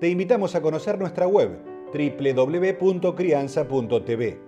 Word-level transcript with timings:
Te 0.00 0.08
invitamos 0.08 0.54
a 0.54 0.62
conocer 0.62 0.98
nuestra 0.98 1.26
web 1.26 1.58
www.crianza.tv. 1.92 4.40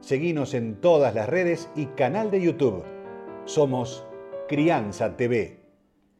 Seguinos 0.00 0.52
en 0.54 0.80
todas 0.80 1.14
las 1.14 1.28
redes 1.28 1.70
y 1.76 1.86
canal 1.86 2.32
de 2.32 2.42
YouTube. 2.42 2.82
Somos 3.44 4.04
Crianza 4.48 5.16
TV. 5.16 5.60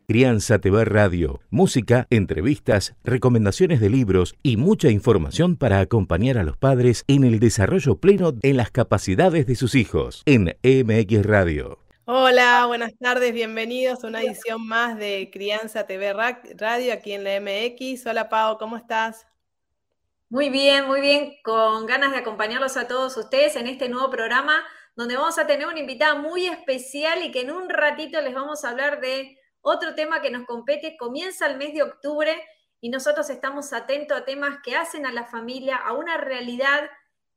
Crianza 0.07 0.61
TV 0.61 0.85
Radio, 0.85 1.41
música, 1.51 2.07
entrevistas, 2.11 2.95
recomendaciones 3.03 3.81
de 3.81 3.91
libros 3.91 4.37
y 4.43 4.57
mucha 4.57 4.89
información 4.91 5.57
para 5.57 5.81
acompañar 5.81 6.39
a 6.39 6.45
los 6.45 6.57
padres 6.57 7.03
en 7.09 7.25
el 7.25 7.41
desarrollo 7.41 7.97
pleno 7.97 8.35
en 8.43 8.57
las 8.57 8.71
capacidades 8.71 9.47
de 9.47 9.57
sus 9.57 9.75
hijos 9.75 10.23
en 10.27 10.55
MX 10.63 11.27
Radio. 11.27 11.84
Hola, 12.07 12.67
buenas 12.67 12.93
tardes, 12.99 13.33
bienvenidos 13.33 14.05
a 14.05 14.09
una 14.09 14.21
edición 14.21 14.67
más 14.67 14.99
de 14.99 15.31
Crianza 15.33 15.87
TV 15.87 16.13
Radio 16.13 16.93
aquí 16.93 17.15
en 17.15 17.25
la 17.25 17.41
MX. 17.41 18.05
Hola 18.05 18.29
Pau, 18.29 18.59
¿cómo 18.59 18.77
estás? 18.77 19.27
Muy 20.29 20.51
bien, 20.51 20.87
muy 20.87 21.01
bien, 21.01 21.37
con 21.43 21.87
ganas 21.87 22.13
de 22.13 22.19
acompañarlos 22.19 22.77
a 22.77 22.87
todos 22.87 23.17
ustedes 23.17 23.57
en 23.57 23.69
este 23.69 23.89
nuevo 23.89 24.11
programa 24.11 24.63
donde 24.95 25.17
vamos 25.17 25.39
a 25.39 25.47
tener 25.47 25.67
una 25.67 25.81
invitada 25.81 26.15
muy 26.15 26.47
especial 26.47 27.23
y 27.23 27.33
que 27.33 27.41
en 27.41 27.51
un 27.51 27.71
ratito 27.71 28.21
les 28.21 28.35
vamos 28.35 28.67
a 28.67 28.71
hablar 28.71 29.01
de 29.01 29.39
otro 29.63 29.95
tema 29.95 30.21
que 30.21 30.31
nos 30.31 30.47
compete 30.47 30.99
comienza 30.99 31.47
el 31.47 31.57
mes 31.57 31.73
de 31.73 31.85
octubre 31.85 32.37
y 32.83 32.91
nosotros 32.91 33.31
estamos 33.31 33.73
atentos 33.73 34.19
a 34.19 34.27
temas 34.27 34.59
que 34.63 34.77
hacen 34.77 35.07
a 35.07 35.13
la 35.13 35.25
familia, 35.25 35.77
a 35.77 35.95
una 35.95 36.19
realidad 36.19 36.91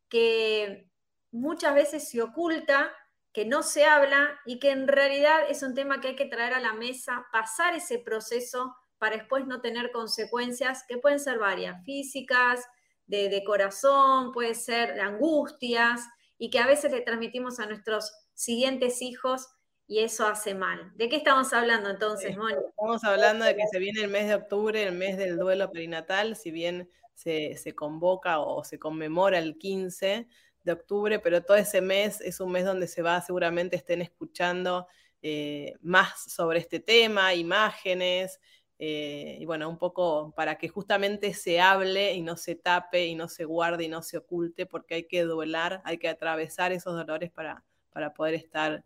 que 0.10 0.90
muchas 1.32 1.74
veces 1.74 2.10
se 2.10 2.22
oculta, 2.22 2.92
que 3.34 3.46
no 3.46 3.64
se 3.64 3.86
habla 3.86 4.40
y 4.46 4.60
que 4.60 4.72
en 4.72 4.88
realidad 4.88 5.42
es 5.50 5.64
un 5.64 5.74
tema 5.74 6.02
que 6.02 6.10
hay 6.10 6.16
que 6.16 6.26
traer 6.26 6.54
a 6.54 6.60
la 6.60 6.74
mesa, 6.74 7.26
pasar 7.32 7.76
ese 7.76 8.00
proceso 8.00 8.76
para 8.98 9.18
después 9.18 9.46
no 9.46 9.62
tener 9.62 9.92
consecuencias 9.92 10.84
que 10.88 10.98
pueden 10.98 11.20
ser 11.20 11.38
varias, 11.38 11.84
físicas, 11.84 12.66
de, 13.06 13.30
de 13.30 13.44
corazón, 13.44 14.32
puede 14.32 14.56
ser 14.56 14.96
de 14.96 15.02
angustias 15.02 16.02
y 16.38 16.50
que 16.50 16.60
a 16.60 16.68
veces 16.68 16.92
le 16.92 17.02
transmitimos 17.02 17.60
a 17.60 17.68
nuestros 17.68 18.12
siguientes 18.34 19.02
hijos 19.02 19.48
y 19.88 20.00
eso 20.00 20.28
hace 20.28 20.54
mal. 20.54 20.92
¿De 20.96 21.08
qué 21.08 21.16
estamos 21.16 21.54
hablando 21.54 21.90
entonces, 21.90 22.36
Mónica? 22.38 22.60
Estamos 22.68 23.04
hablando 23.04 23.46
de 23.46 23.56
que 23.56 23.66
se 23.72 23.80
viene 23.80 24.02
el 24.02 24.10
mes 24.10 24.28
de 24.28 24.36
octubre, 24.36 24.84
el 24.84 24.94
mes 24.94 25.18
del 25.18 25.38
duelo 25.38 25.72
perinatal, 25.72 26.36
si 26.36 26.52
bien 26.52 26.90
se, 27.14 27.74
convoca 27.74 28.40
o 28.40 28.64
se 28.64 28.78
conmemora 28.78 29.40
el 29.40 29.58
15 29.58 30.28
de 30.68 30.74
octubre, 30.74 31.20
pero 31.20 31.42
todo 31.42 31.58
ese 31.58 31.82
mes 31.82 32.22
es 32.22 32.40
un 32.40 32.52
mes 32.52 32.66
donde 32.66 32.88
se 32.88 33.02
va, 33.02 33.20
seguramente 33.22 33.76
estén 33.76 34.02
escuchando 34.02 34.88
eh, 35.24 35.74
más 35.82 36.32
sobre 36.32 36.60
este 36.60 36.80
tema, 36.80 37.34
imágenes, 37.34 38.40
eh, 38.80 39.38
y 39.40 39.46
bueno, 39.46 39.68
un 39.68 39.80
poco 39.80 40.34
para 40.36 40.58
que 40.58 40.68
justamente 40.68 41.34
se 41.34 41.60
hable 41.60 42.14
y 42.14 42.22
no 42.22 42.38
se 42.38 42.54
tape 42.56 43.08
y 43.08 43.16
no 43.16 43.28
se 43.28 43.46
guarde 43.46 43.86
y 43.86 43.90
no 43.90 44.04
se 44.04 44.18
oculte, 44.18 44.68
porque 44.68 44.96
hay 44.96 45.08
que 45.08 45.24
duelar, 45.24 45.82
hay 45.86 45.98
que 45.98 46.10
atravesar 46.10 46.72
esos 46.72 46.94
dolores 46.96 47.32
para, 47.32 47.64
para 47.92 48.14
poder 48.14 48.36
estar 48.36 48.86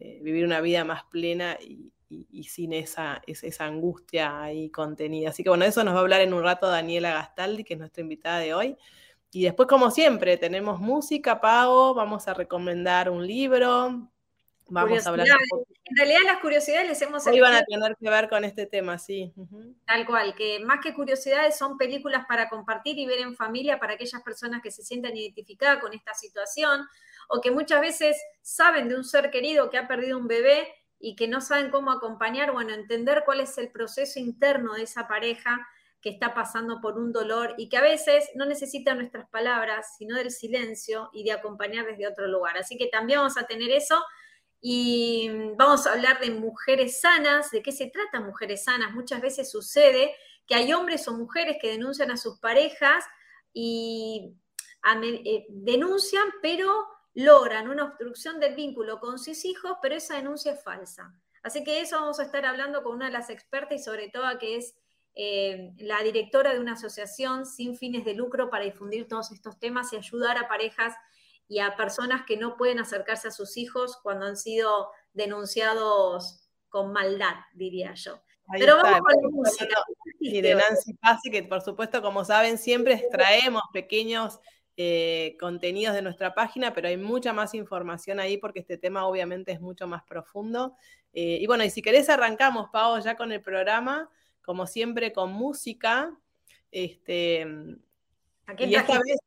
eh, 0.00 0.20
vivir 0.22 0.44
una 0.44 0.60
vida 0.60 0.84
más 0.84 1.04
plena 1.04 1.58
y, 1.60 1.92
sin 2.44 2.72
esa, 2.72 3.20
esa, 3.26 3.66
angustia 3.66 4.40
ahí 4.40 4.70
contenida. 4.70 5.28
Así 5.28 5.42
que 5.42 5.50
bueno, 5.50 5.66
eso 5.66 5.84
nos 5.84 5.92
va 5.94 5.98
a 5.98 6.00
hablar 6.00 6.22
en 6.22 6.32
un 6.32 6.42
rato 6.42 6.66
Daniela 6.66 7.12
Gastaldi, 7.12 7.64
que 7.64 7.74
es 7.74 7.78
nuestra 7.78 8.00
invitada 8.00 8.38
de 8.38 8.54
hoy. 8.54 8.76
Y 9.30 9.44
después, 9.44 9.68
como 9.68 9.90
siempre, 9.90 10.36
tenemos 10.36 10.80
música, 10.80 11.40
pago, 11.40 11.94
vamos 11.94 12.28
a 12.28 12.34
recomendar 12.34 13.10
un 13.10 13.26
libro, 13.26 14.10
Vamos 14.68 15.06
a 15.06 15.10
hablar. 15.10 15.26
En 15.26 15.96
realidad 15.96 16.20
las 16.26 16.40
curiosidades 16.40 16.88
les 16.88 17.02
hemos 17.02 17.26
Hoy 17.26 17.40
van 17.40 17.54
a 17.54 17.64
tener 17.64 17.96
que 17.98 18.10
ver 18.10 18.28
con 18.28 18.44
este 18.44 18.66
tema, 18.66 18.98
sí. 18.98 19.32
Tal 19.86 20.04
cual, 20.06 20.34
que 20.34 20.60
más 20.60 20.80
que 20.82 20.92
curiosidades 20.92 21.56
son 21.56 21.78
películas 21.78 22.26
para 22.28 22.48
compartir 22.48 22.98
y 22.98 23.06
ver 23.06 23.20
en 23.20 23.34
familia 23.34 23.78
para 23.78 23.94
aquellas 23.94 24.22
personas 24.22 24.60
que 24.62 24.70
se 24.70 24.82
sientan 24.82 25.16
identificadas 25.16 25.78
con 25.78 25.94
esta 25.94 26.12
situación 26.12 26.86
o 27.30 27.40
que 27.40 27.50
muchas 27.50 27.80
veces 27.80 28.16
saben 28.42 28.88
de 28.88 28.96
un 28.96 29.04
ser 29.04 29.30
querido 29.30 29.70
que 29.70 29.78
ha 29.78 29.88
perdido 29.88 30.18
un 30.18 30.28
bebé 30.28 30.68
y 30.98 31.16
que 31.16 31.28
no 31.28 31.40
saben 31.40 31.70
cómo 31.70 31.90
acompañar, 31.90 32.52
bueno, 32.52 32.74
entender 32.74 33.22
cuál 33.24 33.40
es 33.40 33.56
el 33.56 33.70
proceso 33.70 34.18
interno 34.18 34.74
de 34.74 34.82
esa 34.82 35.08
pareja 35.08 35.66
que 36.00 36.10
está 36.10 36.32
pasando 36.34 36.80
por 36.80 36.98
un 36.98 37.12
dolor 37.12 37.54
y 37.58 37.68
que 37.68 37.76
a 37.76 37.82
veces 37.82 38.30
no 38.34 38.46
necesita 38.46 38.94
nuestras 38.94 39.28
palabras, 39.30 39.96
sino 39.96 40.16
del 40.16 40.30
silencio 40.30 41.10
y 41.12 41.24
de 41.24 41.32
acompañar 41.32 41.86
desde 41.86 42.06
otro 42.06 42.26
lugar. 42.28 42.56
Así 42.56 42.76
que 42.76 42.86
también 42.86 43.18
vamos 43.18 43.36
a 43.36 43.46
tener 43.46 43.70
eso 43.70 44.00
y 44.60 45.30
vamos 45.56 45.86
a 45.86 45.92
hablar 45.92 46.20
de 46.20 46.30
mujeres 46.30 47.00
sanas, 47.00 47.50
de 47.50 47.62
qué 47.62 47.72
se 47.72 47.90
trata 47.90 48.20
mujeres 48.20 48.64
sanas. 48.64 48.92
Muchas 48.92 49.20
veces 49.20 49.50
sucede 49.50 50.14
que 50.46 50.54
hay 50.54 50.72
hombres 50.72 51.06
o 51.08 51.12
mujeres 51.12 51.58
que 51.60 51.70
denuncian 51.70 52.10
a 52.10 52.16
sus 52.16 52.38
parejas 52.38 53.04
y 53.52 54.34
eh, 55.02 55.46
denuncian, 55.48 56.24
pero 56.42 56.86
logran 57.14 57.68
una 57.68 57.84
obstrucción 57.84 58.38
del 58.38 58.54
vínculo 58.54 59.00
con 59.00 59.18
sus 59.18 59.44
hijos, 59.44 59.78
pero 59.82 59.96
esa 59.96 60.14
denuncia 60.14 60.52
es 60.52 60.62
falsa. 60.62 61.12
Así 61.42 61.64
que 61.64 61.80
eso 61.80 61.96
vamos 61.96 62.20
a 62.20 62.24
estar 62.24 62.44
hablando 62.46 62.82
con 62.82 62.96
una 62.96 63.06
de 63.06 63.12
las 63.12 63.30
expertas 63.30 63.80
y 63.80 63.82
sobre 63.82 64.08
todo 64.08 64.38
que 64.38 64.56
es 64.56 64.74
eh, 65.14 65.72
la 65.78 66.02
directora 66.02 66.52
de 66.52 66.60
una 66.60 66.72
asociación 66.72 67.46
sin 67.46 67.76
fines 67.76 68.04
de 68.04 68.14
lucro 68.14 68.50
para 68.50 68.64
difundir 68.64 69.08
todos 69.08 69.32
estos 69.32 69.58
temas 69.58 69.92
y 69.92 69.96
ayudar 69.96 70.38
a 70.38 70.48
parejas 70.48 70.94
y 71.48 71.60
a 71.60 71.76
personas 71.76 72.24
que 72.26 72.36
no 72.36 72.56
pueden 72.56 72.78
acercarse 72.78 73.28
a 73.28 73.32
sus 73.32 73.56
hijos 73.56 73.98
cuando 74.02 74.26
han 74.26 74.36
sido 74.36 74.90
denunciados 75.12 76.48
con 76.68 76.92
maldad, 76.92 77.34
diría 77.54 77.94
yo. 77.94 78.20
Pero 78.52 78.76
vamos 78.76 79.00
con 79.00 79.22
la 79.22 79.28
música. 79.30 79.76
Y 80.20 80.40
de 80.40 80.54
Nancy 80.54 80.94
Pasi, 80.94 81.30
que 81.30 81.42
por 81.42 81.62
supuesto, 81.62 82.00
como 82.02 82.24
saben, 82.24 82.58
siempre 82.58 82.94
extraemos 82.94 83.62
pequeños 83.72 84.40
eh, 84.76 85.36
contenidos 85.40 85.94
de 85.94 86.02
nuestra 86.02 86.34
página, 86.34 86.72
pero 86.72 86.88
hay 86.88 86.96
mucha 86.96 87.32
más 87.32 87.54
información 87.54 88.20
ahí 88.20 88.38
porque 88.38 88.60
este 88.60 88.78
tema 88.78 89.06
obviamente 89.06 89.52
es 89.52 89.60
mucho 89.60 89.86
más 89.86 90.04
profundo. 90.04 90.76
Eh, 91.12 91.38
y 91.40 91.46
bueno, 91.46 91.64
y 91.64 91.70
si 91.70 91.82
querés 91.82 92.08
arrancamos, 92.08 92.68
Pau, 92.70 93.00
ya 93.02 93.16
con 93.16 93.32
el 93.32 93.42
programa, 93.42 94.08
como 94.48 94.66
siempre 94.66 95.12
con 95.12 95.30
música. 95.30 96.18
Este, 96.70 97.42
¿A 98.46 98.54
quién 98.56 98.70
y 98.70 98.76
esta 98.76 98.94
vez, 98.94 99.18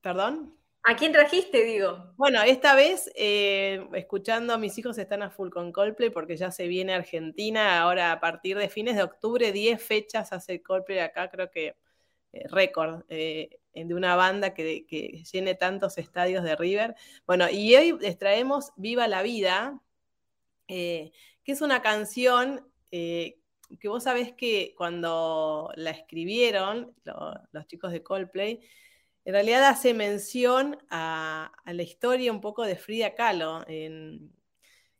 ¿Perdón? 0.00 0.58
¿A 0.82 0.96
quién 0.96 1.12
trajiste, 1.12 1.62
digo? 1.62 2.12
Bueno, 2.16 2.42
esta 2.42 2.74
vez, 2.74 3.08
eh, 3.14 3.86
escuchando 3.94 4.52
a 4.52 4.58
mis 4.58 4.76
hijos 4.76 4.98
están 4.98 5.22
a 5.22 5.30
full 5.30 5.50
con 5.50 5.70
Coldplay 5.70 6.10
porque 6.10 6.36
ya 6.36 6.50
se 6.50 6.66
viene 6.66 6.92
Argentina. 6.92 7.80
Ahora, 7.80 8.10
a 8.10 8.18
partir 8.18 8.58
de 8.58 8.68
fines 8.68 8.96
de 8.96 9.04
octubre, 9.04 9.52
10 9.52 9.80
fechas 9.80 10.32
hace 10.32 10.60
Coldplay 10.60 10.98
acá, 10.98 11.30
creo 11.30 11.48
que 11.48 11.76
eh, 12.32 12.48
récord 12.48 13.04
eh, 13.08 13.60
de 13.74 13.94
una 13.94 14.16
banda 14.16 14.54
que, 14.54 14.84
que, 14.86 15.22
llene 15.32 15.54
tantos 15.54 15.98
estadios 15.98 16.42
de 16.42 16.56
River. 16.56 16.96
Bueno, 17.28 17.48
y 17.48 17.76
hoy 17.76 17.96
les 18.00 18.18
traemos 18.18 18.72
Viva 18.74 19.06
la 19.06 19.22
Vida, 19.22 19.80
que 20.66 21.12
es 21.46 21.62
una 21.62 21.80
canción 21.80 22.66
que 22.90 23.41
vos 23.84 24.04
sabés 24.04 24.32
que 24.32 24.74
cuando 24.76 25.70
la 25.76 25.90
escribieron 25.90 26.94
los 27.52 27.66
chicos 27.66 27.92
de 27.92 28.02
Coldplay, 28.02 28.60
en 29.24 29.32
realidad 29.32 29.64
hace 29.64 29.94
mención 29.94 30.78
a, 30.90 31.52
la 31.64 31.82
historia 31.82 32.32
un 32.32 32.40
poco 32.40 32.64
de 32.64 32.76
Frida 32.76 33.14
Kahlo. 33.14 33.64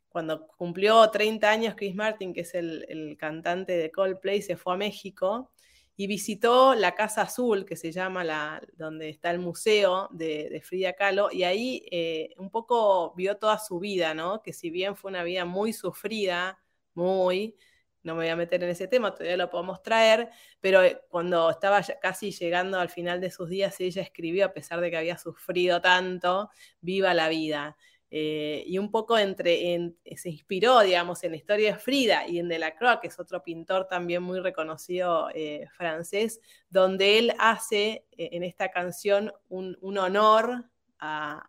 cuando 0.09 0.47
cumplió 0.47 1.11
30 1.11 1.51
años, 1.51 1.75
Chris 1.77 1.95
Martin, 1.95 2.33
que 2.33 2.43
es 2.43 2.55
el, 2.55 3.17
cantante 3.19 3.77
de 3.77 3.91
Coldplay, 3.91 4.43
se 4.43 4.57
fue 4.57 4.75
a 4.75 4.77
México 4.77 5.51
y 5.97 6.07
visitó 6.07 6.75
la 6.75 6.95
Casa 6.95 7.23
Azul, 7.23 7.65
que 7.65 7.77
se 7.77 7.93
llama 7.93 8.25
la, 8.25 8.63
donde 8.77 9.09
está 9.09 9.31
el 9.31 9.39
museo 9.41 10.09
de, 10.13 10.63
Frida 10.65 10.95
Kahlo, 10.95 11.31
y 11.33 11.45
ahí 11.45 11.87
eh, 11.91 12.35
un 12.39 12.51
poco 12.51 13.15
vio 13.15 13.37
toda 13.37 13.59
su 13.59 13.79
vida, 13.79 14.15
¿no? 14.15 14.43
Que 14.43 14.53
si 14.53 14.71
bien 14.71 14.97
fue 14.97 15.11
una 15.11 15.25
vida 15.25 15.45
muy 15.45 15.73
sufrida, 15.73 16.59
muy, 16.95 17.57
no 18.03 18.15
me 18.15 18.25
voy 18.25 18.29
a 18.29 18.37
meter 18.37 18.63
en 18.63 18.71
ese 18.71 18.89
tema, 18.89 19.13
todavía 19.13 19.37
lo 19.37 19.51
podemos 19.51 19.83
traer, 19.83 20.31
pero 20.61 20.83
eh, 20.83 21.01
cuando 21.09 21.51
estaba 21.51 21.81
casi 22.01 22.33
llegando 22.33 22.79
al 22.79 22.89
final 22.89 23.21
de 23.21 23.31
sus 23.31 23.49
días, 23.49 23.81
ella 23.81 24.03
escribió, 24.03 24.47
a 24.47 24.53
pesar 24.53 24.81
de 24.81 24.91
que 24.91 24.97
había 24.97 25.19
sufrido 25.19 25.81
tanto, 25.81 26.51
viva 26.81 27.15
la 27.15 27.29
vida. 27.29 27.77
Eh, 28.15 28.65
y 28.67 28.77
un 28.77 28.91
poco 28.91 29.17
entre, 29.17 29.95
se 30.17 30.29
inspiró, 30.29 30.81
digamos, 30.81 31.25
en 31.25 31.31
la 31.31 31.39
historia 31.39 31.73
de 31.73 31.79
Frida 31.79 32.29
y 32.29 32.39
en 32.39 32.49
Delacroix, 32.49 33.01
que 33.01 33.09
es 33.09 33.19
otro 33.19 33.43
pintor 33.43 33.87
también 33.89 34.23
muy 34.23 34.39
reconocido 34.41 35.31
eh, 35.35 35.67
francés, 35.77 36.41
donde 36.69 37.19
él 37.19 37.33
hace 37.39 38.05
en 38.19 38.43
esta 38.43 38.71
canción 38.71 39.33
un, 39.49 39.79
honor 39.97 40.67
a, 40.99 41.49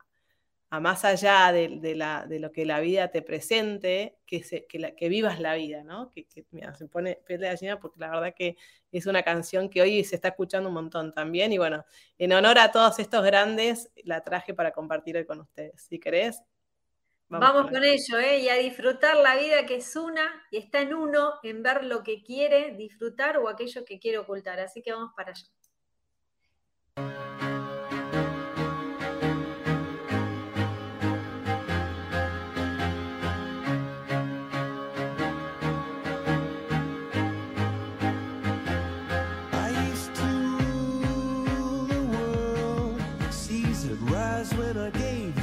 más 0.79 1.05
allá 1.05 1.51
de, 1.51 1.69
lo 2.39 2.51
que 2.51 2.65
la 2.65 2.79
vida 2.79 3.09
te 3.09 3.21
presente, 3.21 4.17
que, 4.25 4.41
que, 4.67 5.09
vivas 5.09 5.39
la 5.39 5.55
vida, 5.55 5.83
¿no? 5.83 6.09
Que, 6.09 6.25
se 6.29 6.87
pone 6.87 7.19
piel 7.25 7.41
de 7.41 7.47
gallina 7.47 7.79
porque 7.79 7.99
la 7.99 8.09
verdad 8.09 8.33
que 8.35 8.57
es 8.91 9.05
una 9.05 9.23
canción 9.23 9.69
que 9.69 9.81
hoy 9.81 10.03
se 10.03 10.15
está 10.15 10.29
escuchando 10.29 10.69
un 10.69 10.75
montón 10.75 11.13
también. 11.13 11.51
Y 11.51 11.57
bueno, 11.57 11.85
en 12.17 12.33
honor 12.33 12.57
a 12.59 12.71
todos 12.71 12.99
estos 12.99 13.23
grandes, 13.23 13.91
la 14.03 14.21
traje 14.21 14.53
para 14.53 14.71
compartir 14.71 15.17
hoy 15.17 15.25
con 15.25 15.41
ustedes. 15.41 15.81
Si 15.81 15.99
querés, 15.99 16.41
Vamos, 17.39 17.71
con 17.71 17.83
ello, 17.83 18.19
¿eh? 18.19 18.39
y 18.39 18.49
a 18.49 18.55
disfrutar 18.55 19.17
la 19.17 19.35
vida 19.35 19.65
que 19.65 19.77
es 19.77 19.95
una 19.95 20.45
y 20.51 20.57
está 20.57 20.81
en 20.81 20.93
uno, 20.93 21.33
en 21.41 21.63
ver 21.63 21.83
lo 21.83 22.03
que 22.03 22.21
quiere 22.21 22.75
disfrutar 22.75 23.37
o 23.37 23.49
aquello 23.49 23.83
que 23.85 23.99
quiere 23.99 24.19
ocultar. 24.19 24.59
Así 24.59 24.83
que 24.83 24.91
vamos 24.91 25.13
para 25.15 25.31
allá. 25.31 25.47
surprised 44.23 44.57
when 44.57 44.77
I 44.77 44.89
gave 44.91 45.42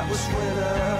I 0.00 0.08
was 0.08 0.26
winter. 0.28 0.99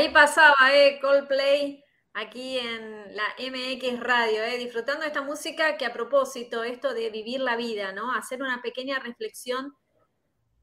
Ahí 0.00 0.08
pasaba, 0.08 0.54
eh, 0.72 0.98
Coldplay, 0.98 1.84
aquí 2.14 2.56
en 2.56 3.14
la 3.14 3.24
MX 3.38 4.00
Radio, 4.00 4.42
eh, 4.44 4.56
disfrutando 4.56 5.02
de 5.02 5.08
esta 5.08 5.20
música 5.20 5.76
que 5.76 5.84
a 5.84 5.92
propósito, 5.92 6.64
esto 6.64 6.94
de 6.94 7.10
vivir 7.10 7.42
la 7.42 7.54
vida, 7.54 7.92
¿no? 7.92 8.10
Hacer 8.14 8.40
una 8.40 8.62
pequeña 8.62 8.98
reflexión 8.98 9.74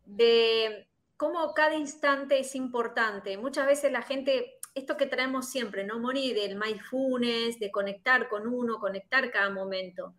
de 0.06 0.90
cómo 1.18 1.54
cada 1.54 1.76
instante 1.76 2.40
es 2.40 2.56
importante. 2.56 3.38
Muchas 3.38 3.68
veces 3.68 3.92
la 3.92 4.02
gente, 4.02 4.60
esto 4.74 4.98
que 4.98 5.06
traemos 5.06 5.48
siempre, 5.48 5.84
¿no? 5.84 6.00
Morir 6.00 6.34
del 6.34 6.56
mindfulness, 6.56 7.60
de 7.60 7.70
conectar 7.70 8.30
con 8.30 8.48
uno, 8.48 8.80
conectar 8.80 9.30
cada 9.30 9.52
momento. 9.52 10.16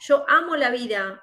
Yo 0.00 0.28
amo 0.28 0.56
la 0.56 0.70
vida, 0.70 1.22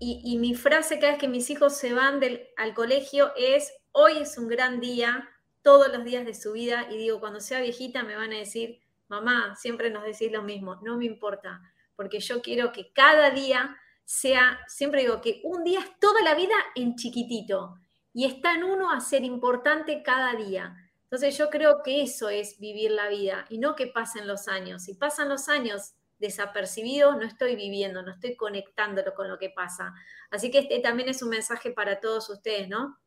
y, 0.00 0.36
mi 0.38 0.56
frase 0.56 0.98
cada 0.98 1.12
vez 1.12 1.20
que 1.20 1.28
mis 1.28 1.48
hijos 1.48 1.76
se 1.76 1.94
van 1.94 2.18
del, 2.18 2.48
al 2.56 2.74
colegio 2.74 3.32
es, 3.36 3.72
hoy 3.92 4.18
es 4.18 4.36
un 4.36 4.48
gran 4.48 4.80
día, 4.80 5.30
todos 5.66 5.88
los 5.92 6.04
días 6.04 6.24
de 6.24 6.32
su 6.32 6.52
vida, 6.52 6.86
y 6.92 6.96
digo, 6.96 7.18
cuando 7.18 7.40
sea 7.40 7.60
viejita 7.60 8.04
me 8.04 8.14
van 8.14 8.32
a 8.32 8.38
decir, 8.38 8.78
mamá, 9.08 9.56
siempre 9.56 9.90
nos 9.90 10.04
decís 10.04 10.30
lo 10.30 10.44
mismo, 10.44 10.76
no 10.76 10.96
me 10.96 11.06
importa, 11.06 11.60
porque 11.96 12.20
yo 12.20 12.40
quiero 12.40 12.70
que 12.70 12.92
cada 12.92 13.30
día 13.30 13.76
sea, 14.04 14.60
siempre 14.68 15.00
digo 15.00 15.20
que 15.20 15.40
un 15.42 15.64
día 15.64 15.80
es 15.80 15.98
toda 15.98 16.22
la 16.22 16.36
vida 16.36 16.54
en 16.76 16.94
chiquitito, 16.94 17.80
y 18.12 18.26
está 18.26 18.54
en 18.54 18.62
uno 18.62 18.92
a 18.92 19.00
ser 19.00 19.24
importante 19.24 20.04
cada 20.04 20.36
día. 20.36 20.76
Entonces 21.02 21.36
yo 21.36 21.50
creo 21.50 21.82
que 21.82 22.00
eso 22.00 22.28
es 22.28 22.60
vivir 22.60 22.92
la 22.92 23.08
vida 23.08 23.44
y 23.48 23.58
no 23.58 23.74
que 23.74 23.88
pasen 23.88 24.28
los 24.28 24.46
años. 24.46 24.84
Si 24.84 24.94
pasan 24.94 25.28
los 25.28 25.48
años 25.48 25.94
desapercibido, 26.20 27.16
no 27.16 27.26
estoy 27.26 27.56
viviendo, 27.56 28.02
no 28.02 28.12
estoy 28.12 28.36
conectándolo 28.36 29.14
con 29.14 29.28
lo 29.28 29.36
que 29.36 29.50
pasa. 29.50 29.94
Así 30.30 30.52
que 30.52 30.60
este 30.60 30.78
también 30.78 31.08
es 31.08 31.22
un 31.22 31.30
mensaje 31.30 31.72
para 31.72 31.98
todos 31.98 32.30
ustedes, 32.30 32.68
¿no? 32.68 33.00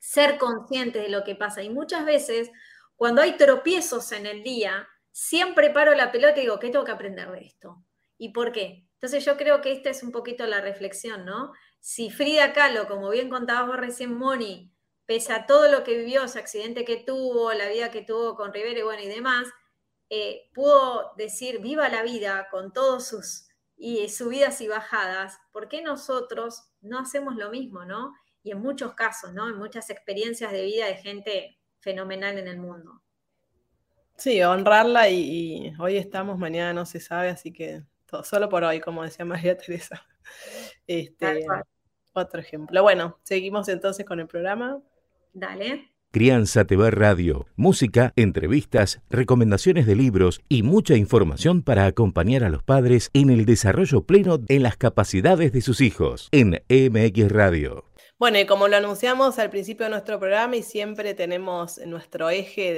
Ser 0.00 0.38
conscientes 0.38 1.02
de 1.04 1.08
lo 1.08 1.22
que 1.22 1.36
pasa. 1.36 1.62
Y 1.62 1.70
muchas 1.70 2.04
veces, 2.04 2.50
cuando 2.96 3.22
hay 3.22 3.36
tropiezos 3.36 4.10
en 4.10 4.26
el 4.26 4.42
día, 4.42 4.88
siempre 5.12 5.70
paro 5.70 5.94
la 5.94 6.10
pelota 6.10 6.38
y 6.38 6.42
digo, 6.42 6.58
¿qué 6.58 6.70
tengo 6.70 6.84
que 6.84 6.90
aprender 6.90 7.30
de 7.30 7.46
esto? 7.46 7.84
¿Y 8.18 8.32
por 8.32 8.50
qué? 8.50 8.88
Entonces 8.94 9.24
yo 9.24 9.36
creo 9.36 9.60
que 9.60 9.72
esta 9.72 9.90
es 9.90 10.02
un 10.02 10.12
poquito 10.12 10.46
la 10.46 10.60
reflexión, 10.60 11.24
¿no? 11.24 11.52
Si 11.78 12.10
Frida 12.10 12.52
Kahlo, 12.52 12.88
como 12.88 13.08
bien 13.10 13.30
contabas 13.30 13.68
vos 13.68 13.76
recién, 13.78 14.12
Moni, 14.12 14.74
pese 15.06 15.32
a 15.32 15.46
todo 15.46 15.70
lo 15.70 15.84
que 15.84 15.96
vivió, 15.96 16.24
ese 16.24 16.38
accidente 16.38 16.84
que 16.84 16.96
tuvo, 16.96 17.52
la 17.54 17.68
vida 17.68 17.90
que 17.90 18.02
tuvo 18.02 18.36
con 18.36 18.52
Rivera 18.52 18.80
y 18.80 18.82
bueno 18.82 19.02
y 19.02 19.08
demás, 19.08 19.48
eh, 20.10 20.50
pudo 20.52 21.12
decir 21.16 21.60
viva 21.60 21.88
la 21.88 22.02
vida 22.02 22.48
con 22.50 22.72
todos 22.72 23.06
sus 23.06 23.46
y 23.76 24.08
subidas 24.10 24.60
y 24.60 24.68
bajadas, 24.68 25.38
¿por 25.52 25.68
qué 25.68 25.80
nosotros 25.80 26.64
no 26.82 26.98
hacemos 26.98 27.36
lo 27.36 27.50
mismo, 27.50 27.86
no? 27.86 28.12
Y 28.42 28.52
en 28.52 28.60
muchos 28.60 28.94
casos, 28.94 29.32
¿no? 29.32 29.48
En 29.48 29.56
muchas 29.56 29.90
experiencias 29.90 30.52
de 30.52 30.64
vida 30.64 30.86
de 30.86 30.96
gente 30.96 31.58
fenomenal 31.78 32.38
en 32.38 32.48
el 32.48 32.58
mundo. 32.58 33.02
Sí, 34.16 34.42
honrarla 34.42 35.08
y, 35.08 35.72
hoy 35.78 35.96
estamos, 35.96 36.38
mañana 36.38 36.72
no 36.74 36.84
se 36.84 37.00
sabe, 37.00 37.30
así 37.30 37.52
que 37.52 37.82
todo, 38.06 38.22
solo 38.22 38.48
por 38.48 38.64
hoy, 38.64 38.80
como 38.80 39.02
decía 39.02 39.24
María 39.24 39.56
Teresa. 39.58 40.06
Este, 40.86 41.46
otro 42.12 42.40
ejemplo. 42.40 42.82
Bueno, 42.82 43.18
seguimos 43.22 43.68
entonces 43.68 44.04
con 44.04 44.20
el 44.20 44.26
programa. 44.26 44.80
Dale. 45.32 45.90
Crianza 46.12 46.64
TV 46.64 46.90
Radio, 46.90 47.46
música, 47.54 48.12
entrevistas, 48.16 49.00
recomendaciones 49.10 49.86
de 49.86 49.94
libros 49.94 50.42
y 50.48 50.64
mucha 50.64 50.96
información 50.96 51.62
para 51.62 51.86
acompañar 51.86 52.42
a 52.42 52.50
los 52.50 52.64
padres 52.64 53.10
en 53.12 53.30
el 53.30 53.44
desarrollo 53.44 54.02
pleno 54.02 54.40
en 54.48 54.64
las 54.64 54.76
capacidades 54.76 55.52
de 55.52 55.60
sus 55.60 55.80
hijos 55.80 56.28
en 56.32 56.62
MX 56.68 57.30
Radio. 57.30 57.89
Bueno, 58.20 58.38
y 58.38 58.44
como 58.44 58.68
lo 58.68 58.76
anunciamos 58.76 59.38
al 59.38 59.48
principio 59.48 59.84
de 59.84 59.90
nuestro 59.92 60.18
programa 60.18 60.54
y 60.54 60.62
siempre 60.62 61.14
tenemos 61.14 61.78
en 61.78 61.88
nuestro 61.88 62.28
eje 62.28 62.74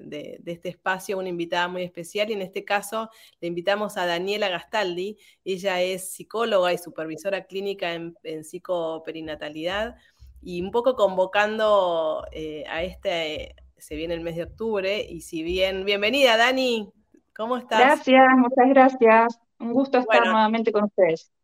de, 0.00 0.40
este 0.46 0.70
espacio 0.70 1.18
una 1.18 1.28
invitada 1.28 1.68
muy 1.68 1.82
especial 1.82 2.30
y 2.30 2.32
en 2.32 2.40
este 2.40 2.64
caso 2.64 3.10
le 3.42 3.48
invitamos 3.48 3.98
a 3.98 4.06
Daniela 4.06 4.48
Gastaldi. 4.48 5.18
Ella 5.44 5.82
es 5.82 6.14
psicóloga 6.14 6.72
y 6.72 6.78
supervisora 6.78 7.44
clínica 7.44 7.92
en, 7.92 8.16
en 8.22 8.42
psicopερinatalidad 8.42 9.96
y 10.40 10.62
un 10.62 10.70
poco 10.70 10.96
convocando 10.96 12.26
eh, 12.32 12.64
a 12.66 12.82
este, 12.82 13.54
se 13.76 13.96
viene 13.96 14.14
el 14.14 14.22
mes 14.22 14.36
de 14.36 14.44
octubre, 14.44 15.04
y 15.06 15.20
si 15.20 15.42
bien, 15.42 15.84
bienvenida 15.84 16.38
Dani, 16.38 16.90
¿cómo 17.36 17.58
estás? 17.58 17.80
Gracias, 17.80 18.28
muchas 18.38 18.68
gracias. 18.70 19.40
Un 19.60 19.74
gusto 19.74 19.98
estar 19.98 20.24
nuevamente 20.24 20.72
con 20.72 20.84
ustedes. 20.84 21.35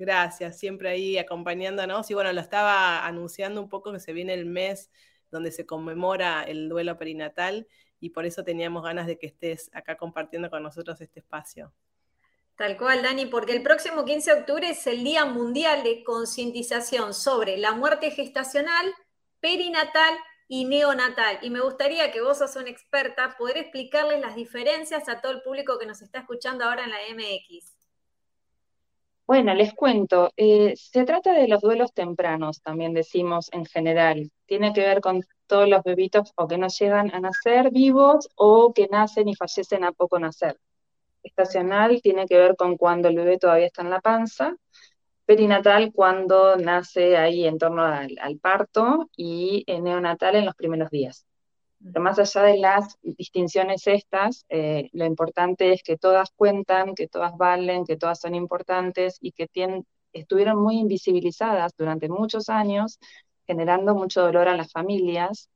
Gracias, 0.00 0.58
siempre 0.58 0.88
ahí 0.88 1.18
acompañándonos. 1.18 2.10
Y 2.10 2.14
bueno, 2.14 2.32
lo 2.32 2.40
estaba 2.40 3.06
anunciando 3.06 3.60
un 3.60 3.68
poco 3.68 3.92
que 3.92 4.00
se 4.00 4.14
viene 4.14 4.32
el 4.32 4.46
mes 4.46 4.90
donde 5.30 5.52
se 5.52 5.66
conmemora 5.66 6.42
el 6.42 6.70
duelo 6.70 6.96
perinatal 6.96 7.68
y 8.00 8.08
por 8.08 8.24
eso 8.24 8.42
teníamos 8.42 8.82
ganas 8.82 9.06
de 9.06 9.18
que 9.18 9.26
estés 9.26 9.70
acá 9.74 9.98
compartiendo 9.98 10.48
con 10.48 10.62
nosotros 10.62 10.98
este 11.02 11.20
espacio. 11.20 11.74
Tal 12.56 12.78
cual, 12.78 13.02
Dani, 13.02 13.26
porque 13.26 13.52
el 13.52 13.62
próximo 13.62 14.06
15 14.06 14.32
de 14.32 14.40
octubre 14.40 14.70
es 14.70 14.86
el 14.86 15.04
Día 15.04 15.26
Mundial 15.26 15.82
de 15.82 16.02
Concientización 16.02 17.12
sobre 17.12 17.58
la 17.58 17.72
muerte 17.72 18.10
gestacional, 18.10 18.94
perinatal 19.40 20.14
y 20.48 20.64
neonatal. 20.64 21.40
Y 21.42 21.50
me 21.50 21.60
gustaría 21.60 22.10
que 22.10 22.22
vos 22.22 22.38
sos 22.38 22.56
una 22.56 22.70
experta, 22.70 23.36
poder 23.36 23.58
explicarles 23.58 24.22
las 24.22 24.34
diferencias 24.34 25.10
a 25.10 25.20
todo 25.20 25.32
el 25.32 25.42
público 25.42 25.78
que 25.78 25.84
nos 25.84 26.00
está 26.00 26.20
escuchando 26.20 26.64
ahora 26.64 26.84
en 26.84 26.90
la 26.90 27.00
MX. 27.14 27.79
Bueno, 29.30 29.54
les 29.54 29.72
cuento, 29.74 30.32
eh, 30.36 30.74
se 30.74 31.04
trata 31.04 31.32
de 31.32 31.46
los 31.46 31.60
duelos 31.60 31.92
tempranos, 31.94 32.60
también 32.62 32.92
decimos 32.94 33.48
en 33.52 33.64
general. 33.64 34.28
Tiene 34.44 34.72
que 34.72 34.80
ver 34.80 35.00
con 35.00 35.22
todos 35.46 35.68
los 35.68 35.84
bebitos 35.84 36.32
o 36.34 36.48
que 36.48 36.58
no 36.58 36.66
llegan 36.66 37.14
a 37.14 37.20
nacer 37.20 37.70
vivos 37.70 38.28
o 38.34 38.72
que 38.74 38.88
nacen 38.88 39.28
y 39.28 39.36
fallecen 39.36 39.84
a 39.84 39.92
poco 39.92 40.18
nacer 40.18 40.58
estacional 41.22 42.00
tiene 42.02 42.26
que 42.26 42.36
ver 42.38 42.56
con 42.56 42.76
cuando 42.76 43.06
el 43.06 43.14
bebé 43.14 43.38
todavía 43.38 43.66
está 43.66 43.82
en 43.82 43.90
la 43.90 44.00
panza, 44.00 44.56
perinatal 45.26 45.92
cuando 45.92 46.56
nace 46.56 47.16
ahí 47.16 47.46
en 47.46 47.58
torno 47.58 47.84
al, 47.84 48.18
parto 48.42 49.10
y 49.16 49.64
neonatal 49.68 50.34
en 50.34 50.46
los 50.46 50.56
primeros 50.56 50.90
días. 50.90 51.24
Pero 51.82 52.00
más 52.02 52.18
allá 52.18 52.42
de 52.42 52.58
las 52.58 52.98
distinciones 53.02 53.86
estas, 53.86 54.44
eh, 54.48 54.90
lo 54.92 55.04
importante 55.06 55.72
es 55.72 55.82
que 55.82 55.96
todas 55.96 56.30
cuentan, 56.36 56.94
que 56.94 57.08
todas 57.08 57.36
valen, 57.36 57.84
que 57.84 57.96
todas 57.96 58.20
son 58.20 58.34
importantes 58.34 59.16
y 59.20 59.32
que 59.32 59.48
estuvieron 60.12 60.62
muy 60.62 60.78
invisibilizadas 60.78 61.72
durante 61.76 62.08
muchos 62.08 62.48
años, 62.48 62.98
generando 63.46 63.94
mucho 63.94 64.22
dolor 64.22 64.48
a 64.48 64.56
las 64.56 64.72
familias. 64.72 65.48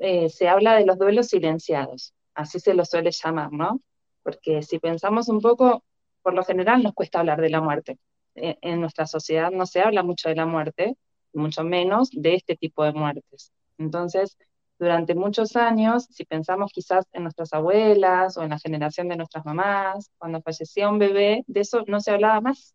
Eh, 0.00 0.28
se 0.28 0.48
habla 0.48 0.74
de 0.74 0.86
los 0.86 0.98
duelos 0.98 1.28
silenciados, 1.28 2.14
así 2.34 2.58
se 2.58 2.74
los 2.74 2.90
suele 2.90 3.10
llamar, 3.12 3.52
¿no? 3.52 3.80
porque 4.24 4.62
si 4.62 4.80
pensamos 4.80 5.28
un 5.28 5.40
poco, 5.40 5.84
por 6.22 6.34
lo 6.34 6.42
general 6.42 6.82
nos 6.82 6.94
cuesta 6.94 7.20
hablar 7.20 7.40
de 7.40 7.50
la 7.50 7.60
muerte. 7.60 7.98
E, 8.34 8.58
en, 8.62 8.80
nuestra 8.80 9.06
sociedad 9.06 9.52
no 9.52 9.66
se 9.66 9.82
habla 9.82 10.02
mucho 10.02 10.28
de 10.28 10.34
la 10.34 10.46
muerte, 10.46 10.96
mucho 11.32 11.62
menos 11.62 12.10
de 12.10 12.34
este 12.34 12.56
tipo 12.56 12.82
de 12.84 12.92
muertes. 12.92 13.52
Entonces, 13.78 14.36
durante 14.78 15.14
muchos 15.14 15.56
años, 15.56 16.06
si 16.10 16.24
pensamos 16.24 16.72
quizás 16.72 17.04
en 17.12 17.24
nuestras 17.24 17.52
abuelas 17.52 18.36
o 18.36 18.42
en 18.42 18.50
la 18.50 18.58
generación 18.58 19.08
de 19.08 19.16
nuestras 19.16 19.44
mamás, 19.44 20.10
cuando 20.18 20.42
fallecía 20.42 20.88
un 20.88 20.98
bebé, 20.98 21.44
de 21.46 21.60
eso 21.60 21.84
no 21.86 22.00
se 22.00 22.10
hablaba 22.10 22.40
más, 22.40 22.74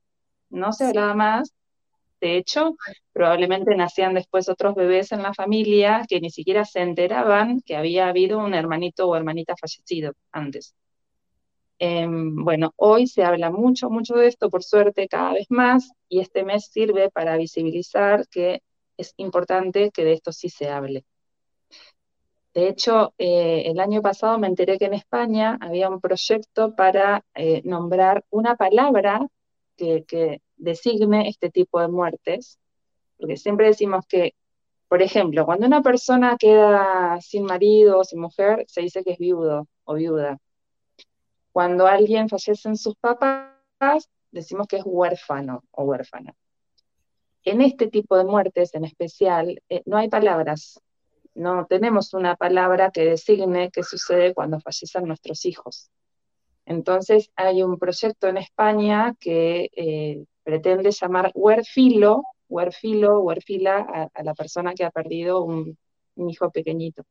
no 0.49 0.71
se 0.71 0.85
hablaba 0.85 1.13
más. 1.13 1.53
De 2.21 2.37
hecho, 2.37 2.75
probablemente 3.13 3.75
nacían 3.75 4.13
después 4.13 4.49
otros 4.49 4.75
bebés 4.75 5.11
en 5.11 5.23
la 5.23 5.33
familia 5.33 6.03
que 6.07 6.19
ni 6.19 6.29
siquiera 6.29 6.65
se 6.65 6.81
enteraban 6.81 7.61
que 7.61 7.77
había 7.77 8.07
habido 8.07 8.39
un 8.39 8.53
hermanito 8.53 9.07
o 9.07 9.15
hermanita 9.15 9.55
fallecido 9.59 10.13
antes. 10.31 10.75
Em, 11.79 12.35
bueno, 12.43 12.73
hoy 12.75 13.07
se 13.07 13.23
habla 13.23 13.51
mucho, 13.51 13.89
mucho 13.89 14.15
de 14.15 14.27
esto, 14.27 14.49
por 14.49 14.63
suerte, 14.63 15.07
cada 15.07 15.33
vez 15.33 15.47
más, 15.49 15.91
y 16.09 16.19
este 16.19 16.43
mes 16.43 16.65
sirve 16.65 17.09
para 17.09 17.37
visibilizar 17.37 18.27
que 18.27 18.61
es 18.97 19.13
importante 19.15 19.89
que 19.91 20.03
de 20.03 20.13
esto 20.13 20.33
sí 20.33 20.49
se 20.49 20.69
hable. 20.69 21.05
De 22.53 22.67
hecho, 22.67 23.13
eh, 23.17 23.63
el 23.67 23.79
año 23.79 24.01
pasado 24.01 24.39
me 24.39 24.47
enteré 24.47 24.77
que 24.77 24.85
en 24.85 24.95
España 24.95 25.57
había 25.61 25.89
un 25.89 26.01
proyecto 26.01 26.75
para 26.75 27.23
eh, 27.35 27.61
nombrar 27.63 28.23
una 28.29 28.55
palabra 28.55 29.27
que, 29.77 30.41
designe 30.57 31.29
este 31.29 31.49
tipo 31.49 31.79
de 31.79 31.87
muertes, 31.87 32.59
porque 33.17 33.37
siempre 33.37 33.67
decimos 33.67 34.05
que, 34.07 34.33
por 34.89 35.01
ejemplo, 35.01 35.45
cuando 35.45 35.67
una 35.67 35.81
persona 35.81 36.35
queda 36.37 37.21
sin 37.21 37.45
marido 37.45 37.99
o 37.99 38.03
sin 38.03 38.19
mujer, 38.19 38.65
se 38.67 38.81
dice 38.81 39.03
que 39.05 39.13
es 39.13 39.19
viudo 39.19 39.67
o 39.85 39.93
viuda 39.93 40.37
cuando 41.51 41.87
alguien 41.87 42.29
fallece 42.29 42.69
en 42.69 42.77
sus 42.77 42.95
papás, 42.95 44.09
decimos 44.31 44.67
que 44.67 44.77
es 44.77 44.83
huérfano 44.85 45.63
o 45.71 45.83
huérfana. 45.83 46.33
En 47.43 47.61
este 47.61 47.87
tipo 47.87 48.17
de 48.17 48.25
muertes 48.25 48.73
en 48.75 48.85
especial, 48.85 49.61
eh, 49.69 49.81
no 49.85 49.97
hay 49.97 50.09
palabras, 50.09 50.79
no 51.35 51.65
tenemos 51.67 52.13
una 52.13 52.35
palabra 52.35 52.91
que 52.91 53.05
designe 53.05 53.71
qué 53.71 53.83
sucede 53.83 54.33
cuando 54.33 54.59
fallecen 54.59 55.05
nuestros 55.05 55.45
hijos. 55.45 55.89
Entonces 56.65 57.31
hay 57.35 57.63
un 57.63 57.79
proyecto 57.79 58.27
en 58.27 58.37
España 58.37 59.15
que 59.19 59.69
eh, 59.75 60.25
pretende 60.43 60.91
llamar 60.91 61.31
huérfilo, 61.33 62.23
huérfilo, 62.47 63.21
huérfila 63.21 64.09
a, 64.13 64.23
la 64.23 64.33
persona 64.33 64.73
que 64.73 64.85
ha 64.85 64.91
perdido 64.91 65.43
un 65.43 65.77
hijo 66.15 66.51
pequeñito 66.51 67.03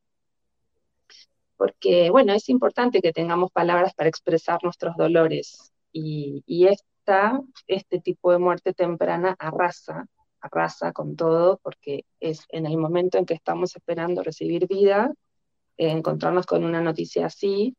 porque, 1.59 2.09
bueno, 2.11 2.33
es 2.33 2.49
importante 2.49 3.03
que 3.03 3.13
tengamos 3.13 3.51
palabras 3.51 3.93
para 3.93 4.09
expresar 4.09 4.61
nuestros 4.63 4.97
dolores 4.97 5.73
y, 5.93 6.67
esta, 6.67 7.41
este 7.67 8.01
tipo 8.01 8.31
de 8.31 8.39
muerte 8.39 8.73
temprana 8.73 9.35
arrasa, 9.39 10.07
arrasa 10.41 10.93
con 10.93 11.17
todo, 11.17 11.59
porque 11.63 12.05
es 12.21 12.45
en 12.51 12.67
el 12.67 12.77
momento 12.77 13.19
en 13.19 13.27
que 13.27 13.35
estamos 13.35 13.75
esperando 13.77 14.23
recibir 14.23 14.67
vida, 14.67 15.13
eh, 15.77 15.91
encontrarnos 15.91 16.47
con 16.47 16.65
una 16.65 16.81
noticia 16.81 17.27
así, 17.27 17.77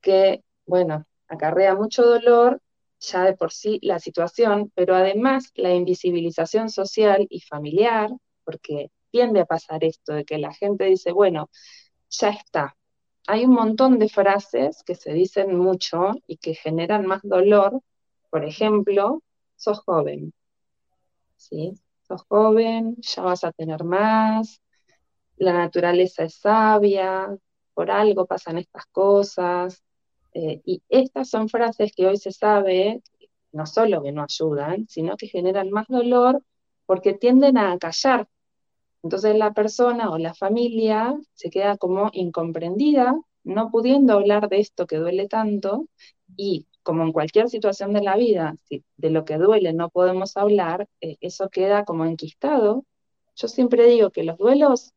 que, 0.00 0.42
bueno, 0.66 1.06
acarrea 1.28 1.74
mucho 1.74 2.04
dolor 2.04 2.60
ya 3.00 3.24
de 3.24 3.34
por 3.34 3.52
sí 3.52 3.78
la 3.82 3.98
situación, 3.98 4.72
pero 4.74 4.94
además 4.94 5.52
la 5.54 5.72
invisibilización 5.74 6.70
social 6.70 7.26
y 7.30 7.40
familiar, 7.40 8.10
porque 8.44 8.90
tiende 9.10 9.40
a 9.40 9.46
pasar 9.46 9.84
esto 9.84 10.14
de 10.14 10.24
que 10.24 10.38
la 10.38 10.52
gente 10.52 10.84
dice, 10.84 11.12
bueno, 11.12 11.50
ya 12.10 12.30
está. 12.30 12.76
Hay 13.26 13.44
un 13.44 13.52
montón 13.52 13.98
de 13.98 14.08
frases 14.08 14.82
que 14.84 14.94
se 14.94 15.12
dicen 15.12 15.56
mucho 15.56 16.12
y 16.26 16.38
que 16.38 16.54
generan 16.54 17.06
más 17.06 17.20
dolor. 17.22 17.82
Por 18.30 18.44
ejemplo, 18.44 19.22
sos 19.56 19.80
joven. 19.80 20.32
¿Sí? 21.36 21.74
Sos 22.08 22.22
joven, 22.28 22.96
ya 23.00 23.22
vas 23.22 23.44
a 23.44 23.52
tener 23.52 23.84
más, 23.84 24.60
la 25.36 25.52
naturaleza 25.54 26.24
es 26.24 26.36
sabia, 26.36 27.36
por 27.74 27.90
algo 27.90 28.26
pasan 28.26 28.58
estas 28.58 28.86
cosas. 28.86 29.82
Eh, 30.34 30.60
y 30.64 30.82
estas 30.88 31.30
son 31.30 31.48
frases 31.48 31.92
que 31.96 32.06
hoy 32.06 32.16
se 32.16 32.32
sabe, 32.32 33.02
no 33.52 33.66
solo 33.66 34.02
que 34.02 34.12
no 34.12 34.24
ayudan, 34.24 34.86
sino 34.88 35.16
que 35.16 35.28
generan 35.28 35.70
más 35.70 35.86
dolor 35.88 36.42
porque 36.86 37.14
tienden 37.14 37.58
a 37.58 37.78
callar. 37.78 38.28
Entonces 39.02 39.36
la 39.36 39.52
persona 39.52 40.10
o 40.10 40.18
la 40.18 40.34
familia 40.34 41.16
se 41.34 41.50
queda 41.50 41.76
como 41.76 42.10
incomprendida, 42.12 43.20
no 43.44 43.70
pudiendo 43.70 44.14
hablar 44.14 44.48
de 44.48 44.60
esto 44.60 44.86
que 44.86 44.96
duele 44.96 45.28
tanto 45.28 45.88
y 46.36 46.67
como 46.88 47.02
en 47.02 47.12
cualquier 47.12 47.50
situación 47.50 47.92
de 47.92 48.00
la 48.00 48.16
vida, 48.16 48.54
de 48.70 49.10
lo 49.10 49.26
que 49.26 49.36
duele 49.36 49.74
no 49.74 49.90
podemos 49.90 50.38
hablar, 50.38 50.88
eh, 51.02 51.18
eso 51.20 51.50
queda 51.50 51.84
como 51.84 52.06
enquistado. 52.06 52.86
Yo 53.36 53.46
siempre 53.46 53.84
digo 53.84 54.08
que 54.10 54.22
los 54.22 54.38
duelos 54.38 54.94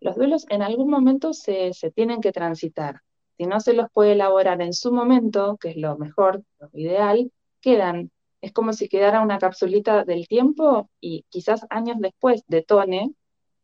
los 0.00 0.16
duelos 0.16 0.46
en 0.48 0.62
algún 0.62 0.88
momento 0.88 1.34
se, 1.34 1.70
tienen 1.94 2.22
que 2.22 2.32
transitar. 2.32 3.02
Si 3.36 3.44
no 3.44 3.60
se 3.60 3.74
los 3.74 3.90
puede 3.92 4.12
elaborar 4.12 4.62
en 4.62 4.72
su 4.72 4.90
momento, 4.90 5.58
que 5.60 5.68
es 5.68 5.76
lo 5.76 5.98
mejor, 5.98 6.42
lo 6.60 6.70
ideal, 6.72 7.30
quedan. 7.60 8.10
Es 8.40 8.52
como 8.54 8.72
si 8.72 8.88
quedara 8.88 9.20
una 9.20 9.38
capsulita 9.38 10.04
del 10.04 10.28
tiempo 10.28 10.88
y 10.98 11.26
quizás 11.28 11.66
años 11.68 11.96
después 12.00 12.42
detone, 12.46 13.12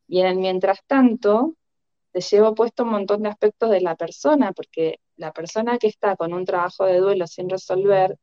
y 0.07 0.21
en 0.21 0.27
el 0.27 0.37
mientras 0.37 0.85
tanto 0.87 1.55
te 2.13 2.21
llevo 2.21 2.55
puesto 2.55 2.83
un 2.83 2.91
montón 2.91 3.23
de 3.23 3.31
aspectos 3.31 3.71
de 3.71 3.81
la 3.81 3.97
persona, 3.97 4.53
porque 4.53 4.99
la 5.17 5.33
persona 5.33 5.79
que 5.79 5.87
está 5.87 6.17
con 6.17 6.33
un 6.33 6.45
trabajo 6.45 6.85
de 6.85 6.99
duelo 6.99 7.27
sin 7.27 7.49
resolver 7.49 8.19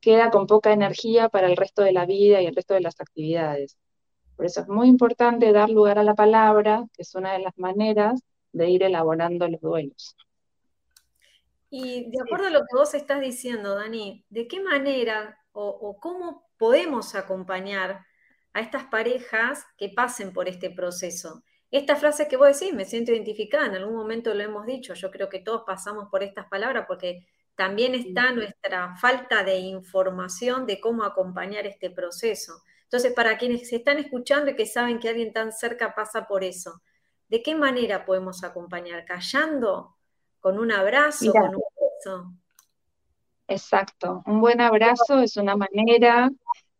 queda 0.00 0.30
con 0.30 0.46
poca 0.46 0.72
energía 0.72 1.28
para 1.28 1.46
el 1.46 1.56
resto 1.56 1.82
de 1.82 1.92
la 1.92 2.06
vida 2.06 2.40
y 2.42 2.46
el 2.46 2.56
resto 2.56 2.74
de 2.74 2.80
las 2.80 3.00
actividades. 3.00 3.78
Por 4.36 4.46
eso 4.46 4.60
es 4.62 4.68
muy 4.68 4.88
importante 4.88 5.52
dar 5.52 5.70
lugar 5.70 5.98
a 5.98 6.02
la 6.02 6.14
palabra, 6.14 6.84
que 6.94 7.02
es 7.02 7.14
una 7.14 7.32
de 7.32 7.38
las 7.38 7.56
maneras 7.56 8.20
de 8.52 8.68
ir 8.68 8.82
elaborando 8.82 9.46
los 9.48 9.60
duelos. 9.60 10.16
Y 11.70 12.10
de 12.10 12.18
acuerdo 12.20 12.48
a 12.48 12.50
lo 12.50 12.60
que 12.60 12.76
vos 12.76 12.92
estás 12.92 13.20
diciendo, 13.20 13.74
Dani, 13.76 14.26
¿de 14.28 14.46
qué 14.46 14.60
manera 14.60 15.38
o, 15.52 15.96
cómo 16.00 16.50
podemos 16.58 17.14
acompañar 17.14 18.04
a 18.52 18.60
estas 18.60 18.84
parejas 18.84 19.64
que 19.78 19.88
pasen 19.88 20.32
por 20.32 20.48
este 20.48 20.70
proceso? 20.70 21.42
Esta 21.72 21.96
frase 21.96 22.28
que 22.28 22.36
vos 22.36 22.60
decís, 22.60 22.74
me 22.74 22.84
siento 22.84 23.12
identificada, 23.12 23.66
en 23.66 23.76
algún 23.76 23.96
momento 23.96 24.34
lo 24.34 24.42
hemos 24.42 24.66
dicho, 24.66 24.92
yo 24.92 25.10
creo 25.10 25.30
que 25.30 25.40
todos 25.40 25.62
pasamos 25.66 26.08
por 26.10 26.22
estas 26.22 26.46
palabras 26.46 26.84
porque 26.86 27.26
también 27.54 27.94
está 27.94 28.30
nuestra 28.30 28.94
falta 28.96 29.42
de 29.42 29.58
información 29.58 30.66
de 30.66 30.78
cómo 30.80 31.02
acompañar 31.02 31.66
este 31.66 31.90
proceso. 31.90 32.62
Entonces, 32.84 33.14
para 33.14 33.38
quienes 33.38 33.68
se 33.70 33.76
están 33.76 33.98
escuchando 33.98 34.50
y 34.50 34.54
que 34.54 34.66
saben 34.66 35.00
que 35.00 35.08
alguien 35.08 35.32
tan 35.32 35.50
cerca 35.50 35.94
pasa 35.94 36.26
por 36.26 36.44
eso, 36.44 36.82
¿de 37.28 37.42
qué 37.42 37.54
manera 37.54 38.04
podemos 38.04 38.44
acompañar? 38.44 39.06
¿Callando? 39.06 39.96
¿Con 40.40 40.58
un 40.58 40.72
abrazo? 40.72 41.32
¿Con 41.32 41.54
un 41.54 41.62
beso? 41.80 42.32
Exacto, 43.48 44.22
un 44.26 44.40
buen 44.42 44.60
abrazo 44.60 45.20
es 45.20 45.38
una 45.38 45.56
manera, 45.56 46.30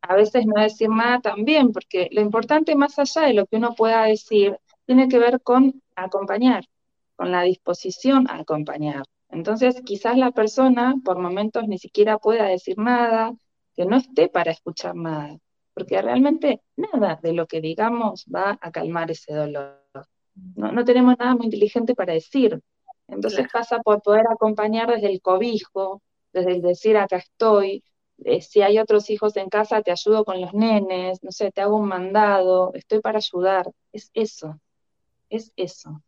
a 0.03 0.17
veces 0.17 0.45
no 0.47 0.61
decir 0.61 0.89
nada 0.89 1.21
también, 1.21 1.73
porque 1.73 2.09
lo 2.13 2.21
importante 2.21 2.75
más 2.75 2.99
allá 2.99 3.23
de 3.23 3.35
lo 3.35 3.47
que 3.47 3.57
uno 3.57 3.75
pueda 3.75 4.05
decir, 4.05 4.59
tiene 4.87 5.09
que 5.09 5.19
ver 5.19 5.41
con 5.43 5.83
acompañar, 5.97 6.65
con 7.17 7.31
la 7.31 7.43
disposición 7.43 8.29
a 8.29 8.39
acompañar. 8.39 9.05
Entonces, 9.29 9.81
quizás 9.85 10.17
la 10.19 10.31
persona 10.31 10.95
por 11.05 11.19
momentos 11.19 11.67
ni 11.69 11.79
siquiera 11.79 12.19
pueda 12.19 12.45
decir 12.47 12.79
nada, 12.79 13.33
que 13.75 13.87
no 13.87 13.97
esté 13.97 14.29
para 14.29 14.51
escuchar 14.51 14.95
nada 14.95 15.39
porque 15.75 16.01
realmente 16.03 16.63
nada 16.77 17.19
de 17.23 17.33
lo 17.33 17.47
que 17.47 17.61
digamos 17.61 18.27
va 18.33 18.59
a 18.61 18.71
calmar 18.71 19.11
ese 19.11 19.33
dolor. 19.33 19.81
No, 20.55 20.85
tenemos 20.85 21.17
nada 21.19 21.35
muy 21.35 21.47
inteligente 21.47 21.95
para 21.95 22.15
decir. 22.15 22.61
Entonces 23.09 23.47
pasa 23.53 23.81
por 23.81 24.03
poder 24.03 24.25
acompañar 24.31 24.89
desde 24.89 25.11
el 25.11 25.21
cobijo, 25.21 26.03
desde 26.33 26.53
el 26.53 26.63
decir 26.63 26.97
acá 26.97 27.17
estoy, 27.17 27.85
eh, 28.25 28.41
si 28.41 28.63
hay 28.63 28.79
otros 28.79 29.11
hijos 29.11 29.37
en 29.37 29.49
casa, 29.49 29.83
te 29.83 29.91
ayudo 29.91 30.25
con 30.25 30.41
los 30.41 30.55
nenes, 30.55 31.23
no 31.23 31.31
sé, 31.33 31.51
te 31.51 31.61
hago 31.61 31.77
un 31.77 31.89
mandado, 31.89 32.73
estoy 32.75 33.01
para 33.01 33.19
ayudar. 33.19 33.71
Es 33.93 34.11
eso, 34.15 34.59
es 35.33 35.53
eso. 35.57 36.03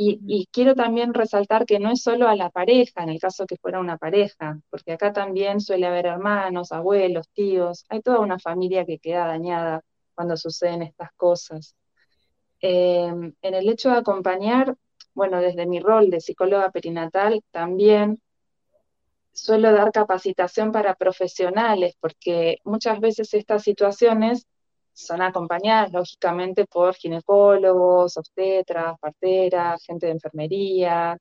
Y, 0.00 0.48
quiero 0.52 0.76
también 0.76 1.12
resaltar 1.12 1.66
que 1.66 1.80
no 1.80 1.90
es 1.90 2.02
solo 2.02 2.28
a 2.28 2.36
la 2.36 2.50
pareja, 2.50 3.02
en 3.02 3.08
el 3.08 3.18
caso 3.18 3.46
que 3.46 3.56
fuera 3.56 3.80
una 3.80 3.98
pareja, 3.98 4.60
porque 4.70 4.92
acá 4.92 5.12
también 5.12 5.60
suele 5.60 5.86
haber 5.86 6.06
hermanos, 6.06 6.70
abuelos, 6.70 7.28
tíos, 7.30 7.84
hay 7.88 8.00
toda 8.00 8.20
una 8.20 8.38
familia 8.38 8.84
que 8.86 9.00
queda 9.00 9.26
dañada 9.26 9.82
cuando 10.14 10.36
suceden 10.36 10.82
estas 10.82 11.10
cosas. 11.16 11.74
Em, 12.60 13.34
en 13.42 13.54
el 13.54 13.68
hecho 13.68 13.90
de 13.90 13.98
acompañar, 13.98 14.76
bueno, 15.14 15.40
desde 15.40 15.66
mi 15.66 15.80
rol 15.80 16.10
de 16.10 16.20
psicóloga 16.20 16.70
perinatal, 16.70 17.42
también 17.50 18.20
suelo 19.32 19.72
dar 19.72 19.90
capacitación 19.90 20.70
para 20.70 20.94
profesionales, 20.94 21.96
porque 22.00 22.58
muchas 22.64 23.00
veces 23.00 23.34
estas 23.34 23.64
situaciones 23.64 24.46
son 24.98 25.22
acompañadas 25.22 25.92
lógicamente 25.92 26.66
por 26.66 26.94
ginecólogos, 26.94 28.16
obstetras, 28.16 28.98
parteras, 29.00 29.84
gente 29.84 30.06
de 30.06 30.12
enfermería, 30.12 31.16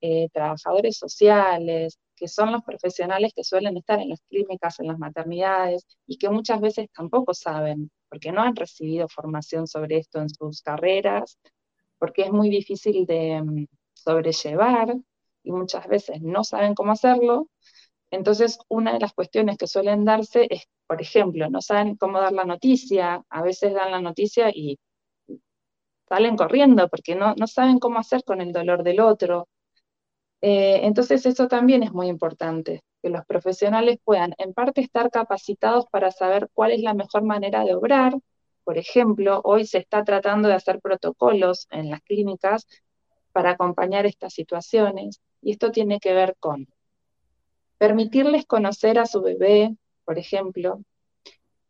eh, 0.00 0.28
trabajadores 0.32 0.96
sociales, 0.98 1.98
que 2.16 2.26
son 2.28 2.52
los 2.52 2.62
profesionales 2.64 3.32
que 3.34 3.44
suelen 3.44 3.76
estar 3.76 4.00
en 4.00 4.08
las 4.10 4.20
clínicas, 4.28 4.80
en 4.80 4.88
las 4.88 4.98
maternidades, 4.98 5.86
y 6.06 6.18
que 6.18 6.28
muchas 6.28 6.60
veces 6.60 6.88
tampoco 6.92 7.32
saben, 7.34 7.90
porque 8.08 8.32
no 8.32 8.42
han 8.42 8.56
recibido 8.56 9.08
formación 9.08 9.66
sobre 9.66 9.98
esto 9.98 10.20
en 10.20 10.28
sus 10.28 10.62
carreras, 10.62 11.38
porque 11.98 12.22
es 12.22 12.32
muy 12.32 12.50
difícil 12.50 13.06
de 13.06 13.42
mm, 13.42 13.66
sobrellevar 13.94 14.96
y 15.44 15.52
muchas 15.52 15.86
veces 15.86 16.20
no 16.22 16.42
saben 16.44 16.74
cómo 16.74 16.92
hacerlo. 16.92 17.48
Entonces, 18.10 18.58
una 18.68 18.92
de 18.92 19.00
las 19.00 19.12
cuestiones 19.12 19.56
que 19.56 19.66
suelen 19.66 20.04
darse 20.04 20.46
es 20.50 20.68
por 20.90 21.00
ejemplo, 21.00 21.48
no 21.48 21.62
saben 21.62 21.94
cómo 21.94 22.20
dar 22.20 22.32
la 22.32 22.44
noticia, 22.44 23.24
a 23.30 23.42
veces 23.42 23.72
dan 23.74 23.92
la 23.92 24.00
noticia 24.00 24.50
y 24.52 24.76
salen 26.08 26.36
corriendo 26.36 26.88
porque 26.88 27.14
no, 27.14 27.32
saben 27.46 27.78
cómo 27.78 28.00
hacer 28.00 28.24
con 28.24 28.40
el 28.40 28.52
dolor 28.52 28.82
del 28.82 28.98
otro. 28.98 29.46
Eh, 30.40 30.80
entonces 30.82 31.24
eso 31.26 31.46
también 31.46 31.84
es 31.84 31.92
muy 31.92 32.08
importante, 32.08 32.82
que 33.00 33.08
los 33.08 33.24
profesionales 33.24 34.00
puedan 34.02 34.34
en 34.38 34.52
parte 34.52 34.80
estar 34.80 35.12
capacitados 35.12 35.86
para 35.92 36.10
saber 36.10 36.48
cuál 36.54 36.72
es 36.72 36.82
la 36.82 36.94
mejor 36.94 37.22
manera 37.22 37.62
de 37.64 37.76
obrar. 37.76 38.14
Por 38.64 38.76
ejemplo, 38.76 39.40
hoy 39.44 39.66
se 39.66 39.78
está 39.78 40.02
tratando 40.02 40.48
de 40.48 40.54
hacer 40.54 40.80
protocolos 40.80 41.68
en 41.70 41.88
las 41.88 42.00
clínicas 42.02 42.66
para 43.30 43.50
acompañar 43.50 44.06
estas 44.06 44.32
situaciones 44.34 45.20
y 45.40 45.52
esto 45.52 45.70
tiene 45.70 46.00
que 46.00 46.14
ver 46.14 46.34
con 46.40 46.66
permitirles 47.80 48.44
conocer 48.44 48.98
a 48.98 49.06
su 49.06 49.22
bebé, 49.22 49.74
por 50.04 50.18
ejemplo, 50.18 50.82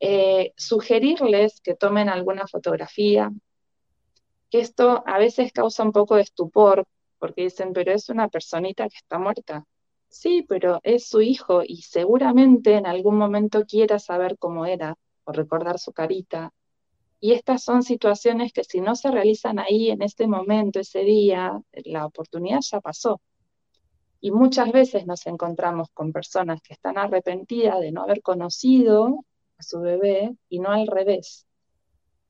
eh, 0.00 0.52
sugerirles 0.56 1.60
que 1.60 1.76
tomen 1.76 2.08
alguna 2.08 2.48
fotografía, 2.48 3.30
que 4.50 4.58
esto 4.58 5.04
a 5.06 5.18
veces 5.18 5.52
causa 5.52 5.84
un 5.84 5.92
poco 5.92 6.16
de 6.16 6.22
estupor, 6.22 6.84
porque 7.20 7.42
dicen, 7.42 7.72
pero 7.72 7.92
es 7.92 8.08
una 8.08 8.28
personita 8.28 8.88
que 8.88 8.96
está 8.96 9.20
muerta. 9.20 9.64
Sí, 10.08 10.44
pero 10.48 10.80
es 10.82 11.06
su 11.08 11.20
hijo 11.20 11.62
y 11.64 11.82
seguramente 11.82 12.74
en 12.74 12.86
algún 12.86 13.16
momento 13.16 13.64
quiera 13.64 14.00
saber 14.00 14.36
cómo 14.36 14.66
era 14.66 14.96
o 15.22 15.30
recordar 15.30 15.78
su 15.78 15.92
carita. 15.92 16.52
Y 17.20 17.34
estas 17.34 17.62
son 17.62 17.84
situaciones 17.84 18.52
que 18.52 18.64
si 18.64 18.80
no 18.80 18.96
se 18.96 19.12
realizan 19.12 19.60
ahí 19.60 19.90
en 19.90 20.02
este 20.02 20.26
momento, 20.26 20.80
ese 20.80 21.04
día, 21.04 21.60
la 21.84 22.04
oportunidad 22.04 22.62
ya 22.62 22.80
pasó. 22.80 23.20
Y 24.20 24.30
muchas 24.32 24.70
veces 24.70 25.06
nos 25.06 25.26
encontramos 25.26 25.88
con 25.94 26.12
personas 26.12 26.60
que 26.60 26.74
están 26.74 26.98
arrepentidas 26.98 27.80
de 27.80 27.90
no 27.90 28.02
haber 28.02 28.20
conocido 28.20 29.24
a 29.58 29.62
su 29.62 29.80
bebé 29.80 30.36
y 30.48 30.58
no 30.58 30.70
al 30.70 30.86
revés. 30.86 31.46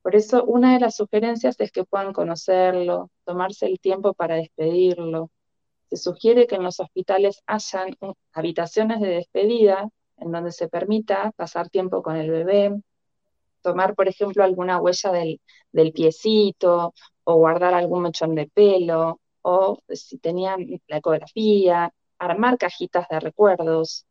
Por 0.03 0.15
eso 0.17 0.45
una 0.45 0.75
de 0.75 0.81
las 0.81 0.97
sugerencias 0.97 1.57
es 1.59 1.73
que 1.73 1.85
puedan 1.85 2.13
conocerlo, 2.13 3.11
tomarse 3.25 3.67
el 3.67 3.81
tiempo 3.81 4.15
para 4.15 4.37
despedirlo. 4.37 5.31
Se 5.89 5.97
sugiere 5.97 6.47
que 6.47 6.55
en 6.55 6.63
los 6.63 6.81
hospitales 6.81 7.43
hayan 7.47 7.97
habitaciones 8.33 9.01
de 9.01 9.09
despedida 9.09 9.89
en 10.17 10.33
donde 10.33 10.53
se 10.53 10.69
permita 10.69 11.33
pasar 11.33 11.71
tiempo 11.71 12.03
con 12.03 12.17
el 12.17 12.31
bebé, 12.31 12.81
tomar, 13.63 13.95
por 13.95 14.09
ejemplo, 14.09 14.45
alguna 14.45 14.81
huella 14.81 15.13
del, 15.13 15.41
del 15.73 15.93
piecito 15.93 16.95
o 17.25 17.35
guardar 17.35 17.75
algún 17.75 18.03
mechón 18.03 18.35
de 18.35 18.47
pelo 18.47 19.21
o 19.43 19.79
si 19.89 20.19
tenían 20.19 20.67
la 20.87 20.99
ecografía, 20.99 21.93
armar 22.19 22.59
cajitas 22.59 23.07
de 23.09 23.21
recuerdos. 23.21 24.07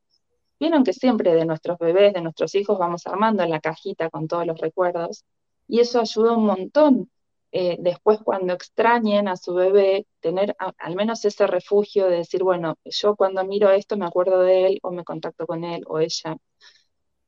Vieron 0.60 0.84
que 0.84 0.94
siempre 0.94 1.34
de 1.34 1.46
nuestros 1.46 1.78
bebés, 1.78 2.14
de 2.14 2.22
nuestros 2.22 2.54
hijos, 2.56 2.78
vamos 2.78 3.08
armando 3.08 3.46
la 3.46 3.60
cajita 3.62 4.10
con 4.10 4.28
todos 4.28 4.46
los 4.46 4.60
recuerdos 4.60 5.24
y 5.68 5.80
eso 5.80 6.02
ayuda 6.02 6.34
un 6.36 6.46
montón. 6.46 7.12
Eh, 7.52 7.78
después 7.80 8.20
cuando 8.24 8.54
extrañen 8.54 9.28
a 9.28 9.36
su 9.36 9.56
bebé, 9.56 10.06
tener 10.20 10.56
al 10.60 10.96
menos 10.96 11.26
ese 11.26 11.48
refugio 11.48 12.08
de 12.08 12.18
decir, 12.18 12.44
bueno, 12.44 12.78
yo 12.84 13.16
cuando 13.16 13.44
miro 13.44 13.72
esto 13.72 13.98
me 13.98 14.06
acuerdo 14.06 14.42
de 14.42 14.68
él 14.68 14.80
o 14.84 14.92
me 14.92 15.04
contacto 15.04 15.48
con 15.48 15.64
él 15.64 15.84
o 15.88 16.00
ella. 16.00 16.38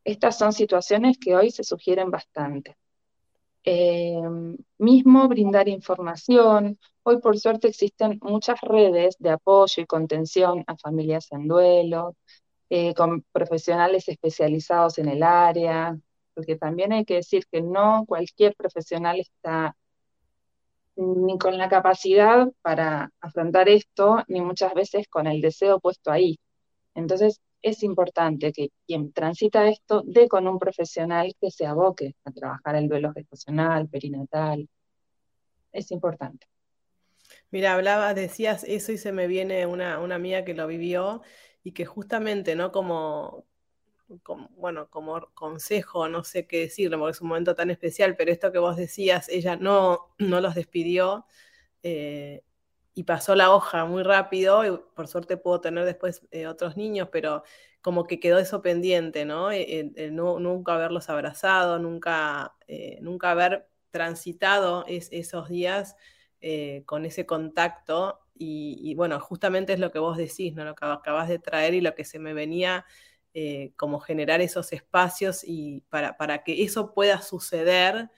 Estas 0.04 0.38
son 0.38 0.54
situaciones 0.54 1.18
que 1.20 1.36
hoy 1.36 1.52
se 1.52 1.64
sugieren 1.64 2.12
bastante. 2.12 2.76
Eh, 3.64 4.22
mismo 4.80 5.28
brindar 5.28 5.68
información. 5.70 6.80
Hoy 7.04 7.20
por 7.20 7.38
suerte 7.40 7.68
existen 7.68 8.20
muchas 8.22 8.60
redes 8.62 9.16
de 9.20 9.32
apoyo 9.32 9.84
y 9.84 9.86
contención 9.86 10.64
a 10.68 10.78
familias 10.78 11.32
en 11.32 11.48
duelo, 11.48 12.16
eh, 12.70 12.94
con 12.96 13.24
profesionales 13.32 14.08
especializados 14.08 14.98
en 14.98 15.10
el 15.10 15.24
área, 15.24 15.98
porque 16.34 16.56
también 16.56 16.94
hay 16.94 17.06
que 17.06 17.16
decir 17.16 17.46
que 17.52 17.62
no 17.62 18.06
cualquier 18.08 18.56
profesional 18.56 19.20
está 19.20 19.76
ni 20.96 21.38
con 21.38 21.58
la 21.58 21.70
capacidad 21.70 22.48
para 22.62 23.12
afrontar 23.22 23.70
esto, 23.70 24.24
ni 24.28 24.42
muchas 24.42 24.74
veces 24.74 25.08
con 25.08 25.28
el 25.28 25.42
deseo 25.42 25.80
puesto 25.80 26.12
ahí. 26.12 26.40
Entonces, 26.96 27.42
es 27.62 27.84
importante 27.84 28.52
que 28.52 28.70
quien 28.88 29.12
transita 29.14 29.68
esto 29.68 30.04
dé 30.06 30.28
con 30.28 30.48
un 30.48 30.60
profesional 30.60 31.36
que 31.40 31.52
se 31.52 31.66
aboque 31.66 32.16
a 32.26 32.32
trabajar 32.32 32.76
el 32.76 32.88
duelo 32.88 33.14
gestacional, 33.14 33.88
perinatal. 33.88 34.68
Es 35.72 35.92
importante. 35.92 36.48
Mira, 37.52 37.74
hablabas, 37.74 38.16
decías 38.16 38.64
eso 38.64 38.92
y 38.92 38.98
se 38.98 39.12
me 39.12 39.28
viene 39.28 39.66
una, 39.66 40.00
una 40.00 40.16
amiga 40.16 40.44
que 40.46 40.54
lo 40.54 40.68
vivió 40.68 41.22
y 41.64 41.74
que 41.74 41.86
justamente, 41.86 42.56
¿no? 42.56 42.72
Como, 42.72 43.46
bueno, 44.58 44.90
como 44.90 45.22
consejo, 45.34 46.08
no 46.10 46.24
sé 46.24 46.48
qué 46.48 46.62
decirle, 46.62 46.98
porque 46.98 47.12
es 47.12 47.22
un 47.22 47.30
momento 47.30 47.56
tan 47.56 47.70
especial, 47.70 48.16
pero 48.18 48.32
esto 48.32 48.52
que 48.52 48.60
vos 48.60 48.76
decías, 48.76 49.30
ella 49.30 49.56
no, 49.56 50.14
no 50.18 50.42
los 50.42 50.56
despidió 50.56 51.26
eh, 51.84 52.44
y 52.94 53.04
pasó 53.04 53.36
la 53.36 53.54
hoja 53.54 53.86
muy 53.86 54.04
rápido, 54.04 54.66
y 54.66 54.78
por 54.96 55.08
suerte 55.08 55.38
pudo 55.38 55.62
tener 55.62 55.86
después 55.86 56.28
eh, 56.32 56.48
otros 56.48 56.78
niños, 56.78 57.10
pero 57.12 57.44
como 57.82 58.06
que 58.06 58.20
quedó 58.20 58.38
eso 58.38 58.62
pendiente, 58.62 59.26
¿no? 59.26 59.52
Eh, 59.52 59.92
nunca 60.12 60.76
haberlos 60.76 61.10
abrazado, 61.10 61.80
nunca, 61.80 62.56
nunca 63.02 63.32
haber 63.32 63.68
transitado 63.90 64.86
esos 64.88 65.50
días 65.50 65.96
con 66.86 67.06
ese 67.06 67.26
contacto. 67.26 68.20
Y, 68.36 68.94
bueno, 68.96 69.20
justamente 69.20 69.74
es 69.74 69.80
lo 69.80 69.92
que 69.92 70.00
vos 70.00 70.18
decís, 70.18 70.54
¿no? 70.54 70.64
Lo 70.64 70.76
que 70.76 70.86
acabas 70.86 71.28
de 71.28 71.40
traer 71.40 71.74
y 71.74 71.82
lo 71.82 71.96
que 71.96 72.06
se 72.06 72.20
me 72.20 72.34
venía 72.34 72.86
eh, 73.34 73.72
como 73.78 74.02
generar 74.02 74.42
esos 74.42 74.74
espacios 74.74 75.46
y 75.46 75.86
para, 75.90 76.18
para, 76.18 76.44
que 76.44 76.64
eso 76.64 76.94
pueda 76.94 77.22
suceder 77.22 78.10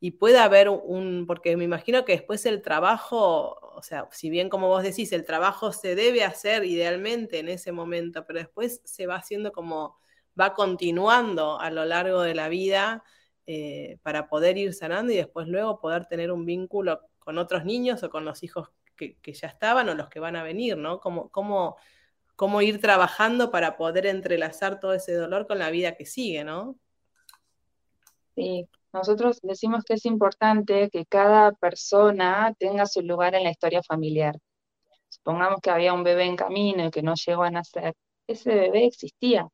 y 0.00 0.12
pueda 0.12 0.44
haber 0.44 0.70
un, 0.70 1.26
porque 1.26 1.56
me 1.58 1.64
imagino 1.64 2.06
que 2.06 2.12
después 2.12 2.46
el 2.46 2.62
trabajo, 2.62 3.58
o 3.76 3.82
sea, 3.82 4.08
si 4.12 4.30
bien 4.30 4.48
como 4.48 4.68
vos 4.68 4.82
decís, 4.82 5.12
el 5.12 5.26
trabajo 5.26 5.72
se 5.72 5.94
debe 5.94 6.24
hacer 6.24 6.64
idealmente 6.64 7.38
en 7.38 7.50
ese 7.50 7.70
momento, 7.70 8.24
pero 8.26 8.38
después 8.38 8.80
se 8.84 9.06
va 9.06 9.16
haciendo 9.16 9.52
como, 9.52 9.98
va 10.40 10.54
continuando 10.54 11.60
a 11.60 11.70
lo 11.70 11.84
largo 11.84 12.22
de 12.22 12.34
la 12.34 12.48
vida 12.48 13.04
eh, 13.46 13.98
para 14.02 14.28
poder 14.28 14.56
ir 14.56 14.72
sanando 14.72 15.12
y 15.12 15.16
después 15.16 15.48
luego 15.48 15.80
poder 15.80 16.06
tener 16.06 16.32
un 16.32 16.46
vínculo 16.46 17.00
con 17.18 17.36
otros 17.36 17.66
niños 17.66 18.02
o 18.02 18.08
con 18.08 18.24
los 18.24 18.42
hijos 18.42 18.70
que, 18.96 19.18
que 19.18 19.34
ya 19.34 19.48
estaban 19.48 19.86
o 19.90 19.94
los 19.94 20.08
que 20.08 20.18
van 20.20 20.36
a 20.36 20.42
venir, 20.42 20.78
¿no? 20.78 20.98
Como, 20.98 21.30
cómo 21.30 22.62
ir 22.62 22.80
trabajando 22.80 23.50
para 23.50 23.76
poder 23.76 24.06
entrelazar 24.06 24.80
todo 24.80 24.94
ese 24.94 25.12
dolor 25.12 25.46
con 25.46 25.58
la 25.58 25.70
vida 25.70 25.94
que 25.94 26.06
sigue, 26.06 26.42
¿no? 26.42 26.78
Sí, 28.34 28.66
nosotros 28.92 29.40
decimos 29.42 29.84
que 29.84 29.94
es 29.94 30.04
importante 30.06 30.90
que 30.90 31.06
cada 31.06 31.52
persona 31.52 32.54
tenga 32.58 32.86
su 32.86 33.02
lugar 33.02 33.34
en 33.34 33.44
la 33.44 33.50
historia 33.50 33.82
familiar. 33.82 34.36
Supongamos 35.08 35.60
que 35.60 35.70
había 35.70 35.94
un 35.94 36.04
bebé 36.04 36.24
en 36.26 36.36
camino 36.36 36.86
y 36.86 36.90
que 36.90 37.02
no 37.02 37.14
llegó 37.14 37.42
a 37.44 37.50
nacer. 37.50 37.94
Ese 38.26 38.54
bebé 38.54 38.86
existía. 38.86 39.48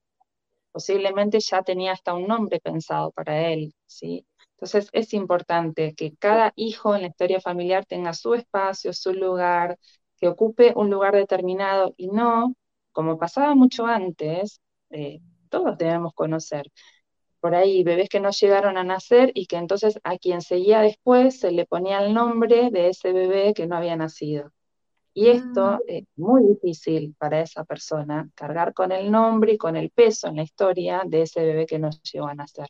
Posiblemente 0.73 1.41
ya 1.41 1.63
tenía 1.63 1.93
hasta 1.93 2.15
un 2.15 2.27
nombre 2.27 2.61
pensado 2.61 3.11
para 3.13 3.49
él, 3.51 3.75
¿sí? 3.87 4.27
Entonces 4.53 4.89
es 4.93 5.15
importante 5.15 5.95
que 5.95 6.15
cada 6.17 6.53
hijo 6.57 6.95
en 6.95 7.03
la 7.03 7.09
historia 7.09 7.41
familiar 7.41 7.87
tenga 7.87 8.13
su 8.13 8.35
espacio, 8.35 8.93
su 8.93 9.13
lugar, 9.15 9.79
que 10.19 10.29
ocupe 10.29 10.73
un 10.77 10.91
lugar 10.91 11.15
determinado 11.15 11.95
y 11.97 12.09
no 12.09 12.55
como 12.93 13.19
pasaba 13.19 13.55
mucho 13.55 13.87
antes, 13.87 14.61
eh, 14.91 15.21
todos 15.51 15.77
debemos 15.79 16.15
conocer. 16.15 16.67
Por 17.47 17.55
ahí 17.55 17.85
bebés 17.85 18.09
que 18.09 18.19
no 18.19 18.31
llegaron 18.31 18.77
a 18.77 18.83
nacer 18.83 19.31
y 19.33 19.47
que 19.47 19.55
entonces 19.55 20.01
a 20.03 20.19
quien 20.19 20.41
seguía 20.41 20.81
después 20.81 21.39
se 21.39 21.53
le 21.53 21.65
ponía 21.65 22.05
el 22.05 22.13
nombre 22.13 22.71
de 22.73 22.89
ese 22.89 23.13
bebé 23.13 23.55
que 23.55 23.69
no 23.69 23.77
había 23.77 23.95
nacido. 23.95 24.51
Y 25.15 25.29
esto 25.29 25.75
mm. 25.75 25.79
es 25.87 26.05
muy 26.17 26.43
difícil 26.45 27.15
para 27.17 27.41
esa 27.41 27.63
persona, 27.63 28.29
cargar 28.35 28.75
con 28.75 28.91
el 28.91 29.13
nombre 29.13 29.53
y 29.53 29.59
con 29.59 29.77
el 29.77 29.91
peso 29.91 30.27
en 30.27 30.35
la 30.35 30.43
historia 30.43 31.05
de 31.07 31.23
ese 31.23 31.41
bebé 31.45 31.67
que 31.67 31.79
no 31.79 31.91
llegó 32.13 32.27
a 32.27 32.35
nacer. 32.35 32.67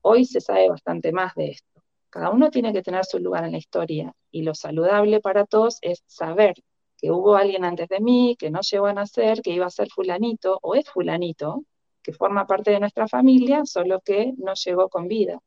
Hoy 0.00 0.24
se 0.24 0.40
sabe 0.40 0.70
bastante 0.70 1.12
más 1.12 1.34
de 1.34 1.50
esto. 1.50 1.82
Cada 2.08 2.30
uno 2.30 2.48
tiene 2.48 2.72
que 2.72 2.80
tener 2.80 3.04
su 3.04 3.18
lugar 3.18 3.44
en 3.44 3.52
la 3.52 3.58
historia 3.58 4.14
y 4.30 4.44
lo 4.44 4.54
saludable 4.54 5.20
para 5.20 5.44
todos 5.44 5.76
es 5.82 6.02
saber 6.06 6.54
que 6.96 7.10
hubo 7.10 7.36
alguien 7.36 7.66
antes 7.66 7.86
de 7.88 8.00
mí, 8.00 8.34
que 8.38 8.50
no 8.50 8.60
llegó 8.62 8.86
a 8.86 8.94
nacer, 8.94 9.42
que 9.42 9.50
iba 9.50 9.66
a 9.66 9.70
ser 9.70 9.90
fulanito 9.90 10.58
o 10.62 10.74
es 10.74 10.88
fulanito, 10.88 11.64
forma 12.12 12.46
parte 12.46 12.70
de 12.70 12.80
nuestra 12.80 13.08
familia, 13.08 13.64
solo 13.64 14.00
que 14.00 14.32
no 14.38 14.54
llegó 14.54 14.88
con 14.88 15.08
vida. 15.08 15.38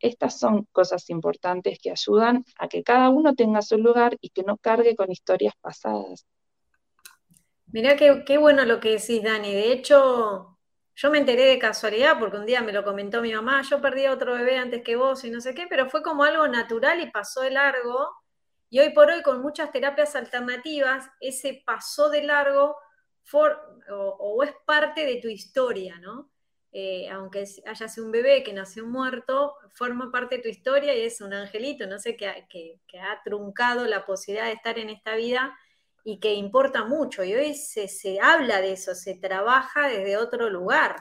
Estas 0.00 0.38
son 0.38 0.66
cosas 0.72 1.08
importantes 1.10 1.78
que 1.80 1.90
ayudan 1.90 2.44
a 2.58 2.68
que 2.68 2.82
cada 2.82 3.08
uno 3.10 3.34
tenga 3.34 3.62
su 3.62 3.78
lugar 3.78 4.16
y 4.20 4.30
que 4.30 4.42
no 4.42 4.56
cargue 4.56 4.96
con 4.96 5.10
historias 5.12 5.54
pasadas. 5.60 6.26
Mirá 7.66 7.96
qué, 7.96 8.24
qué 8.26 8.38
bueno 8.38 8.64
lo 8.64 8.80
que 8.80 8.90
decís, 8.90 9.22
Dani. 9.22 9.52
De 9.52 9.72
hecho, 9.72 10.58
yo 10.94 11.10
me 11.10 11.18
enteré 11.18 11.44
de 11.44 11.58
casualidad 11.58 12.18
porque 12.18 12.36
un 12.36 12.46
día 12.46 12.60
me 12.62 12.72
lo 12.72 12.84
comentó 12.84 13.22
mi 13.22 13.32
mamá, 13.32 13.62
yo 13.62 13.80
perdí 13.80 14.04
a 14.04 14.12
otro 14.12 14.34
bebé 14.34 14.58
antes 14.58 14.82
que 14.82 14.96
vos 14.96 15.24
y 15.24 15.30
no 15.30 15.40
sé 15.40 15.54
qué, 15.54 15.66
pero 15.68 15.88
fue 15.88 16.02
como 16.02 16.24
algo 16.24 16.48
natural 16.48 17.00
y 17.00 17.10
pasó 17.10 17.40
de 17.40 17.50
largo 17.50 18.10
y 18.72 18.78
hoy 18.78 18.88
por 18.94 19.10
hoy, 19.10 19.20
con 19.20 19.42
muchas 19.42 19.70
terapias 19.70 20.16
alternativas, 20.16 21.06
ese 21.20 21.62
paso 21.66 22.08
de 22.08 22.22
largo 22.22 22.74
o, 23.90 24.42
es 24.42 24.52
parte 24.64 25.04
de 25.04 25.16
tu 25.16 25.28
historia, 25.28 25.98
¿no? 25.98 26.30
Eh, 26.74 27.08
aunque 27.10 27.44
haya 27.66 27.88
sido 27.88 28.06
un 28.06 28.12
bebé 28.12 28.42
que 28.42 28.52
nació 28.54 28.86
muerto, 28.86 29.56
forma 29.72 30.10
parte 30.10 30.36
de 30.36 30.42
tu 30.42 30.48
historia 30.48 30.96
y 30.96 31.02
es 31.02 31.20
un 31.20 31.34
angelito, 31.34 31.86
no 31.86 31.98
sé, 31.98 32.16
que, 32.16 32.26
ha 32.98 33.22
truncado 33.22 33.86
la 33.86 34.06
posibilidad 34.06 34.46
de 34.46 34.54
estar 34.54 34.78
en 34.78 34.88
esta 34.88 35.14
vida 35.14 35.54
y 36.02 36.18
que 36.18 36.32
importa 36.32 36.84
mucho. 36.84 37.24
Y 37.24 37.34
hoy 37.34 37.54
se, 37.54 38.18
habla 38.20 38.62
de 38.62 38.72
eso, 38.72 38.94
se 38.94 39.16
trabaja 39.16 39.88
desde 39.88 40.16
otro 40.16 40.48
lugar. 40.48 40.96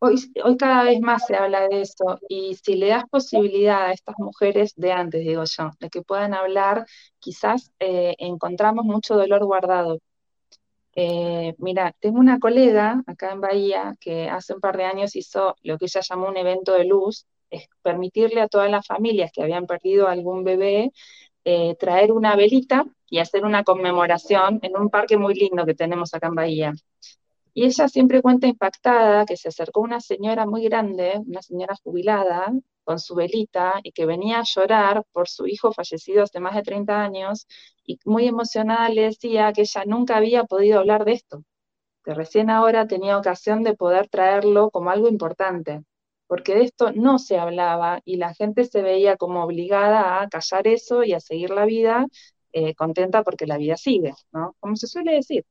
Hoy, 0.00 0.16
cada 0.58 0.84
vez 0.84 1.00
más 1.00 1.26
se 1.26 1.36
habla 1.36 1.68
de 1.68 1.82
eso 1.82 2.20
y 2.28 2.54
si 2.54 2.74
le 2.74 2.88
das 2.88 3.04
posibilidad 3.10 3.86
a 3.86 3.92
estas 3.92 4.14
mujeres 4.18 4.72
de 4.76 4.92
antes, 4.92 5.20
digo 5.22 5.42
yo, 5.44 5.70
de 5.80 5.90
que 5.90 6.02
puedan 6.02 6.34
hablar, 6.34 6.86
quizás 7.18 7.72
eh, 7.80 8.14
encontramos 8.18 8.84
mucho 8.84 9.16
dolor 9.16 9.44
guardado. 9.44 9.98
Eh, 10.94 11.54
mira, 11.58 11.94
tengo 12.00 12.18
una 12.18 12.38
colega 12.38 13.02
acá 13.06 13.32
en 13.32 13.40
Bahía 13.40 13.94
que 14.00 14.28
hace 14.28 14.54
un 14.54 14.60
par 14.60 14.76
de 14.76 14.84
años 14.84 15.14
hizo 15.16 15.56
lo 15.62 15.78
que 15.78 15.86
ella 15.86 16.00
llamó 16.00 16.28
un 16.28 16.36
evento 16.36 16.72
de 16.72 16.84
luz, 16.84 17.26
es 17.50 17.68
permitirle 17.82 18.40
a 18.40 18.48
todas 18.48 18.70
las 18.70 18.86
familias 18.86 19.30
que 19.32 19.42
habían 19.42 19.66
perdido 19.66 20.08
algún 20.08 20.44
bebé 20.44 20.92
eh, 21.44 21.76
traer 21.76 22.12
una 22.12 22.36
velita 22.36 22.84
y 23.08 23.20
hacer 23.20 23.44
una 23.44 23.64
conmemoración 23.64 24.58
en 24.62 24.76
un 24.76 24.90
parque 24.90 25.16
muy 25.16 25.34
lindo 25.34 25.64
que 25.64 25.74
tenemos 25.74 26.12
acá 26.12 26.26
en 26.26 26.34
Bahía. 26.34 26.74
Y 27.54 27.64
ella 27.64 27.88
siempre 27.88 28.20
cuenta 28.20 28.46
impactada 28.46 29.24
que 29.24 29.36
se 29.36 29.48
acercó 29.48 29.80
una 29.80 30.00
señora 30.00 30.46
muy 30.46 30.64
grande, 30.64 31.18
una 31.26 31.40
señora 31.40 31.74
jubilada, 31.82 32.52
con 32.88 32.98
su 32.98 33.14
velita 33.14 33.80
y 33.82 33.92
que 33.92 34.06
venía 34.06 34.38
a 34.38 34.44
llorar 34.44 35.04
por 35.12 35.28
su 35.28 35.46
hijo 35.46 35.72
fallecido 35.74 36.22
hace 36.22 36.40
más 36.40 36.54
de 36.54 36.62
30 36.62 37.02
años 37.02 37.46
y 37.84 37.98
muy 38.06 38.26
emocionada 38.26 38.88
le 38.88 39.02
decía 39.02 39.52
que 39.52 39.60
ella 39.60 39.82
nunca 39.84 40.16
había 40.16 40.44
podido 40.44 40.78
hablar 40.78 41.04
de 41.04 41.12
esto, 41.12 41.44
que 42.02 42.14
recién 42.14 42.48
ahora 42.48 42.86
tenía 42.86 43.18
ocasión 43.18 43.62
de 43.62 43.74
poder 43.74 44.08
traerlo 44.08 44.70
como 44.70 44.88
algo 44.88 45.08
importante, 45.10 45.82
porque 46.26 46.54
de 46.54 46.62
esto 46.64 46.90
no 46.92 47.18
se 47.18 47.38
hablaba 47.38 48.00
y 48.06 48.16
la 48.16 48.32
gente 48.32 48.64
se 48.64 48.80
veía 48.80 49.18
como 49.18 49.44
obligada 49.44 50.22
a 50.22 50.28
callar 50.30 50.66
eso 50.66 51.04
y 51.04 51.12
a 51.12 51.20
seguir 51.20 51.50
la 51.50 51.66
vida 51.66 52.06
eh, 52.52 52.74
contenta 52.74 53.22
porque 53.22 53.46
la 53.46 53.58
vida 53.58 53.76
sigue, 53.76 54.14
¿no? 54.32 54.56
Como 54.60 54.76
se 54.76 54.86
suele 54.86 55.12
decir. 55.12 55.44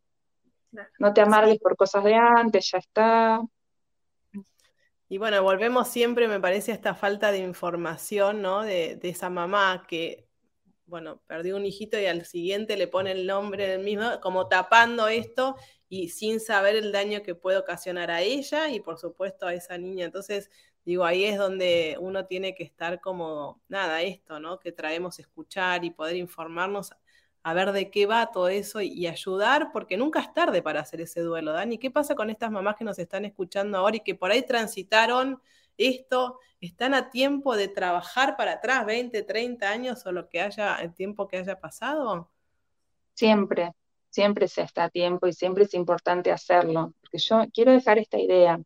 No 0.98 1.14
te 1.14 1.22
amargues 1.22 1.60
por 1.60 1.76
cosas 1.76 2.04
de 2.04 2.16
antes, 2.16 2.72
ya 2.72 2.80
está. 2.80 3.42
Y 5.10 5.18
bueno, 5.20 5.42
volvemos 5.42 5.88
siempre, 5.88 6.28
me 6.28 6.40
parece, 6.40 6.72
a 6.72 6.76
esta 6.76 6.94
falta 6.94 7.32
de 7.32 7.38
información, 7.40 8.42
¿no? 8.42 8.64
De, 8.64 9.00
esa 9.04 9.30
mamá 9.30 9.86
que, 9.88 10.28
bueno, 10.86 11.22
perdió 11.28 11.56
un 11.56 11.66
hijito 11.66 11.98
y 12.00 12.06
al 12.08 12.26
siguiente 12.26 12.76
le 12.76 12.88
pone 12.88 13.12
el 13.12 13.26
nombre 13.26 13.68
del 13.68 13.84
mismo, 13.84 14.20
como 14.22 14.48
tapando 14.50 15.08
esto 15.08 15.56
y 15.88 16.10
sin 16.10 16.42
saber 16.42 16.76
el 16.76 16.92
daño 16.92 17.24
que 17.24 17.36
puede 17.36 17.58
ocasionar 17.58 18.12
a 18.12 18.22
ella 18.22 18.70
y 18.70 18.82
por 18.82 18.98
supuesto 19.00 19.48
a 19.48 19.54
esa 19.54 19.78
niña. 19.78 20.06
Entonces, 20.06 20.50
digo, 20.84 21.06
ahí 21.06 21.24
es 21.24 21.38
donde 21.38 21.98
uno 22.02 22.26
tiene 22.26 22.54
que 22.54 22.64
estar 22.64 23.00
como, 23.00 23.62
nada, 23.70 24.02
esto, 24.02 24.42
¿no? 24.42 24.60
Que 24.60 24.74
traemos 24.74 25.20
escuchar 25.20 25.86
y 25.86 25.92
poder 25.92 26.18
informarnos 26.18 26.92
a 27.44 27.54
ver 27.54 27.72
de 27.72 27.90
qué 27.90 28.06
va 28.06 28.32
todo 28.32 28.50
eso 28.50 28.82
y, 28.82 29.08
ayudar, 29.08 29.72
porque 29.72 29.98
nunca 29.98 30.20
es 30.20 30.34
tarde 30.34 30.62
para 30.62 30.82
hacer 30.82 31.02
ese 31.02 31.22
duelo, 31.22 31.54
Dani. 31.54 31.78
¿Qué 31.78 31.92
pasa 31.92 32.16
con 32.16 32.30
estas 32.30 32.52
mamás 32.52 32.76
que 32.76 32.84
nos 32.84 33.00
están 33.00 33.26
escuchando 33.26 33.78
ahora 33.78 33.98
y 33.98 34.00
que 34.02 34.16
por 34.16 34.32
ahí 34.32 34.46
transitaron 34.46 35.42
esto? 35.78 36.40
¿Están 36.60 36.94
a 36.94 37.10
tiempo 37.10 37.56
de 37.56 37.68
trabajar 37.68 38.36
para 38.36 38.54
atrás, 38.54 38.86
20, 38.86 39.22
30 39.24 39.70
años 39.70 40.06
o 40.06 40.12
lo 40.12 40.28
que 40.28 40.42
haya, 40.42 40.76
el 40.78 40.94
tiempo 40.94 41.28
que 41.28 41.38
haya 41.38 41.60
pasado? 41.60 42.30
Siempre, 43.14 43.72
siempre 44.10 44.48
se 44.48 44.62
está 44.62 44.86
a 44.86 44.90
tiempo 44.90 45.28
y 45.28 45.34
siempre 45.34 45.64
es 45.64 45.74
importante 45.74 46.32
hacerlo, 46.32 46.94
porque 47.02 47.18
yo 47.20 47.46
quiero 47.54 47.72
dejar 47.72 47.98
esta 47.98 48.20
idea. 48.20 48.60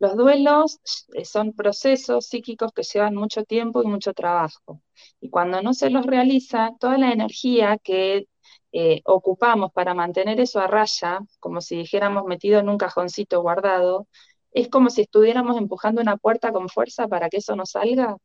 Los 0.00 0.16
duelos 0.16 0.80
eh, 1.14 1.24
son 1.24 1.52
procesos 1.52 2.26
psíquicos 2.26 2.72
que 2.72 2.82
llevan 2.82 3.14
mucho 3.14 3.44
tiempo 3.44 3.82
y 3.82 3.86
mucho 3.86 4.14
trabajo. 4.14 4.82
Y 5.20 5.30
cuando 5.30 5.62
no 5.62 5.74
se 5.74 5.90
los 5.90 6.06
realiza, 6.06 6.70
toda 6.80 6.98
la 6.98 7.12
energía 7.12 7.78
que 7.78 8.26
eh, 8.72 9.02
ocupamos 9.04 9.72
para 9.72 9.94
mantener 9.94 10.40
eso 10.40 10.60
a 10.60 10.66
raya, 10.66 11.20
como 11.38 11.60
si 11.60 11.76
dijéramos 11.76 12.24
metido 12.24 12.60
en 12.60 12.68
un 12.68 12.78
cajoncito 12.78 13.42
guardado, 13.42 14.06
es 14.52 14.68
como 14.68 14.90
si 14.90 15.02
estuviéramos 15.02 15.56
empujando 15.58 16.00
una 16.02 16.16
puerta 16.16 16.52
con 16.52 16.68
fuerza 16.68 17.06
para 17.08 17.28
que 17.28 17.38
eso 17.38 17.54
no 17.56 17.66
salga. 17.66 18.16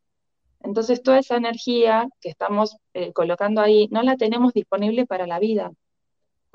Entonces 0.61 1.03
toda 1.03 1.19
esa 1.19 1.37
energía 1.37 2.07
que 2.21 2.29
estamos 2.29 2.77
eh, 2.93 3.13
colocando 3.13 3.61
ahí 3.61 3.87
no 3.91 4.03
la 4.03 4.17
tenemos 4.17 4.53
disponible 4.53 5.05
para 5.07 5.27
la 5.27 5.39
vida. 5.39 5.71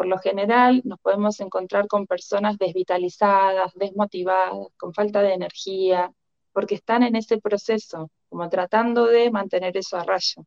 Por 0.01 0.07
lo 0.07 0.17
general 0.17 0.81
nos 0.87 0.99
podemos 0.99 1.39
encontrar 1.41 1.87
con 1.87 2.07
personas 2.07 2.57
desvitalizadas, 2.57 3.75
desmotivadas, 3.75 4.69
con 4.79 4.95
falta 4.95 5.21
de 5.21 5.35
energía, 5.35 6.11
porque 6.53 6.77
están 6.77 7.03
en 7.03 7.17
ese 7.17 7.39
proceso, 7.39 8.11
como 8.31 8.49
tratando 8.49 9.05
de 9.05 9.31
mantener 9.31 9.77
eso 9.77 9.99
a 9.99 10.05
rayo. 10.05 10.47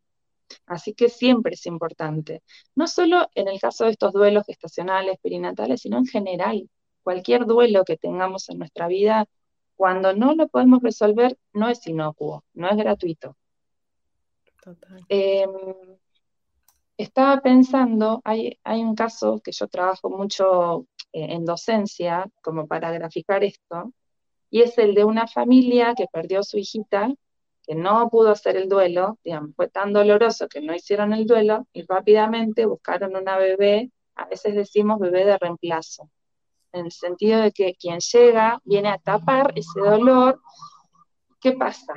Así 0.65 0.95
que 0.95 1.07
siempre 1.07 1.53
es 1.53 1.67
importante, 1.67 2.41
no 2.73 2.87
solo 2.87 3.29
en 3.35 3.47
el 3.47 3.59
caso 3.59 3.85
de 3.85 3.91
estos 3.91 4.11
duelos 4.11 4.43
gestacionales, 4.47 5.19
perinatales, 5.21 5.81
sino 5.81 5.99
en 5.99 6.07
general. 6.07 6.67
Cualquier 7.03 7.45
duelo 7.45 7.83
que 7.83 7.95
tengamos 7.95 8.49
en 8.49 8.57
nuestra 8.57 8.87
vida, 8.87 9.27
cuando 9.75 10.15
no 10.15 10.33
lo 10.33 10.47
podemos 10.47 10.81
resolver, 10.81 11.37
no 11.53 11.69
es 11.69 11.85
inocuo, 11.85 12.43
no 12.55 12.71
es 12.71 12.77
gratuito. 12.77 13.37
Em, 15.09 15.51
estaba 16.97 17.41
pensando, 17.41 18.21
hay, 18.23 18.59
hay, 18.63 18.81
un 18.81 18.95
caso 18.95 19.41
que 19.43 19.51
yo 19.51 19.67
trabajo 19.67 20.09
mucho 20.09 20.87
eh, 21.11 21.27
en 21.33 21.45
docencia, 21.45 22.29
como 22.41 22.67
para 22.67 22.91
graficar 22.91 23.43
esto, 23.43 23.93
y 24.49 24.61
es 24.61 24.77
el 24.77 24.93
de 24.93 25.03
una 25.03 25.27
familia 25.27 25.95
que 25.95 26.05
perdió 26.11 26.41
a 26.41 26.43
su 26.43 26.57
hijita, 26.57 27.11
que 27.65 27.75
no 27.75 28.09
pudo 28.09 28.31
hacer 28.31 28.57
el 28.57 28.69
duelo, 28.69 29.17
digamos, 29.23 29.55
fue 29.55 29.69
tan 29.69 29.93
doloroso 29.93 30.47
que 30.47 30.61
no 30.61 30.75
hicieron 30.75 31.13
el 31.13 31.25
duelo 31.25 31.65
y 31.73 31.83
rápidamente 31.83 32.65
buscaron 32.65 33.15
una 33.15 33.37
bebé, 33.37 33.91
a 34.15 34.25
veces 34.25 34.53
decimos 34.53 34.99
bebé 34.99 35.25
de 35.25 35.37
reemplazo, 35.37 36.09
en 36.73 36.85
el 36.85 36.91
sentido 36.91 37.41
de 37.41 37.51
que 37.51 37.75
quien 37.75 37.99
llega 37.99 38.59
viene 38.63 38.89
a 38.89 38.97
tapar 38.97 39.53
ese 39.55 39.79
dolor. 39.79 40.41
¿Qué 41.39 41.53
pasa? 41.53 41.93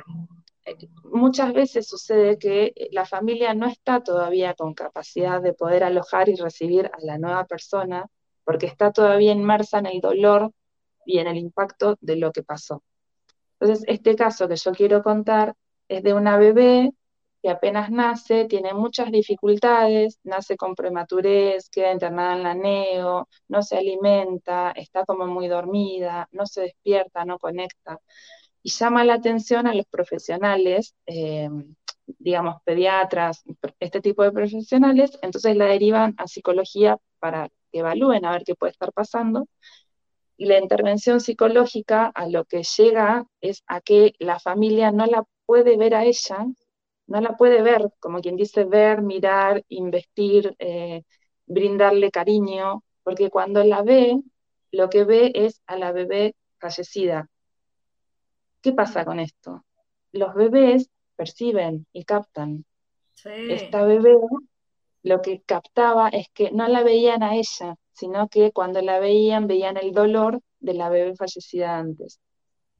Muchas 1.03 1.53
veces 1.53 1.87
sucede 1.87 2.37
que 2.37 2.73
la 2.91 3.05
familia 3.05 3.53
no 3.53 3.67
está 3.67 4.01
todavía 4.01 4.53
con 4.53 4.73
capacidad 4.73 5.41
de 5.41 5.53
poder 5.53 5.83
alojar 5.83 6.29
y 6.29 6.35
recibir 6.35 6.87
a 6.87 6.97
la 7.01 7.17
nueva 7.17 7.45
persona 7.45 8.05
porque 8.43 8.65
está 8.65 8.91
todavía 8.91 9.31
inmersa 9.31 9.79
en 9.79 9.87
el 9.87 10.01
dolor 10.01 10.51
y 11.05 11.19
en 11.19 11.27
el 11.27 11.37
impacto 11.37 11.97
de 12.01 12.17
lo 12.17 12.31
que 12.31 12.43
pasó. 12.43 12.83
Entonces, 13.59 13.85
este 13.87 14.15
caso 14.15 14.47
que 14.47 14.55
yo 14.55 14.71
quiero 14.71 15.03
contar 15.03 15.55
es 15.87 16.03
de 16.03 16.13
una 16.13 16.37
bebé 16.37 16.91
que 17.41 17.49
apenas 17.49 17.91
nace, 17.91 18.45
tiene 18.45 18.73
muchas 18.73 19.11
dificultades, 19.11 20.19
nace 20.23 20.57
con 20.57 20.75
prematurez, 20.75 21.69
queda 21.69 21.91
internada 21.91 22.35
en 22.35 22.43
la 22.43 22.55
neo, 22.55 23.27
no 23.47 23.61
se 23.61 23.77
alimenta, 23.77 24.71
está 24.71 25.05
como 25.05 25.27
muy 25.27 25.47
dormida, 25.47 26.27
no 26.31 26.45
se 26.45 26.61
despierta, 26.61 27.25
no 27.25 27.37
conecta 27.39 27.99
y 28.67 28.69
llama 28.69 29.05
la 29.05 29.13
atención 29.13 29.65
a 29.65 29.73
los 29.73 29.85
profesionales, 29.85 30.93
eh, 31.05 31.49
digamos, 32.05 32.61
pediatras, 32.65 33.45
este 33.79 34.01
tipo 34.01 34.23
de 34.23 34.33
profesionales, 34.33 35.17
entonces 35.21 35.55
la 35.55 35.67
derivan 35.67 36.15
a 36.17 36.27
psicología 36.27 36.97
para 37.17 37.47
que 37.71 37.79
evalúen 37.79 38.25
a 38.25 38.31
ver 38.31 38.43
qué 38.43 38.55
puede 38.55 38.71
estar 38.73 38.91
pasando. 38.91 39.47
Y 40.35 40.47
la 40.47 40.59
intervención 40.59 41.21
psicológica 41.21 42.07
a 42.07 42.27
lo 42.27 42.43
que 42.43 42.63
llega 42.63 43.25
es 43.39 43.63
a 43.67 43.79
que 43.79 44.15
la 44.19 44.37
familia 44.37 44.91
no 44.91 45.05
la 45.05 45.23
puede 45.45 45.77
ver 45.77 45.95
a 45.95 46.03
ella, 46.03 46.45
no 47.07 47.21
la 47.21 47.37
puede 47.37 47.61
ver, 47.61 47.89
como 48.01 48.19
quien 48.19 48.35
dice, 48.35 48.65
ver, 48.65 49.01
mirar, 49.01 49.63
investir, 49.69 50.57
eh, 50.59 51.03
brindarle 51.45 52.11
cariño, 52.11 52.83
porque 53.01 53.29
cuando 53.29 53.63
la 53.63 53.81
ve, 53.81 54.21
lo 54.73 54.89
que 54.89 55.05
ve 55.05 55.31
es 55.35 55.61
a 55.67 55.77
la 55.77 55.93
bebé 55.93 56.35
fallecida, 56.59 57.29
¿Qué 58.61 58.73
pasa 58.73 59.05
con 59.05 59.19
esto? 59.19 59.63
Los 60.11 60.33
bebés 60.33 60.89
perciben 61.15 61.85
y 61.93 62.03
captan. 62.03 62.65
Esta 63.23 63.83
bebé 63.83 64.15
lo 65.03 65.21
que 65.21 65.41
captaba 65.41 66.09
es 66.09 66.27
que 66.33 66.51
no 66.51 66.67
la 66.67 66.83
veían 66.83 67.23
a 67.23 67.35
ella, 67.35 67.75
sino 67.93 68.27
que 68.27 68.51
cuando 68.51 68.81
la 68.81 68.99
veían 68.99 69.47
veían 69.47 69.77
el 69.77 69.93
dolor 69.93 70.41
de 70.59 70.73
la 70.73 70.89
bebé 70.89 71.15
fallecida 71.15 71.77
antes. 71.77 72.19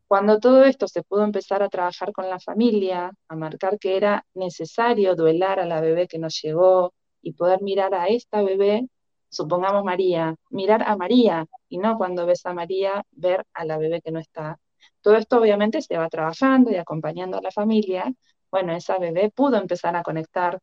Cuando 0.08 0.40
todo 0.40 0.64
esto 0.64 0.88
se 0.88 1.04
pudo 1.04 1.24
empezar 1.24 1.64
a 1.64 1.70
trabajar 1.70 2.12
con 2.14 2.30
la 2.30 2.40
familia, 2.40 3.12
a 3.28 3.36
marcar 3.36 3.78
que 3.78 3.98
era 3.98 4.26
necesario 4.34 5.16
duelar 5.16 5.60
a 5.60 5.66
la 5.66 5.82
bebé 5.82 6.08
que 6.08 6.20
nos 6.20 6.42
llegó 6.42 6.94
y 7.22 7.34
poder 7.34 7.62
mirar 7.62 7.94
a 7.94 8.08
esta 8.08 8.42
bebé, 8.42 8.88
supongamos 9.30 9.84
María, 9.84 10.36
mirar 10.50 10.84
a 10.84 10.96
María 10.96 11.46
y 11.68 11.78
no 11.78 11.98
cuando 11.98 12.26
ves 12.26 12.46
a 12.46 12.54
María 12.54 13.04
ver 13.12 13.46
a 13.54 13.66
la 13.66 13.78
bebé 13.78 14.02
que 14.02 14.12
no 14.12 14.20
está, 14.20 14.58
todo 15.02 15.16
esto 15.16 15.40
obviamente 15.40 15.82
se 15.82 15.98
va 15.98 16.10
trabajando 16.10 16.72
y 16.72 16.76
acompañando 16.76 17.38
a 17.38 17.42
la 17.42 17.52
familia. 17.52 18.14
Bueno, 18.52 18.74
esa 18.76 18.98
bebé 18.98 19.32
pudo 19.34 19.58
empezar 19.58 19.96
a 19.96 20.04
conectar. 20.04 20.60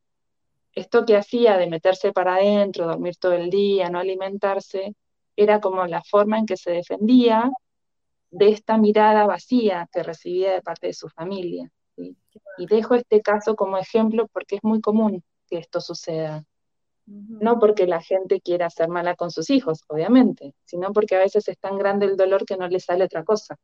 Esto 0.72 1.04
que 1.04 1.16
hacía 1.16 1.56
de 1.56 1.68
meterse 1.68 2.12
para 2.12 2.34
adentro, 2.34 2.86
dormir 2.86 3.16
todo 3.16 3.32
el 3.32 3.50
día, 3.50 3.90
no 3.90 3.98
alimentarse, 3.98 4.94
era 5.36 5.60
como 5.60 5.86
la 5.86 6.02
forma 6.02 6.38
en 6.38 6.46
que 6.46 6.56
se 6.56 6.72
defendía 6.72 7.50
de 8.30 8.48
esta 8.48 8.76
mirada 8.78 9.26
vacía 9.26 9.88
que 9.92 10.02
recibía 10.02 10.52
de 10.52 10.62
parte 10.62 10.88
de 10.88 10.94
su 10.94 11.08
familia. 11.08 11.70
Y 11.96 12.66
dejo 12.66 12.94
este 12.94 13.20
caso 13.22 13.54
como 13.54 13.78
ejemplo 13.78 14.26
porque 14.32 14.56
es 14.56 14.64
muy 14.64 14.80
común 14.80 15.22
que 15.48 15.58
esto 15.58 15.80
suceda. 15.80 16.44
No 17.06 17.58
porque 17.58 17.86
la 17.86 18.00
gente 18.00 18.40
quiera 18.40 18.66
hacer 18.66 18.88
mala 18.88 19.14
con 19.14 19.30
sus 19.30 19.50
hijos, 19.50 19.84
obviamente, 19.88 20.54
sino 20.64 20.92
porque 20.92 21.16
a 21.16 21.18
veces 21.18 21.46
es 21.48 21.58
tan 21.58 21.78
grande 21.78 22.06
el 22.06 22.16
dolor 22.16 22.44
que 22.46 22.56
no 22.56 22.66
le 22.66 22.80
sale 22.80 23.04
otra 23.04 23.24
cosa. 23.24 23.56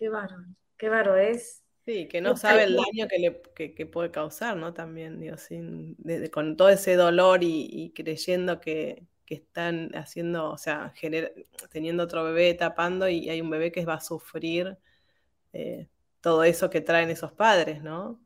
Qué 0.00 0.08
varón, 0.08 0.56
qué 0.78 0.88
varo 0.88 1.14
es. 1.14 1.62
Sí, 1.84 2.08
que 2.08 2.22
no 2.22 2.34
sabe 2.34 2.64
el 2.64 2.74
daño 2.74 3.06
que, 3.06 3.18
le, 3.18 3.74
que, 3.74 3.84
puede 3.84 4.10
causar, 4.10 4.56
¿no? 4.56 4.72
También, 4.72 5.20
digo, 5.20 5.36
sin, 5.36 5.94
con 6.32 6.56
todo 6.56 6.70
ese 6.70 6.96
dolor 6.96 7.40
y, 7.42 7.92
creyendo 7.94 8.62
que, 8.62 9.06
están 9.26 9.94
haciendo, 9.94 10.50
o 10.50 10.58
sea, 10.58 10.92
teniendo 11.70 12.02
otro 12.02 12.24
bebé 12.24 12.52
tapando 12.54 13.08
y 13.08 13.28
hay 13.28 13.40
un 13.40 13.50
bebé 13.50 13.70
que 13.70 13.84
va 13.84 13.94
a 13.94 14.00
sufrir 14.00 14.76
eh, 15.52 15.86
todo 16.20 16.42
eso 16.42 16.68
que 16.68 16.80
traen 16.80 17.10
esos 17.10 17.32
padres, 17.32 17.82
¿no? 17.82 18.18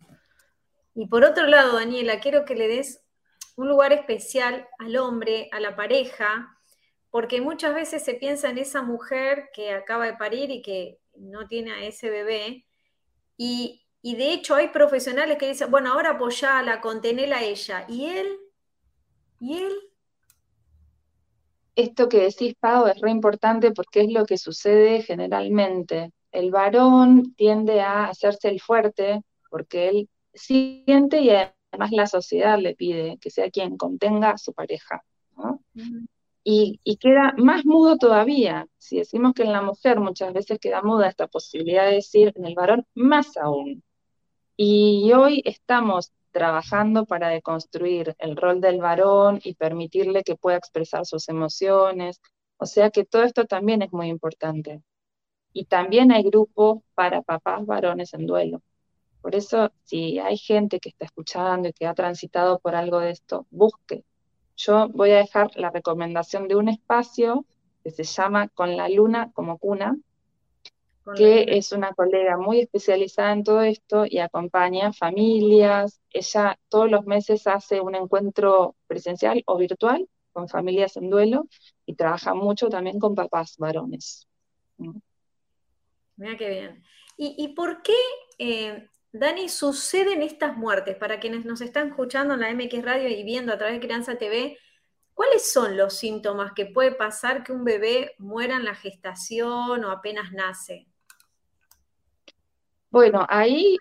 Y 0.94 1.08
por 1.08 1.24
otro 1.24 1.46
lado, 1.48 1.74
Daniela, 1.74 2.20
quiero 2.20 2.44
que 2.44 2.54
le 2.54 2.68
des 2.68 3.02
un 3.56 3.68
lugar 3.68 3.92
especial 3.92 4.68
al 4.78 4.96
hombre, 4.96 5.48
a 5.50 5.58
la 5.58 5.74
pareja, 5.74 6.56
porque 7.10 7.40
muchas 7.40 7.74
veces 7.74 8.04
se 8.04 8.14
piensa 8.14 8.48
en 8.48 8.58
esa 8.58 8.80
mujer 8.80 9.50
que 9.52 9.72
acaba 9.72 10.06
de 10.06 10.14
parir 10.14 10.50
y 10.52 10.62
que 10.62 11.00
no 11.16 11.46
tiene 11.46 11.72
a 11.72 11.84
ese 11.84 12.10
bebé. 12.10 12.66
Y, 13.36 13.80
de 14.02 14.32
hecho 14.32 14.54
hay 14.54 14.68
profesionales 14.68 15.38
que 15.38 15.48
dicen, 15.48 15.70
bueno, 15.70 15.92
ahora 15.92 16.10
apoyala, 16.10 16.80
contenela 16.80 17.38
a 17.38 17.44
ella. 17.44 17.86
¿Y 17.88 18.06
él? 18.06 18.36
¿Y 19.40 19.58
él? 19.58 19.72
Esto 21.76 22.08
que 22.08 22.20
decís, 22.20 22.54
Pau, 22.60 22.86
es 22.86 23.00
re 23.00 23.10
importante 23.10 23.72
porque 23.72 24.02
es 24.02 24.12
lo 24.12 24.26
que 24.26 24.38
sucede 24.38 25.02
generalmente. 25.02 26.12
El 26.30 26.50
varón 26.50 27.34
tiende 27.34 27.80
a 27.80 28.06
hacerse 28.06 28.48
el 28.48 28.60
fuerte 28.60 29.22
porque 29.50 29.88
él 29.88 30.08
siente 30.32 31.20
y 31.20 31.30
además 31.30 31.90
la 31.90 32.06
sociedad 32.06 32.58
le 32.58 32.74
pide 32.74 33.18
que 33.18 33.30
sea 33.30 33.50
quien 33.50 33.76
contenga 33.76 34.30
a 34.30 34.38
su 34.38 34.52
pareja. 34.52 35.02
Y, 36.44 36.78
queda 36.98 37.34
más 37.38 37.64
mudo 37.64 37.96
todavía. 37.96 38.68
Si 38.78 38.98
decimos 38.98 39.32
que 39.34 39.42
en 39.44 39.52
la 39.52 39.62
mujer 39.62 40.00
muchas 40.00 40.32
veces 40.34 40.58
queda 40.60 40.82
muda 40.82 41.08
esta 41.08 41.26
posibilidad 41.26 41.86
de 41.86 41.94
decir, 41.96 42.32
en 42.36 42.44
el 42.46 42.54
varón 42.54 42.86
más 42.94 43.36
aún. 43.38 43.82
Y 44.56 45.12
hoy 45.14 45.42
estamos 45.46 46.12
trabajando 46.32 47.06
para 47.06 47.28
deconstruir 47.28 48.14
el 48.18 48.36
rol 48.36 48.60
del 48.60 48.78
varón 48.80 49.40
y 49.44 49.54
permitirle 49.54 50.24
que 50.24 50.36
pueda 50.36 50.56
expresar 50.58 51.06
sus 51.06 51.28
emociones, 51.28 52.20
O 52.58 52.66
sea 52.66 52.90
que 52.90 53.04
todo 53.04 53.24
esto 53.24 53.46
también 53.46 53.82
es 53.82 53.92
muy 53.92 54.08
importante. 54.08 54.82
Y 55.52 55.66
también 55.66 56.12
hay 56.12 56.22
grupos 56.24 56.82
para 56.94 57.22
papás 57.22 57.66
varones 57.66 58.14
en 58.14 58.26
duelo. 58.26 58.62
Por 59.22 59.34
eso, 59.34 59.72
si 59.84 60.18
hay 60.18 60.36
gente 60.38 60.80
que 60.80 60.90
está 60.90 61.06
escuchando 61.06 61.68
y 61.68 61.72
que 61.72 61.86
ha 61.86 61.94
transitado 61.94 62.58
por 62.60 62.74
algo 62.74 63.00
de 63.00 63.10
esto, 63.12 63.46
busque. 63.50 64.04
Yo 64.56 64.88
voy 64.88 65.10
a 65.10 65.18
dejar 65.18 65.50
la 65.56 65.70
recomendación 65.70 66.48
de 66.48 66.56
un 66.56 66.68
espacio 66.68 67.44
que 67.82 67.90
se 67.90 68.04
llama 68.04 68.48
Con 68.48 68.76
la 68.76 68.88
Luna 68.88 69.30
como 69.32 69.58
cuna, 69.58 69.96
que 71.16 71.44
es 71.48 71.72
una 71.72 71.92
colega 71.92 72.38
muy 72.38 72.60
especializada 72.60 73.32
en 73.32 73.44
todo 73.44 73.62
esto 73.62 74.06
y 74.08 74.18
acompaña 74.18 74.92
familias. 74.92 76.00
Ella 76.10 76.58
todos 76.68 76.90
los 76.90 77.04
meses 77.04 77.46
hace 77.46 77.80
un 77.80 77.94
encuentro 77.94 78.74
presencial 78.86 79.42
o 79.46 79.58
virtual 79.58 80.08
con 80.32 80.48
familias 80.48 80.96
en 80.96 81.10
duelo 81.10 81.46
y 81.84 81.94
trabaja 81.94 82.34
mucho 82.34 82.68
también 82.68 82.98
con 82.98 83.14
papás 83.14 83.56
varones. 83.58 84.26
Mira 86.16 86.36
qué 86.38 86.48
bien. 86.48 86.82
¿Y, 87.16 87.48
por 87.48 87.82
qué, 87.82 87.94
eh, 88.38 88.88
Dani, 89.16 89.48
suceden 89.48 90.22
estas 90.22 90.56
muertes? 90.56 90.96
Para 90.96 91.20
quienes 91.20 91.44
nos 91.44 91.60
están 91.60 91.90
escuchando 91.90 92.34
en 92.34 92.40
la 92.40 92.52
MX 92.52 92.84
Radio 92.84 93.08
y 93.08 93.22
viendo 93.22 93.52
a 93.52 93.58
través 93.58 93.76
de 93.76 93.86
Crianza 93.86 94.18
TV, 94.18 94.58
¿cuáles 95.14 95.52
son 95.52 95.76
los 95.76 95.94
síntomas 95.94 96.50
que 96.52 96.66
puede 96.66 96.90
pasar 96.90 97.44
que 97.44 97.52
un 97.52 97.62
bebé 97.62 98.16
muera 98.18 98.56
en 98.56 98.64
la 98.64 98.74
gestación 98.74 99.84
o 99.84 99.92
apenas 99.92 100.32
nace? 100.32 100.88
Bueno, 102.90 103.24
ahí 103.28 103.76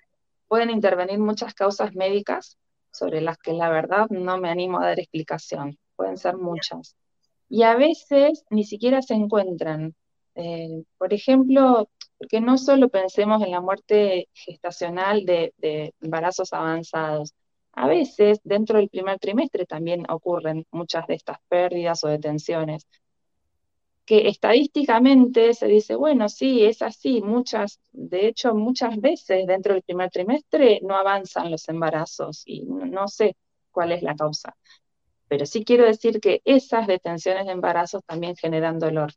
pueden 0.47 0.69
intervenir 0.69 1.17
muchas 1.17 1.55
causas 1.55 1.95
médicas 1.95 2.59
sobre 2.91 3.19
las 3.19 3.39
que 3.39 3.53
la 3.53 3.71
verdad 3.71 4.05
no 4.11 4.37
me 4.37 4.51
animo 4.51 4.79
a 4.79 4.85
dar 4.85 4.99
explicación. 4.99 5.79
Pueden 5.95 6.17
ser 6.17 6.37
muchas. 6.37 6.95
Y 7.49 7.63
a 7.63 7.75
veces 7.75 8.45
ni 8.51 8.65
siquiera 8.65 9.01
se 9.01 9.15
encuentran. 9.15 9.95
Eh, 10.35 10.83
por 10.99 11.11
ejemplo, 11.11 11.89
porque 12.23 12.39
no 12.39 12.57
solo 12.57 12.87
pensemos 12.87 13.43
en 13.43 13.51
la 13.51 13.59
muerte 13.59 14.29
gestacional 14.33 15.25
de, 15.25 15.93
embarazos 15.99 16.53
avanzados. 16.53 17.33
A 17.73 17.85
veces, 17.89 18.39
dentro 18.45 18.77
del 18.77 18.87
primer 18.87 19.19
trimestre 19.19 19.65
también 19.65 20.09
ocurren 20.09 20.65
muchas 20.71 21.05
de 21.07 21.15
estas 21.15 21.39
pérdidas 21.49 22.01
o 22.05 22.07
detenciones 22.07 22.87
que 24.05 24.29
estadísticamente 24.29 25.53
se 25.53 25.67
dice, 25.67 25.95
bueno, 25.95 26.29
sí, 26.29 26.63
es 26.63 26.81
así, 26.81 27.21
muchas, 27.21 27.81
de 27.91 28.27
hecho, 28.27 28.55
muchas 28.55 28.97
veces 29.01 29.45
dentro 29.45 29.73
del 29.73 29.83
primer 29.83 30.09
trimestre 30.09 30.79
no 30.81 30.95
avanzan 30.95 31.51
los 31.51 31.67
embarazos 31.67 32.43
y 32.45 32.63
no, 32.63 33.07
sé 33.09 33.35
cuál 33.71 33.91
es 33.91 34.01
la 34.01 34.15
causa. 34.15 34.55
Pero 35.27 35.45
sí 35.45 35.65
quiero 35.65 35.85
decir 35.85 36.21
que 36.21 36.41
esas 36.45 36.87
detenciones 36.87 37.47
de 37.47 37.51
embarazos 37.51 38.01
también 38.05 38.37
generan 38.37 38.79
dolor, 38.79 39.11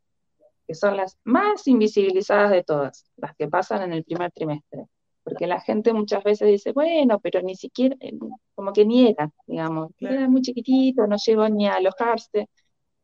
que 0.67 0.75
son 0.75 0.97
las 0.97 1.17
más 1.23 1.67
invisibilizadas 1.67 2.51
de 2.51 2.63
todas, 2.63 3.05
las 3.15 3.35
que 3.35 3.47
pasan 3.47 3.83
en 3.83 3.93
el 3.93 4.03
primer 4.03 4.31
trimestre. 4.31 4.85
Porque 5.23 5.47
la 5.47 5.59
gente 5.61 5.93
muchas 5.93 6.23
veces 6.23 6.47
dice, 6.47 6.71
bueno, 6.73 7.19
pero 7.19 7.41
ni 7.41 7.55
siquiera, 7.55 7.95
eh, 7.99 8.13
como 8.55 8.73
que 8.73 8.85
ni 8.85 9.07
era, 9.09 9.31
digamos, 9.45 9.91
era 9.99 10.27
muy 10.29 10.41
chiquitito, 10.41 11.07
no 11.07 11.17
llegó 11.17 11.49
ni 11.49 11.67
a 11.67 11.75
alojarse. 11.75 12.49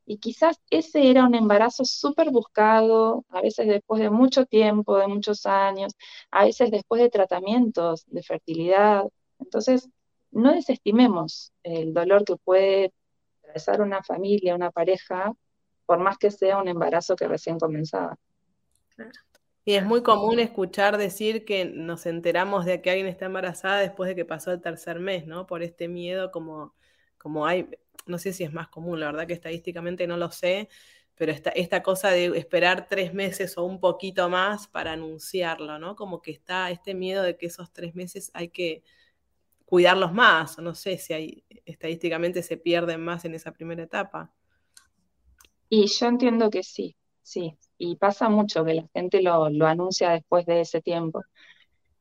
Y 0.05 0.17
quizás 0.17 0.57
ese 0.69 1.09
era 1.09 1.25
un 1.25 1.35
embarazo 1.35 1.85
súper 1.85 2.29
buscado, 2.31 3.25
a 3.29 3.41
veces 3.41 3.67
después 3.67 4.01
de 4.01 4.09
mucho 4.09 4.45
tiempo, 4.45 4.97
de 4.97 5.07
muchos 5.07 5.45
años, 5.45 5.93
a 6.31 6.45
veces 6.45 6.71
después 6.71 7.01
de 7.01 7.09
tratamientos 7.09 8.05
de 8.07 8.23
fertilidad. 8.23 9.05
Entonces, 9.39 9.89
no 10.31 10.53
desestimemos 10.53 11.51
el 11.63 11.93
dolor 11.93 12.25
que 12.25 12.35
puede 12.37 12.93
atravesar 13.41 13.81
una 13.81 14.03
familia, 14.03 14.55
una 14.55 14.71
pareja, 14.71 15.33
por 15.85 15.99
más 15.99 16.17
que 16.17 16.31
sea 16.31 16.57
un 16.57 16.67
embarazo 16.67 17.15
que 17.15 17.27
recién 17.27 17.59
comenzaba. 17.59 18.17
Y 19.65 19.75
es 19.75 19.85
muy 19.85 20.03
común 20.03 20.39
escuchar 20.39 20.97
decir 20.97 21.45
que 21.45 21.65
nos 21.65 22.05
enteramos 22.05 22.65
de 22.65 22.81
que 22.81 22.89
alguien 22.89 23.07
está 23.07 23.25
embarazada 23.25 23.79
después 23.79 24.09
de 24.09 24.15
que 24.15 24.25
pasó 24.25 24.51
el 24.51 24.61
tercer 24.61 24.99
mes, 24.99 25.25
¿no? 25.25 25.47
Por 25.47 25.63
este 25.63 25.87
miedo 25.87 26.31
como, 26.31 26.75
como 27.17 27.45
hay, 27.45 27.69
no 28.05 28.17
sé 28.17 28.33
si 28.33 28.43
es 28.43 28.51
más 28.51 28.67
común, 28.67 28.99
la 28.99 29.05
verdad 29.05 29.25
que 29.25 29.33
estadísticamente 29.33 30.05
no 30.05 30.17
lo 30.17 30.31
sé, 30.31 30.67
pero 31.15 31.31
esta, 31.31 31.51
esta 31.51 31.81
cosa 31.81 32.09
de 32.09 32.25
esperar 32.37 32.87
tres 32.87 33.13
meses 33.13 33.57
o 33.57 33.63
un 33.63 33.79
poquito 33.79 34.27
más 34.29 34.67
para 34.67 34.93
anunciarlo, 34.93 35.79
¿no? 35.79 35.95
Como 35.95 36.21
que 36.21 36.31
está 36.31 36.69
este 36.69 36.93
miedo 36.93 37.23
de 37.23 37.37
que 37.37 37.45
esos 37.45 37.71
tres 37.71 37.95
meses 37.95 38.31
hay 38.33 38.49
que 38.49 38.83
cuidarlos 39.65 40.13
más, 40.13 40.59
no 40.59 40.75
sé 40.75 40.97
si 40.97 41.13
hay, 41.13 41.45
estadísticamente 41.65 42.43
se 42.43 42.57
pierden 42.57 43.01
más 43.01 43.23
en 43.25 43.33
esa 43.35 43.53
primera 43.53 43.83
etapa. 43.83 44.33
Y 45.75 45.87
yo 45.87 46.05
entiendo 46.05 46.51
que 46.51 46.61
sí, 46.61 46.95
sí, 47.23 47.57
y 47.79 47.95
pasa 47.95 48.29
mucho 48.29 48.63
que 48.63 48.75
la 48.75 48.87
gente 48.93 49.23
lo, 49.23 49.45
anuncia 49.65 50.11
después 50.11 50.45
de 50.45 50.61
ese 50.61 50.83
tiempo. 50.83 51.23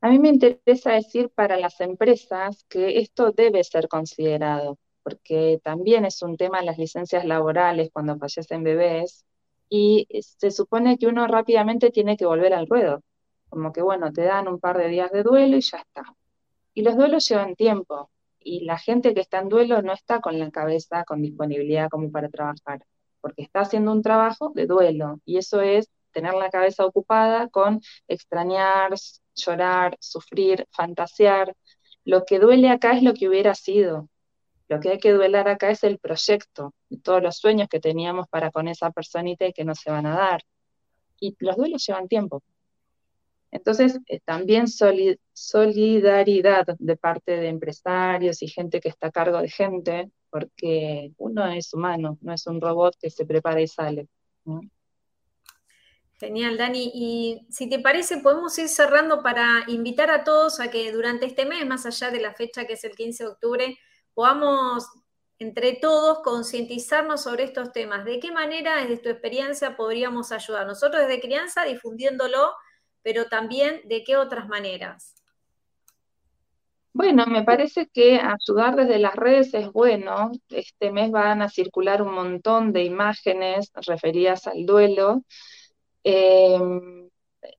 A 0.02 0.10
mí 0.10 0.18
me 0.18 0.28
interesa 0.28 0.92
decir 0.92 1.30
para 1.30 1.56
las 1.56 1.80
empresas 1.80 2.66
que 2.68 2.98
esto 2.98 3.32
debe 3.32 3.64
ser 3.64 3.88
considerado 3.88 4.78
porque 5.02 5.58
también 5.64 6.04
es 6.04 6.20
un 6.20 6.36
tema 6.36 6.60
las 6.62 6.76
licencias 6.76 7.24
laborales 7.24 7.88
cuando 7.94 8.18
fallecen 8.18 8.62
bebés, 8.62 9.24
y 9.70 10.06
se 10.20 10.50
supone 10.50 10.98
que 10.98 11.06
uno 11.06 11.26
rápidamente 11.26 11.90
tiene 11.90 12.18
que 12.18 12.26
volver 12.26 12.52
al 12.52 12.66
ruedo, 12.66 13.02
como 13.48 13.72
que 13.72 13.80
bueno, 13.80 14.12
te 14.12 14.22
dan 14.24 14.48
un 14.48 14.60
par 14.60 14.76
de 14.76 14.88
días 14.88 15.10
de 15.12 15.22
duelo 15.22 15.56
y 15.56 15.62
ya 15.62 15.78
está. 15.78 16.04
Y 16.74 16.82
los 16.82 16.94
duelos 16.96 17.26
llevan 17.26 17.56
tiempo, 17.56 18.10
y 18.38 18.66
la 18.66 18.76
gente 18.78 19.14
que 19.14 19.20
está 19.20 19.38
en 19.40 19.48
duelo 19.48 19.80
no 19.80 19.94
está 19.94 20.20
con 20.20 20.38
la 20.38 20.50
cabeza, 20.50 21.04
con 21.04 21.22
disponibilidad 21.22 21.88
como 21.88 22.10
para 22.12 22.28
trabajar, 22.28 22.82
porque 23.22 23.42
está 23.42 23.60
haciendo 23.60 23.92
un 23.92 24.02
trabajo 24.02 24.52
de 24.54 24.66
duelo, 24.66 25.20
y 25.24 25.38
eso 25.38 25.62
es 25.62 25.90
tener 26.12 26.34
la 26.34 26.50
cabeza 26.50 26.84
ocupada 26.84 27.48
con 27.48 27.80
extrañar, 28.08 28.92
llorar, 29.34 29.96
sufrir, 30.00 30.66
fantasear. 30.70 31.54
Lo 32.04 32.24
que 32.26 32.38
duele 32.38 32.68
acá 32.68 32.92
es 32.92 33.02
lo 33.02 33.14
que 33.14 33.28
hubiera 33.28 33.54
sido, 33.54 34.10
lo 34.72 34.80
que 34.80 34.88
hay 34.88 34.98
que 34.98 35.12
duelar 35.12 35.48
acá 35.48 35.70
es 35.70 35.84
el 35.84 35.98
proyecto, 35.98 36.72
todos 37.02 37.22
los 37.22 37.36
sueños 37.36 37.68
que 37.68 37.78
teníamos 37.78 38.26
para 38.28 38.50
con 38.50 38.68
esa 38.68 38.90
personita 38.90 39.46
y 39.46 39.52
que 39.52 39.64
no 39.64 39.74
se 39.74 39.90
van 39.90 40.06
a 40.06 40.16
dar. 40.16 40.42
Y 41.20 41.36
los 41.40 41.56
duelos 41.56 41.84
llevan 41.86 42.08
tiempo. 42.08 42.42
Entonces, 43.50 44.00
eh, 44.08 44.20
también 44.24 44.66
solidaridad 45.34 46.64
de 46.78 46.96
parte 46.96 47.36
de 47.36 47.48
empresarios 47.48 48.42
y 48.42 48.48
gente 48.48 48.80
que 48.80 48.88
está 48.88 49.08
a 49.08 49.12
cargo 49.12 49.42
de 49.42 49.50
gente, 49.50 50.10
porque 50.32 51.12
uno 51.18 51.46
es 51.52 51.74
humano, 51.74 52.16
no 52.22 52.32
es 52.32 52.46
un 52.46 52.58
robot 52.58 52.96
que 52.98 53.10
se 53.10 53.26
prepara 53.26 53.60
y 53.60 53.68
sale. 53.68 54.08
Genial, 56.18 56.56
Dani. 56.56 56.90
Y 56.94 57.46
si 57.50 57.68
te 57.68 57.80
parece, 57.80 58.18
podemos 58.18 58.58
ir 58.58 58.68
cerrando 58.68 59.22
para 59.22 59.64
invitar 59.66 60.10
a 60.10 60.24
todos 60.24 60.58
a 60.58 60.70
que 60.70 60.90
durante 60.90 61.26
este 61.26 61.44
mes, 61.44 61.66
más 61.66 61.84
allá 61.84 62.10
de 62.10 62.20
la 62.20 62.32
fecha 62.32 62.64
que 62.64 62.72
es 62.72 62.84
el 62.84 62.92
15 62.92 63.24
de 63.24 63.30
octubre, 63.30 63.78
podamos 64.14 64.88
entre 65.38 65.74
todos 65.74 66.20
concientizarnos 66.20 67.24
sobre 67.24 67.44
estos 67.44 67.70
temas. 67.72 68.06
¿De 68.06 68.18
qué 68.18 68.32
manera, 68.32 68.76
desde 68.76 68.98
tu 68.98 69.10
experiencia, 69.10 69.76
podríamos 69.76 70.32
ayudar? 70.32 70.66
Nosotros 70.66 71.02
desde 71.02 71.20
crianza 71.20 71.64
difundiéndolo, 71.64 72.54
pero 73.02 73.26
también 73.26 73.82
de 73.84 74.02
qué 74.02 74.16
otras 74.16 74.48
maneras. 74.48 75.21
Bueno, 76.94 77.24
me 77.26 77.42
parece 77.42 77.88
que 77.88 78.20
ayudar 78.20 78.76
desde 78.76 78.98
las 78.98 79.14
redes 79.16 79.54
es 79.54 79.72
bueno. 79.72 80.30
Este 80.50 80.92
mes 80.92 81.10
van 81.10 81.40
a 81.40 81.48
circular 81.48 82.02
un 82.02 82.14
montón 82.14 82.72
de 82.72 82.84
imágenes 82.84 83.72
referidas 83.86 84.46
al 84.46 84.66
duelo. 84.66 85.22
Em, 86.04 87.08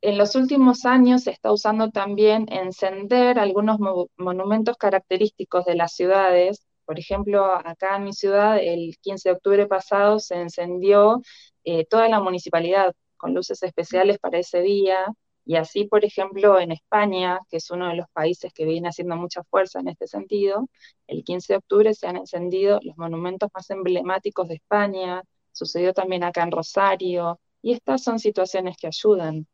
en 0.02 0.17
los 0.17 0.36
últimos 0.36 0.86
años 0.86 1.24
se 1.24 1.32
está 1.32 1.52
usando 1.52 1.89
también 1.91 2.46
encender 2.52 3.39
algunos 3.39 3.80
monumentos 4.17 4.78
característicos 4.78 5.65
de 5.65 5.76
las 5.76 5.93
ciudades. 5.96 6.65
Por 6.86 7.00
ejemplo, 7.00 7.46
acá 7.56 7.98
en 7.98 8.06
mi 8.06 8.13
ciudad, 8.13 8.60
el 8.62 8.98
15 9.02 9.30
de 9.30 9.36
octubre 9.36 9.67
pasado 9.67 10.19
se 10.19 10.36
encendió 10.36 11.22
eh, 11.63 11.86
toda 11.86 12.08
la 12.10 12.19
municipalidad 12.19 12.93
con 13.17 13.34
luces 13.34 13.63
especiales 13.63 14.19
para 14.19 14.39
ese 14.39 14.62
día. 14.62 15.08
Y 15.45 15.56
así, 15.58 15.86
por 15.86 16.06
ejemplo, 16.06 16.60
en 16.60 16.71
España, 16.71 17.39
que 17.49 17.58
es 17.58 17.69
uno 17.69 17.89
de 17.89 17.95
los 17.95 18.08
países 18.13 18.53
que 18.53 18.65
viene 18.65 18.88
haciendo 18.88 19.15
mucha 19.17 19.43
fuerza 19.43 19.79
en 19.79 19.89
este 19.89 20.08
sentido, 20.08 20.69
el 21.08 21.23
15 21.23 21.54
de 21.54 21.58
octubre 21.58 21.94
se 21.94 22.08
han 22.08 22.17
encendido 22.17 22.79
los 22.81 22.98
monumentos 22.98 23.50
más 23.54 23.69
emblemáticos 23.69 24.48
de 24.48 24.56
España. 24.56 25.21
Sucedió 25.52 25.94
también 25.94 26.23
acá 26.23 26.44
en 26.44 26.52
Rosario. 26.52 27.39
Y 27.62 27.73
estas 27.73 28.04
son 28.04 28.19
situaciones 28.19 28.77
que 28.77 28.87
ayudan 28.87 29.48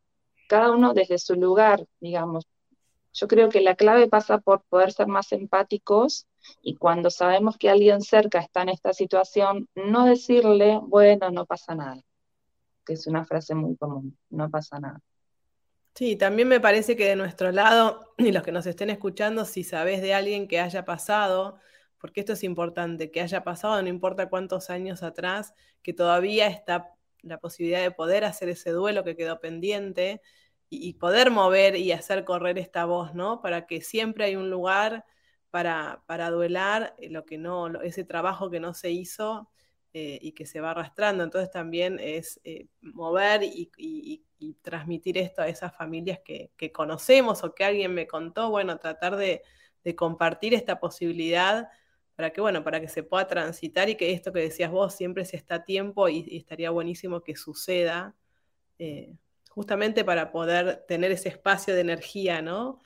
cada 0.48 0.72
uno 0.72 0.94
desde 0.94 1.18
su 1.20 1.36
lugar, 1.36 1.86
digamos. 2.00 2.46
Yo 3.14 3.28
creo 3.28 3.50
que 3.50 3.62
la 3.62 3.76
clave 3.76 4.08
pasa 4.08 4.40
por 4.40 4.64
poder 4.64 4.92
ser 4.92 5.08
más 5.08 5.32
empáticos 5.32 6.28
y 6.62 6.76
cuando 6.76 7.10
sabemos 7.10 7.58
que 7.58 7.70
alguien 7.70 8.02
cerca 8.02 8.40
está 8.40 8.62
en 8.62 8.70
esta 8.70 8.94
situación, 8.94 9.68
no 9.76 10.06
decirle, 10.06 10.80
bueno, 10.82 11.32
no 11.32 11.46
pasa 11.46 11.76
nada, 11.76 12.02
que 12.86 12.94
es 12.94 13.08
una 13.08 13.26
frase 13.26 13.56
muy 13.56 13.76
común, 13.78 14.18
no 14.30 14.50
pasa 14.50 14.80
nada. 14.80 15.00
Sí, 15.96 16.16
también 16.16 16.48
me 16.48 16.60
parece 16.60 16.96
que 16.96 17.06
de 17.06 17.16
nuestro 17.16 17.52
lado, 17.52 18.14
y 18.18 18.32
los 18.32 18.44
que 18.44 18.52
nos 18.52 18.66
estén 18.66 18.90
escuchando, 18.90 19.46
si 19.46 19.64
sabes 19.64 20.02
de 20.02 20.14
alguien 20.14 20.48
que 20.48 20.60
haya 20.60 20.86
pasado, 20.86 21.60
porque 22.00 22.22
esto 22.22 22.34
es 22.34 22.44
importante, 22.44 23.12
que 23.12 23.22
haya 23.22 23.44
pasado, 23.44 23.82
no 23.82 23.90
importa 23.90 24.30
cuántos 24.30 24.70
años 24.70 25.04
atrás, 25.04 25.54
que 25.84 25.94
todavía 25.94 26.48
está 26.48 26.96
la 27.22 27.40
posibilidad 27.40 27.82
de 27.82 27.92
poder 27.92 28.24
hacer 28.24 28.50
ese 28.50 28.72
duelo 28.72 29.04
que 29.04 29.18
quedó 29.18 29.40
pendiente 29.42 30.22
y, 30.70 30.94
poder 30.94 31.32
mover 31.32 31.76
y 31.76 31.92
hacer 31.92 32.24
correr 32.26 32.58
esta 32.60 32.86
voz, 32.86 33.16
¿no? 33.16 33.42
Para 33.42 33.66
que 33.68 33.82
siempre 33.82 34.26
hay 34.26 34.36
un 34.36 34.50
lugar 34.50 35.06
para, 35.50 36.04
para 36.06 36.30
duelar 36.30 36.96
lo 37.10 37.26
que 37.26 37.38
no, 37.38 37.82
ese 37.82 38.06
trabajo 38.06 38.50
que 38.50 38.60
no 38.60 38.74
se 38.74 38.92
hizo 38.92 39.50
eh, 39.92 40.20
y 40.22 40.34
que 40.34 40.46
se 40.46 40.62
va 40.62 40.70
arrastrando. 40.72 41.24
Entonces 41.24 41.50
también 41.50 41.98
es 42.00 42.40
eh, 42.44 42.68
mover 42.82 43.42
y, 43.44 43.72
transmitir 44.62 45.18
esto 45.18 45.42
a 45.42 45.48
esas 45.48 45.76
familias 45.76 46.20
que, 46.24 46.52
conocemos 46.72 47.44
o 47.44 47.56
que 47.56 47.64
alguien 47.66 47.94
me 47.94 48.08
contó, 48.08 48.52
bueno, 48.52 48.78
tratar 48.78 49.16
de, 49.16 49.42
compartir 49.96 50.54
esta 50.54 50.80
posibilidad 50.80 51.70
para 52.16 52.30
que, 52.32 52.40
bueno, 52.40 52.64
para 52.64 52.80
que 52.80 52.88
se 52.88 53.02
pueda 53.02 53.26
transitar 53.26 53.90
y 53.90 53.96
que 53.96 54.12
esto 54.12 54.32
que 54.32 54.42
decías 54.42 54.70
vos 54.70 54.94
siempre 54.94 55.26
se 55.26 55.38
está 55.38 55.56
a 55.56 55.66
tiempo 55.66 56.08
y, 56.08 56.38
estaría 56.38 56.70
buenísimo 56.70 57.24
que 57.24 57.36
suceda, 57.36 58.16
eh, 58.78 59.16
justamente 59.50 60.06
para 60.06 60.32
poder 60.32 60.86
tener 60.88 61.12
ese 61.12 61.30
espacio 61.30 61.74
de 61.74 61.82
energía, 61.82 62.44
¿no? 62.44 62.80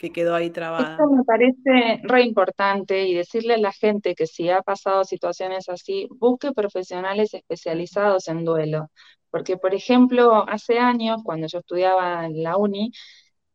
Que 0.00 0.10
quedó 0.10 0.34
ahí 0.34 0.48
trabada. 0.48 0.92
Esto 0.92 1.10
me 1.10 1.24
parece 1.24 2.00
re 2.04 2.22
importante 2.22 3.06
y 3.06 3.12
decirle 3.14 3.54
a 3.54 3.58
la 3.58 3.70
gente 3.70 4.14
que 4.14 4.26
si 4.26 4.48
ha 4.48 4.62
pasado 4.62 5.04
situaciones 5.04 5.68
así, 5.68 6.08
busque 6.18 6.52
profesionales 6.52 7.34
especializados 7.34 8.26
en 8.28 8.46
duelo. 8.46 8.90
Porque, 9.30 9.58
por 9.58 9.74
ejemplo, 9.74 10.48
hace 10.48 10.78
años, 10.78 11.20
cuando 11.22 11.48
yo 11.48 11.58
estudiaba 11.58 12.24
en 12.24 12.42
la 12.42 12.56
uni, 12.56 12.92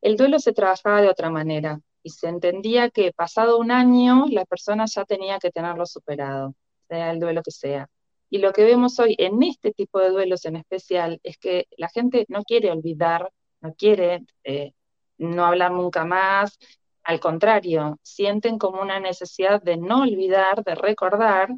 el 0.01 0.17
duelo 0.17 0.37
se 0.37 0.53
trabajaba 0.53 1.01
de 1.01 1.09
otra 1.09 1.31
manera 1.31 1.79
y 2.03 2.11
se 2.11 2.27
entendía 2.27 2.91
que 2.91 3.11
pasado 3.11 3.57
un 3.57 3.71
año 3.71 4.25
la 4.29 4.45
persona 4.45 4.85
ya 4.85 5.03
tenía 5.03 5.39
que 5.39 5.49
tenerlo 5.49 5.87
superado, 5.87 6.53
sea 6.87 7.09
el 7.09 7.19
duelo 7.19 7.41
que 7.41 7.51
sea. 7.51 7.87
Y 8.29 8.37
lo 8.37 8.53
que 8.53 8.65
vemos 8.65 8.99
hoy 8.99 9.15
en 9.17 9.41
este 9.41 9.71
tipo 9.71 9.99
de 9.99 10.11
duelos 10.11 10.45
en 10.45 10.57
especial 10.57 11.19
es 11.23 11.39
que 11.39 11.65
la 11.75 11.89
gente 11.89 12.25
no 12.27 12.43
quiere 12.43 12.69
olvidar, 12.69 13.31
no 13.61 13.73
quiere 13.73 14.21
eh, 14.43 14.73
no 15.17 15.45
hablar 15.45 15.71
nunca 15.71 16.05
más, 16.05 16.57
al 17.05 17.19
contrario, 17.19 17.99
sienten 18.03 18.57
como 18.57 18.81
una 18.81 18.99
necesidad 18.99 19.61
de 19.61 19.77
no 19.77 20.01
olvidar, 20.01 20.63
de 20.63 20.75
recordar. 20.75 21.49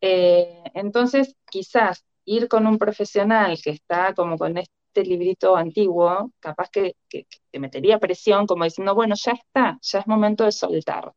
Eh, 0.00 0.62
entonces, 0.74 1.36
quizás 1.50 2.04
ir 2.24 2.48
con 2.48 2.66
un 2.66 2.78
profesional 2.78 3.58
que 3.62 3.70
está 3.70 4.14
como 4.14 4.38
con 4.38 4.56
este 4.58 5.04
librito 5.04 5.56
antiguo, 5.56 6.32
capaz 6.40 6.70
que, 6.70 6.94
que, 7.08 7.26
metería 7.58 7.98
presión, 7.98 8.46
como 8.46 8.64
diciendo, 8.64 8.94
bueno, 8.94 9.14
ya 9.22 9.32
está, 9.32 9.78
ya 9.82 9.98
es 10.00 10.06
momento 10.06 10.44
de 10.44 10.52
soltar. 10.52 11.12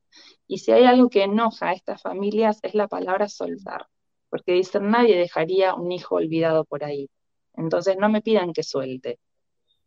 Y 0.48 0.58
si 0.60 0.72
hay 0.74 0.84
algo 0.86 1.10
que 1.10 1.24
enoja 1.24 1.70
a 1.70 1.74
estas 1.74 2.02
familias 2.02 2.60
es 2.64 2.76
la 2.76 2.88
palabra 2.88 3.30
soltar, 3.30 3.88
porque 4.30 4.54
dicen, 4.54 4.90
nadie 4.90 5.18
dejaría 5.18 5.76
un 5.76 5.92
hijo 5.92 6.16
olvidado 6.16 6.66
por 6.66 6.84
ahí. 6.84 7.10
Entonces, 7.56 7.98
no 7.98 8.10
me 8.10 8.22
pidan 8.22 8.54
que 8.54 8.64
suelte. 8.64 9.20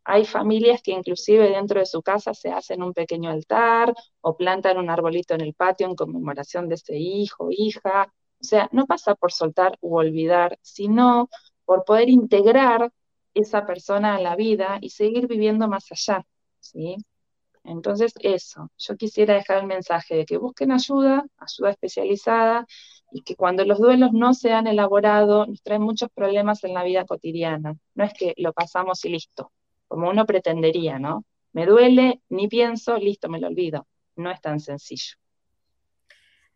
Hay 0.09 0.25
familias 0.25 0.81
que 0.81 0.91
inclusive 0.93 1.49
dentro 1.49 1.81
de 1.81 1.85
su 1.85 2.01
casa 2.01 2.33
se 2.33 2.49
hacen 2.49 2.81
un 2.81 2.93
pequeño 2.93 3.29
altar 3.29 3.93
o 4.21 4.37
plantan 4.37 4.77
un 4.77 4.89
arbolito 4.89 5.33
en 5.33 5.41
el 5.41 5.53
patio 5.53 5.85
en 5.85 5.95
conmemoración 5.95 6.69
de 6.69 6.75
ese 6.75 6.95
hijo, 6.97 7.49
hija. 7.51 8.13
O 8.39 8.43
sea, 8.43 8.69
no 8.71 8.85
pasa 8.85 9.15
por 9.15 9.33
soltar 9.33 9.77
u 9.81 9.97
olvidar, 9.97 10.57
sino 10.61 11.29
por 11.65 11.83
poder 11.83 12.09
integrar 12.09 12.89
esa 13.33 13.65
persona 13.65 14.15
a 14.15 14.21
la 14.21 14.37
vida 14.37 14.77
y 14.81 14.91
seguir 14.91 15.27
viviendo 15.27 15.67
más 15.67 15.91
allá, 15.91 16.25
¿sí? 16.59 16.95
Entonces, 17.65 18.13
eso, 18.21 18.71
yo 18.77 18.95
quisiera 18.95 19.33
dejar 19.33 19.57
el 19.59 19.67
mensaje 19.67 20.15
de 20.15 20.25
que 20.25 20.37
busquen 20.37 20.71
ayuda, 20.71 21.25
ayuda 21.37 21.71
especializada, 21.71 22.65
y 23.11 23.23
que 23.23 23.35
cuando 23.35 23.65
los 23.65 23.79
duelos 23.79 24.13
no 24.13 24.33
se 24.33 24.53
han 24.53 24.67
elaborado, 24.67 25.45
nos 25.47 25.61
traen 25.63 25.81
muchos 25.81 26.09
problemas 26.13 26.63
en 26.63 26.73
la 26.73 26.83
vida 26.83 27.05
cotidiana. 27.05 27.75
No 27.95 28.03
es 28.05 28.13
que 28.13 28.33
lo 28.37 28.53
pasamos 28.53 29.03
y 29.05 29.09
listo, 29.09 29.51
como 29.87 30.09
uno 30.09 30.25
pretendería, 30.25 30.99
¿no? 30.99 31.25
Me 31.53 31.65
duele, 31.65 32.21
ni 32.29 32.47
pienso, 32.47 32.97
listo, 32.97 33.29
me 33.29 33.39
lo 33.39 33.47
olvido. 33.47 33.87
No 34.15 34.31
es 34.31 34.41
tan 34.41 34.59
sencillo. 34.59 35.15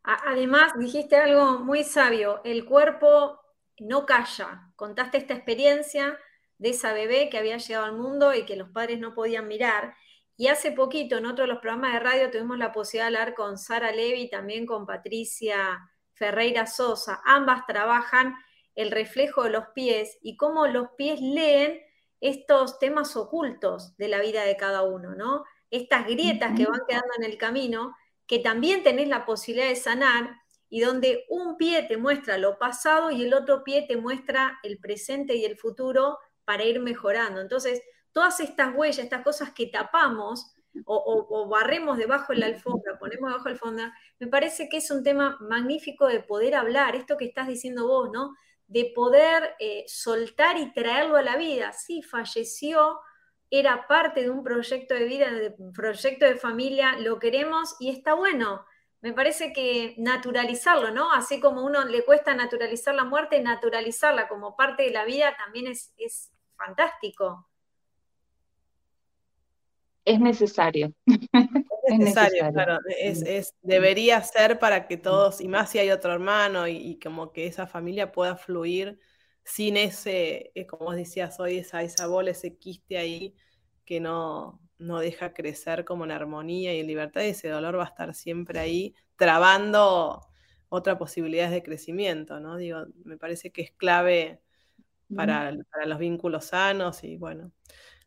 Además, 0.03 0.73
dijiste 0.77 1.15
algo 1.15 1.59
muy 1.59 1.84
sabio, 1.84 2.41
el 2.43 2.65
cuerpo 2.65 3.39
no 3.79 4.05
calla. 4.05 4.71
Contaste 4.75 5.17
esta 5.17 5.34
experiencia 5.34 6.17
de 6.57 6.69
esa 6.69 6.93
bebé 6.93 7.29
que 7.29 7.38
había 7.38 7.57
llegado 7.57 7.86
al 7.86 7.97
mundo 7.97 8.34
y 8.34 8.45
que 8.45 8.55
los 8.55 8.69
padres 8.69 8.99
no 8.99 9.13
podían 9.13 9.47
mirar. 9.47 9.95
Y 10.38 10.47
hace 10.47 10.71
poquito, 10.71 11.17
en 11.17 11.25
otro 11.25 11.43
de 11.43 11.49
los 11.49 11.59
programas 11.59 11.93
de 11.93 11.99
radio, 11.99 12.32
tuvimos 12.32 12.57
la 12.57 12.71
posibilidad 12.71 13.09
de 13.09 13.17
hablar 13.17 13.36
con 13.36 13.57
Sara 13.57 13.91
Levy 13.91 14.29
también 14.29 14.65
con 14.65 14.86
Patricia 14.86 15.79
Ferreira 16.13 16.65
Sosa. 16.65 17.21
Ambas 17.25 17.65
trabajan 17.67 18.36
el 18.75 18.91
reflejo 18.91 19.43
de 19.43 19.51
los 19.51 19.65
pies 19.75 20.17
y 20.21 20.38
cómo 20.38 20.67
los 20.67 20.89
pies 20.97 21.19
leen 21.21 21.79
estos 22.22 22.80
temas 22.80 23.15
ocultos 23.17 23.97
de 23.97 24.07
la 24.07 24.22
vida 24.22 24.43
de 24.43 24.55
cada 24.55 24.84
uno, 24.84 25.15
¿no? 25.15 25.43
Estas 25.72 26.07
grietas 26.07 26.55
que 26.55 26.65
van 26.65 26.82
quedando 26.88 27.09
en 27.17 27.24
el 27.26 27.38
camino, 27.38 27.95
que 28.28 28.39
también 28.39 28.84
tenés 28.84 29.09
la 29.09 29.26
posibilidad 29.26 29.67
de 29.67 29.76
sanar 29.76 30.38
y 30.69 30.80
donde 30.80 31.26
un 31.28 31.57
pie 31.57 31.84
te 31.84 31.97
muestra 31.97 32.38
lo 32.38 32.57
pasado 32.57 33.11
y 33.11 33.24
el 33.24 33.34
otro 33.34 33.63
pie 33.63 33.86
te 33.88 33.97
muestra 33.97 34.59
el 34.63 34.78
presente 34.80 35.36
y 35.36 35.43
el 35.43 35.57
futuro 35.57 36.19
para 36.45 36.63
ir 36.63 36.80
mejorando. 36.80 37.41
Entonces, 37.41 37.82
todas 38.11 38.39
estas 38.39 38.74
huellas, 38.76 38.99
estas 38.99 39.24
cosas 39.24 39.51
que 39.51 39.67
tapamos 39.67 40.55
o, 40.86 41.47
barremos 41.49 41.97
debajo 41.97 42.34
de 42.34 42.39
la 42.39 42.45
alfombra, 42.45 42.97
ponemos 42.99 43.30
debajo 43.30 43.43
de 43.43 43.49
la 43.49 43.53
alfombra, 43.55 43.93
me 44.19 44.28
parece 44.28 44.69
que 44.69 44.78
es 44.78 44.89
un 44.91 45.03
tema 45.03 45.38
magnífico 45.41 46.07
de 46.07 46.22
poder 46.22 46.55
hablar, 46.55 46.95
esto 46.95 47.17
que 47.17 47.26
estás 47.26 47.47
diciendo 47.47 47.88
vos, 47.88 48.09
¿no? 48.13 48.36
De 48.72 48.89
poder 48.95 49.55
eh, 49.59 49.84
soltar 49.86 50.57
y 50.57 50.72
traerlo 50.72 51.17
a 51.17 51.22
la 51.22 51.36
vida. 51.36 51.74
Sí, 51.74 52.01
falleció, 52.01 53.01
era 53.49 53.86
parte 53.86 54.22
de 54.22 54.30
un 54.30 54.43
proyecto 54.43 54.93
de 54.93 55.03
vida, 55.03 55.30
de 55.30 55.53
un 55.57 55.74
proyecto 55.74 56.26
de 56.26 56.38
familia, 56.38 56.97
lo 56.97 57.19
queremos 57.19 57.76
y 57.82 57.89
está 57.89 58.13
bueno. 58.13 58.65
Me 59.01 59.11
parece 59.11 59.51
que 59.51 59.93
naturalizarlo, 59.97 60.91
¿no? 60.91 61.11
Así 61.11 61.41
como 61.41 61.65
uno 61.65 61.84
le 61.84 62.05
cuesta 62.05 62.34
naturalizar 62.34 62.95
la 62.95 63.03
muerte, 63.03 63.41
naturalizarla 63.41 64.30
como 64.30 64.55
parte 64.55 64.84
de 64.84 64.91
la 64.91 65.03
vida 65.03 65.36
también 65.36 65.67
es, 65.67 65.93
es 65.97 66.32
fantástico. 66.55 67.49
Es 70.05 70.17
necesario. 70.17 70.93
Es 71.93 71.99
necesario, 71.99 72.51
claro. 72.51 72.79
Es, 72.99 73.55
debería 73.61 74.21
ser 74.23 74.59
para 74.59 74.87
que 74.87 74.97
todos, 74.97 75.41
y 75.41 75.47
más 75.47 75.69
si 75.69 75.79
hay 75.79 75.91
otro 75.91 76.13
hermano, 76.13 76.67
y, 76.67 76.99
como 76.99 77.31
que 77.31 77.47
esa 77.47 77.67
familia 77.67 78.11
pueda 78.11 78.35
fluir 78.35 78.99
sin 79.43 79.77
ese, 79.77 80.51
eh, 80.55 80.65
como 80.65 80.93
decías 80.93 81.39
hoy, 81.39 81.57
esa, 81.57 81.81
esa 81.81 82.07
bola, 82.07 82.31
ese 82.31 82.57
quiste 82.57 82.97
ahí 82.97 83.35
que 83.85 83.99
no, 83.99 84.61
no 84.77 84.99
deja 84.99 85.33
crecer 85.33 85.85
como 85.85 86.05
en 86.05 86.11
armonía 86.11 86.73
y 86.73 86.79
en 86.79 86.87
libertad, 86.87 87.21
y 87.21 87.29
ese 87.29 87.49
dolor 87.49 87.77
va 87.77 87.83
a 87.83 87.87
estar 87.87 88.13
siempre 88.13 88.59
ahí 88.59 88.95
trabando 89.15 90.21
otras 90.69 90.97
posibilidades 90.97 91.51
de 91.51 91.63
crecimiento, 91.63 92.39
¿no? 92.39 92.57
Digo, 92.57 92.85
me 93.03 93.17
parece 93.17 93.51
que 93.51 93.61
es 93.61 93.71
clave 93.71 94.41
para, 95.15 95.53
para 95.71 95.85
los 95.85 95.99
vínculos 95.99 96.45
sanos 96.45 97.03
y 97.03 97.17
bueno, 97.17 97.51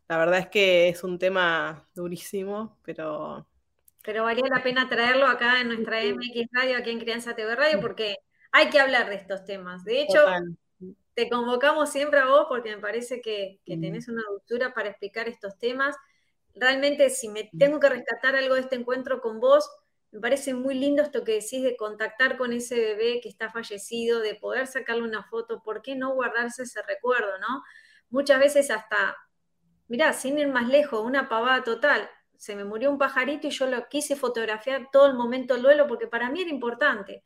la 0.07 0.17
verdad 0.17 0.39
es 0.39 0.47
que 0.47 0.89
es 0.89 1.03
un 1.03 1.19
tema 1.19 1.87
durísimo, 1.93 2.77
pero... 2.83 3.47
Pero 4.05 4.23
valía 4.23 4.45
la 4.49 4.63
pena 4.63 4.87
traerlo 4.87 5.25
acá 5.27 5.61
en 5.61 5.69
nuestra 5.69 6.03
MX 6.03 6.47
Radio, 6.51 6.77
aquí 6.77 6.91
en 6.91 6.99
Crianza 6.99 7.35
TV 7.35 7.55
Radio, 7.55 7.81
porque 7.81 8.17
hay 8.51 8.69
que 8.69 8.79
hablar 8.79 9.09
de 9.09 9.15
estos 9.15 9.45
temas. 9.45 9.83
De 9.83 10.01
hecho, 10.01 10.19
te 11.13 11.29
convocamos 11.29 11.91
siempre 11.91 12.19
a 12.19 12.25
vos 12.25 12.45
porque 12.47 12.75
me 12.75 12.81
parece 12.81 13.21
que, 13.21 13.59
que 13.65 13.77
tenés 13.77 14.07
una 14.07 14.21
dulzura 14.29 14.73
para 14.73 14.89
explicar 14.89 15.27
estos 15.27 15.57
temas. 15.57 15.95
Realmente, 16.53 17.09
si 17.09 17.29
me 17.29 17.49
tengo 17.57 17.79
que 17.79 17.89
rescatar 17.89 18.35
algo 18.35 18.55
de 18.55 18.61
este 18.61 18.75
encuentro 18.75 19.21
con 19.21 19.39
vos, 19.39 19.69
me 20.11 20.19
parece 20.19 20.53
muy 20.53 20.75
lindo 20.75 21.01
esto 21.01 21.23
que 21.23 21.33
decís 21.33 21.63
de 21.63 21.75
contactar 21.75 22.37
con 22.37 22.53
ese 22.53 22.75
bebé 22.75 23.19
que 23.21 23.27
está 23.27 23.49
fallecido, 23.49 24.19
de 24.19 24.35
poder 24.35 24.67
sacarle 24.67 25.03
una 25.03 25.23
foto, 25.23 25.61
¿por 25.63 25.81
qué 25.81 25.95
no 25.95 26.13
guardarse 26.13 26.63
ese 26.63 26.81
recuerdo, 26.83 27.37
no? 27.39 27.63
Muchas 28.09 28.39
veces 28.39 28.71
hasta 28.71 29.17
mirá, 29.87 30.13
sin 30.13 30.37
ir 30.37 30.47
más 30.47 30.67
lejos, 30.67 31.03
una 31.03 31.29
pavada 31.29 31.63
total. 31.63 32.09
Se 32.37 32.55
me 32.55 32.63
murió 32.65 32.91
un 32.91 32.97
pajarito 32.97 33.47
y 33.47 33.51
yo 33.51 33.67
lo 33.67 33.87
quise 33.89 34.15
fotografiar 34.15 34.89
todo 34.91 35.07
el 35.07 35.15
momento 35.15 35.53
del 35.53 35.63
duelo 35.63 35.87
porque 35.87 36.07
para 36.07 36.29
mí 36.29 36.41
era 36.41 36.49
importante. 36.49 37.23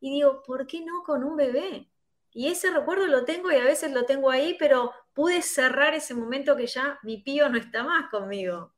Y 0.00 0.10
digo, 0.10 0.42
¿por 0.42 0.66
qué 0.66 0.80
no 0.84 1.02
con 1.02 1.24
un 1.24 1.36
bebé? 1.36 1.88
Y 2.32 2.48
ese 2.48 2.70
recuerdo 2.70 3.06
lo 3.06 3.24
tengo 3.24 3.50
y 3.50 3.56
a 3.56 3.64
veces 3.64 3.92
lo 3.92 4.04
tengo 4.04 4.30
ahí, 4.30 4.56
pero 4.58 4.92
pude 5.14 5.42
cerrar 5.42 5.94
ese 5.94 6.14
momento 6.14 6.56
que 6.56 6.66
ya 6.66 6.98
mi 7.02 7.18
pío 7.18 7.48
no 7.48 7.58
está 7.58 7.82
más 7.82 8.08
conmigo. 8.10 8.72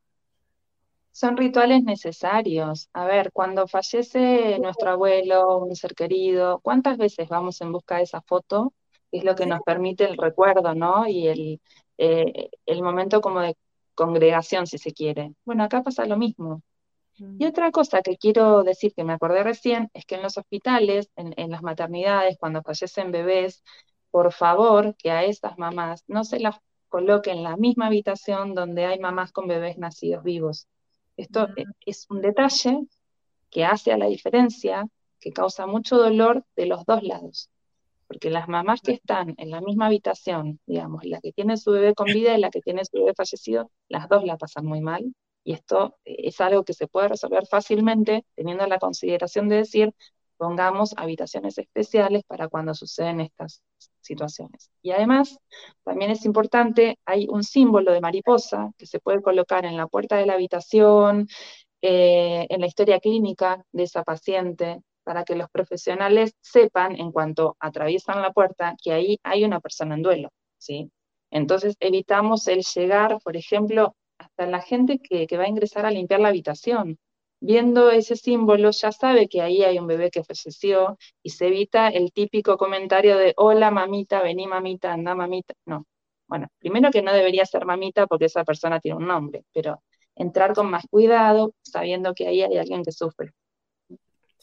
Son 1.10 1.36
rituales 1.36 1.82
necesarios. 1.84 2.88
A 2.94 3.04
ver, 3.04 3.30
cuando 3.32 3.68
fallece 3.68 4.58
nuestro 4.58 4.90
abuelo, 4.90 5.58
un 5.58 5.76
ser 5.76 5.94
querido, 5.94 6.60
¿cuántas 6.60 6.96
veces 6.96 7.28
vamos 7.28 7.60
en 7.60 7.70
busca 7.72 7.96
de 7.98 8.04
esa 8.04 8.22
foto? 8.22 8.72
Es 9.10 9.22
lo 9.24 9.34
que 9.34 9.44
nos 9.46 9.60
permite 9.62 10.04
el 10.04 10.16
recuerdo, 10.16 10.74
¿no? 10.74 11.06
Y 11.06 11.28
el, 11.28 11.60
eh, 11.98 12.50
el 12.64 12.82
momento 12.82 13.20
como 13.20 13.40
de 13.40 13.56
congregación, 13.94 14.66
si 14.66 14.78
se 14.78 14.92
quiere. 14.92 15.34
Bueno, 15.44 15.64
acá 15.64 15.82
pasa 15.82 16.06
lo 16.06 16.16
mismo. 16.16 16.62
Y 17.18 17.24
mm. 17.24 17.48
otra 17.48 17.70
cosa 17.70 18.02
que 18.02 18.16
quiero 18.16 18.62
decir 18.62 18.92
que 18.94 19.04
me 19.04 19.12
acordé 19.12 19.42
recién 19.42 19.90
es 19.94 20.04
que 20.06 20.16
en 20.16 20.22
los 20.22 20.38
hospitales, 20.38 21.10
en, 21.16 21.50
las 21.50 21.62
maternidades, 21.62 22.38
cuando 22.38 22.62
fallecen 22.62 23.12
bebés, 23.12 23.62
por 24.10 24.32
favor, 24.32 24.94
que 24.96 25.10
a 25.10 25.24
esas 25.24 25.58
mamás 25.58 26.04
no 26.06 26.24
se 26.24 26.40
las 26.40 26.56
coloque 26.88 27.30
en 27.30 27.42
la 27.42 27.56
misma 27.56 27.86
habitación 27.86 28.54
donde 28.54 28.84
hay 28.86 28.98
mamás 28.98 29.32
con 29.32 29.46
bebés 29.46 29.78
nacidos 29.78 30.22
vivos. 30.24 30.66
Esto 31.16 31.48
e, 31.56 31.64
es 31.86 32.06
un 32.10 32.20
detalle 32.20 32.86
que 33.50 33.64
hace 33.64 33.92
a 33.92 33.98
la 33.98 34.06
diferencia, 34.06 34.86
que 35.20 35.32
causa 35.32 35.66
mucho 35.66 35.96
dolor 35.96 36.44
de 36.56 36.66
los 36.66 36.84
dos 36.84 37.02
lados. 37.02 37.50
Porque 38.12 38.28
las 38.28 38.46
mamás 38.46 38.82
que 38.82 38.92
están 38.92 39.34
en 39.38 39.50
la 39.50 39.62
misma 39.62 39.86
habitación, 39.86 40.60
digamos, 40.66 41.02
la 41.06 41.18
que 41.22 41.32
tiene 41.32 41.56
su 41.56 41.70
bebé 41.70 41.94
con 41.94 42.12
vida 42.12 42.36
y 42.36 42.40
la 42.40 42.50
que 42.50 42.60
tiene 42.60 42.84
su 42.84 42.98
bebé 42.98 43.14
fallecido, 43.16 43.70
las 43.88 44.06
dos 44.06 44.22
la 44.24 44.36
pasan 44.36 44.66
muy 44.66 44.82
mal. 44.82 45.14
Y 45.44 45.54
esto 45.54 45.96
eh, 46.04 46.16
es 46.24 46.38
algo 46.42 46.62
que 46.62 46.74
se 46.74 46.88
puede 46.88 47.08
resolver 47.08 47.46
fácilmente 47.46 48.26
teniendo 48.34 48.66
la 48.66 48.78
consideración 48.78 49.48
de 49.48 49.56
decir, 49.56 49.94
pongamos 50.36 50.92
habitaciones 50.98 51.56
especiales 51.56 52.22
para 52.24 52.48
cuando 52.48 52.74
suceden 52.74 53.22
estas 53.22 53.62
situaciones. 54.02 54.70
Y 54.82 54.90
además, 54.90 55.38
también 55.82 56.10
es 56.10 56.26
importante, 56.26 56.98
hay 57.06 57.28
un 57.30 57.42
símbolo 57.42 57.92
de 57.92 58.02
mariposa 58.02 58.72
que 58.76 58.84
se 58.84 59.00
puede 59.00 59.22
colocar 59.22 59.64
en 59.64 59.78
la 59.78 59.86
puerta 59.86 60.18
de 60.18 60.26
la 60.26 60.34
habitación, 60.34 61.28
eh, 61.80 62.46
en 62.50 62.60
la 62.60 62.66
historia 62.66 63.00
clínica 63.00 63.64
de 63.72 63.84
esa 63.84 64.02
paciente, 64.02 64.82
para 65.04 65.24
que 65.24 65.36
los 65.36 65.50
profesionales 65.50 66.34
sepan, 66.40 66.98
en 66.98 67.12
cuanto 67.12 67.56
atraviesan 67.60 68.22
la 68.22 68.32
puerta, 68.32 68.76
que 68.82 68.92
ahí 68.92 69.18
hay 69.22 69.44
una 69.44 69.60
persona 69.60 69.94
en 69.94 70.02
duelo. 70.02 70.30
¿sí? 70.58 70.90
Entonces, 71.30 71.76
evitamos 71.80 72.46
el 72.48 72.62
llegar, 72.74 73.18
por 73.22 73.36
ejemplo, 73.36 73.96
hasta 74.18 74.46
la 74.46 74.60
gente 74.60 74.98
que, 74.98 75.26
va 75.36 75.44
a 75.44 75.48
ingresar 75.48 75.86
a 75.86 75.90
limpiar 75.90 76.20
la 76.20 76.28
habitación 76.28 76.98
viendo 77.40 77.90
ese 77.90 78.14
símbolo 78.16 78.70
ya 78.70 78.92
sabe 78.92 79.28
que 79.28 79.42
ahí 79.42 79.64
hay 79.64 79.76
un 79.78 79.88
bebé 79.88 80.10
que 80.10 80.22
falleció 80.22 80.96
y 81.24 81.30
se 81.30 81.48
evita 81.48 81.88
el 81.88 82.12
típico 82.12 82.56
comentario 82.56 83.18
de 83.18 83.34
hola 83.36 83.70
mamita, 83.72 84.22
vení 84.22 84.46
mamita, 84.46 84.92
anda 84.92 85.14
mamita. 85.16 85.52
No. 85.66 85.86
Bueno, 86.28 86.46
primero 86.60 86.90
que 86.92 87.02
no 87.02 87.12
debería 87.12 87.44
ser 87.44 87.66
mamita 87.66 88.06
porque 88.06 88.26
esa 88.26 88.44
persona 88.44 88.80
tiene 88.80 88.98
un 88.98 89.08
nombre, 89.08 89.44
pero 89.52 89.82
entrar 90.14 90.54
con 90.54 90.70
más 90.70 90.86
cuidado 90.88 91.52
sabiendo 91.62 92.14
que 92.14 92.28
ahí 92.28 92.42
hay 92.42 92.56
alguien 92.58 92.84
que 92.84 92.92
sufre. 92.92 93.32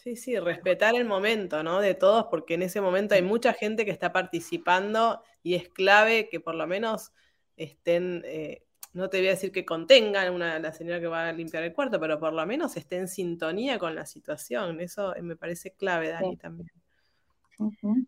Sí, 0.04 0.16
sí, 0.16 0.40
respetar 0.40 0.96
el 0.96 1.06
momento, 1.06 1.62
¿no? 1.62 1.82
De 1.82 1.94
todos, 1.94 2.28
porque 2.32 2.54
en 2.54 2.62
ese 2.62 2.80
momento 2.80 3.16
hay 3.16 3.22
mucha 3.22 3.54
gente 3.54 3.84
que 3.84 3.92
está 3.92 4.14
participando 4.14 5.22
y 5.44 5.56
es 5.56 5.68
clave 5.68 6.30
que 6.30 6.40
por 6.40 6.56
lo 6.56 6.66
menos 6.68 7.12
estén 7.58 8.24
eh, 8.26 8.64
no 8.94 9.10
te 9.10 9.20
voy 9.20 9.28
a 9.28 9.32
decir 9.32 9.52
que 9.52 9.66
contengan 9.66 10.34
una, 10.34 10.58
la 10.60 10.74
señora 10.74 11.00
que 11.00 11.08
va 11.08 11.28
a 11.28 11.32
limpiar 11.32 11.64
el 11.64 11.74
cuarto, 11.74 12.00
pero 12.00 12.20
por 12.20 12.34
lo 12.34 12.46
menos 12.46 12.76
esté 12.76 12.98
en 12.98 13.08
sintonía 13.08 13.78
con 13.78 13.94
la 13.94 14.06
situación. 14.06 14.80
Eso 14.80 15.14
me 15.22 15.36
parece 15.36 15.72
clave, 15.72 16.10
Dani, 16.10 16.38
también. 16.38 16.72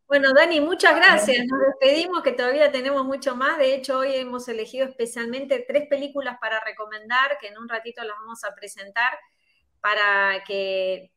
Bueno, 0.08 0.34
Dani, 0.34 0.62
muchas 0.62 0.96
gracias. 0.96 1.46
Nos 1.46 1.60
despedimos, 1.60 2.24
que 2.24 2.32
todavía 2.32 2.72
tenemos 2.72 3.06
mucho 3.06 3.36
más. 3.36 3.58
De 3.60 3.76
hecho, 3.76 4.00
hoy 4.00 4.16
hemos 4.16 4.48
elegido 4.48 4.88
especialmente 4.88 5.64
tres 5.68 5.88
películas 5.88 6.38
para 6.40 6.60
recomendar, 6.62 7.38
que 7.40 7.48
en 7.48 7.58
un 7.58 7.70
ratito 7.70 8.04
las 8.04 8.16
vamos 8.18 8.44
a 8.44 8.56
presentar, 8.56 9.12
para 9.82 10.44
que 10.46 11.12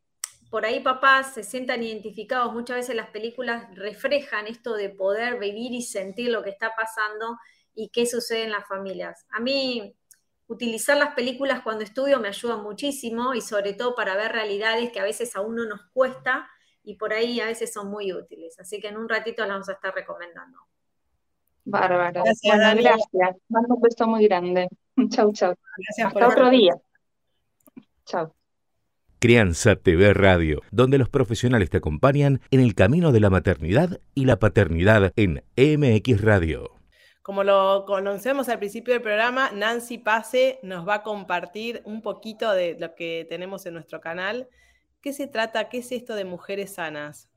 por 0.51 0.65
ahí 0.65 0.81
papás 0.81 1.35
se 1.35 1.43
sientan 1.43 1.83
identificados. 1.83 2.53
Muchas 2.53 2.77
veces 2.77 2.97
las 2.97 3.11
películas 3.11 3.67
reflejan 3.75 4.47
esto 4.47 4.75
de 4.75 4.91
poder 4.91 5.39
vivir 5.39 5.73
y 5.73 5.83
sentir 5.83 6.31
lo 6.31 6.43
que 6.43 6.51
está 6.51 6.73
pasando 6.77 7.39
y 7.75 7.89
qué 7.89 8.07
sucede 8.07 8.45
en 8.45 8.53
las 8.53 8.67
familias. 8.67 9.27
A 9.31 9.41
mí 9.41 9.97
utilizar 10.47 10.97
las 10.97 11.15
películas 11.15 11.63
cuando 11.63 11.85
estudio 11.85 12.21
me 12.21 12.29
ayuda 12.29 12.57
muchísimo 12.57 13.35
y 13.35 13.41
sobre 13.41 13.73
todo 13.73 13.95
para 13.95 14.15
ver 14.15 14.33
realidades 14.33 14.93
que 14.93 15.01
a 15.01 15.05
veces 15.05 15.35
a 15.37 15.41
uno 15.41 15.65
nos 15.65 15.83
cuesta 15.93 16.49
y 16.83 16.97
por 16.97 17.13
ahí 17.13 17.41
a 17.41 17.47
veces 17.47 17.73
son 17.73 17.91
muy 17.91 18.13
útiles. 18.13 18.59
Así 18.61 18.81
que 18.81 18.89
en 18.89 18.97
un 18.97 19.09
ratito 19.09 19.43
las 19.43 19.51
vamos 19.51 19.69
a 19.69 19.73
estar 19.73 19.95
recomendando. 19.95 20.59
Bárbara. 21.65 22.23
Gracias, 22.23 22.75
gracias. 22.77 23.37
Mando 23.49 23.75
un 23.75 23.81
beso 23.81 24.07
muy 24.07 24.25
grande. 24.27 24.69
Chau, 25.09 25.33
chau. 25.33 25.55
Gracias 25.77 26.09
Hasta 26.09 26.29
otro 26.29 26.51
día. 26.51 26.75
Chau. 28.05 28.33
Crianza 29.19 29.77
TV 29.77 30.15
Radio, 30.15 30.63
donde 30.71 30.99
los 30.99 31.09
profesionales 31.09 31.71
te 31.71 31.79
acompañan 31.79 32.41
en 32.51 32.61
el 32.61 32.75
camino 32.75 33.13
de 33.13 33.21
la 33.21 33.31
maternidad 33.31 34.01
y 34.15 34.25
la 34.27 34.39
paternidad 34.39 35.13
en 35.17 35.43
MX 35.57 36.21
Radio. 36.21 36.71
Como 37.23 37.43
lo 37.43 37.85
conocemos 37.87 38.51
al 38.51 38.59
principio 38.59 38.93
del 38.93 39.03
programa, 39.03 39.51
Nancy 39.51 39.97
Pase 39.97 40.59
nos 40.63 40.87
va 40.87 40.97
a 40.97 41.03
compartir 41.03 41.81
un 41.85 42.03
poquito 42.03 42.53
de 42.53 42.77
lo 42.79 42.95
que 42.95 43.27
tenemos 43.29 43.65
en 43.65 43.73
nuestro 43.73 44.01
canal. 44.01 44.49
¿Qué 45.01 45.15
se 45.15 45.27
trata? 45.27 45.71
¿Qué 45.71 45.79
es 45.79 45.91
esto 45.91 46.17
de 46.17 46.27
mujeres 46.27 46.75
sanas? 46.75 47.31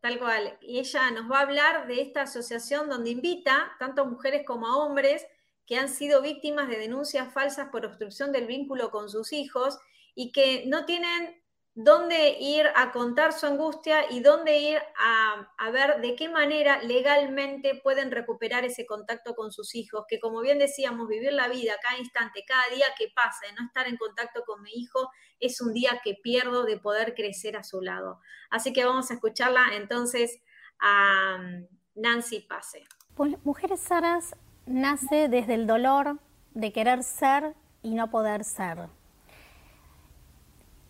Tal 0.00 0.18
cual. 0.18 0.58
Y 0.60 0.78
ella 0.80 1.10
nos 1.12 1.30
va 1.30 1.38
a 1.38 1.42
hablar 1.42 1.86
de 1.86 2.00
esta 2.00 2.22
asociación 2.22 2.88
donde 2.88 3.10
invita 3.10 3.72
tanto 3.78 4.02
a 4.02 4.04
mujeres 4.04 4.42
como 4.44 4.66
a 4.66 4.76
hombres 4.76 5.26
que 5.66 5.76
han 5.76 5.88
sido 5.88 6.22
víctimas 6.22 6.68
de 6.68 6.78
denuncias 6.78 7.32
falsas 7.32 7.68
por 7.70 7.84
obstrucción 7.84 8.32
del 8.32 8.46
vínculo 8.46 8.90
con 8.90 9.10
sus 9.10 9.32
hijos 9.32 9.78
y 10.20 10.32
que 10.32 10.64
no 10.66 10.84
tienen 10.84 11.40
dónde 11.76 12.38
ir 12.40 12.66
a 12.74 12.90
contar 12.90 13.32
su 13.32 13.46
angustia 13.46 14.10
y 14.10 14.18
dónde 14.18 14.58
ir 14.58 14.82
a, 14.98 15.70
ver 15.70 16.00
de 16.00 16.16
qué 16.16 16.28
manera 16.28 16.82
legalmente 16.82 17.80
pueden 17.84 18.10
recuperar 18.10 18.64
ese 18.64 18.84
contacto 18.84 19.36
con 19.36 19.52
sus 19.52 19.76
hijos, 19.76 20.06
que 20.08 20.18
como 20.18 20.40
bien 20.40 20.58
decíamos, 20.58 21.06
vivir 21.06 21.32
la 21.32 21.46
vida 21.46 21.74
cada 21.80 21.98
instante, 21.98 22.44
cada 22.48 22.68
día 22.74 22.86
que 22.98 23.12
pasa, 23.14 23.46
de 23.46 23.52
no 23.52 23.64
estar 23.64 23.86
en 23.86 23.96
contacto 23.96 24.42
con 24.44 24.60
mi 24.60 24.72
hijo, 24.72 25.08
es 25.38 25.60
un 25.60 25.72
día 25.72 26.00
que 26.02 26.16
pierdo 26.20 26.64
de 26.64 26.78
poder 26.78 27.14
crecer 27.14 27.56
a 27.56 27.62
su 27.62 27.80
lado. 27.80 28.18
Así 28.50 28.72
que 28.72 28.84
vamos 28.84 29.12
a 29.12 29.14
escucharla 29.14 29.76
entonces 29.76 30.42
a 30.80 31.36
um, 31.38 31.64
Nancy 31.94 32.40
Pase. 32.40 32.82
Pues, 33.14 33.36
Mujeres 33.44 33.78
Sanas 33.78 34.34
nace 34.66 35.28
desde 35.28 35.54
el 35.54 35.68
dolor 35.68 36.18
de 36.54 36.72
querer 36.72 37.04
ser 37.04 37.54
y 37.82 37.94
no 37.94 38.10
poder 38.10 38.42
ser 38.42 38.97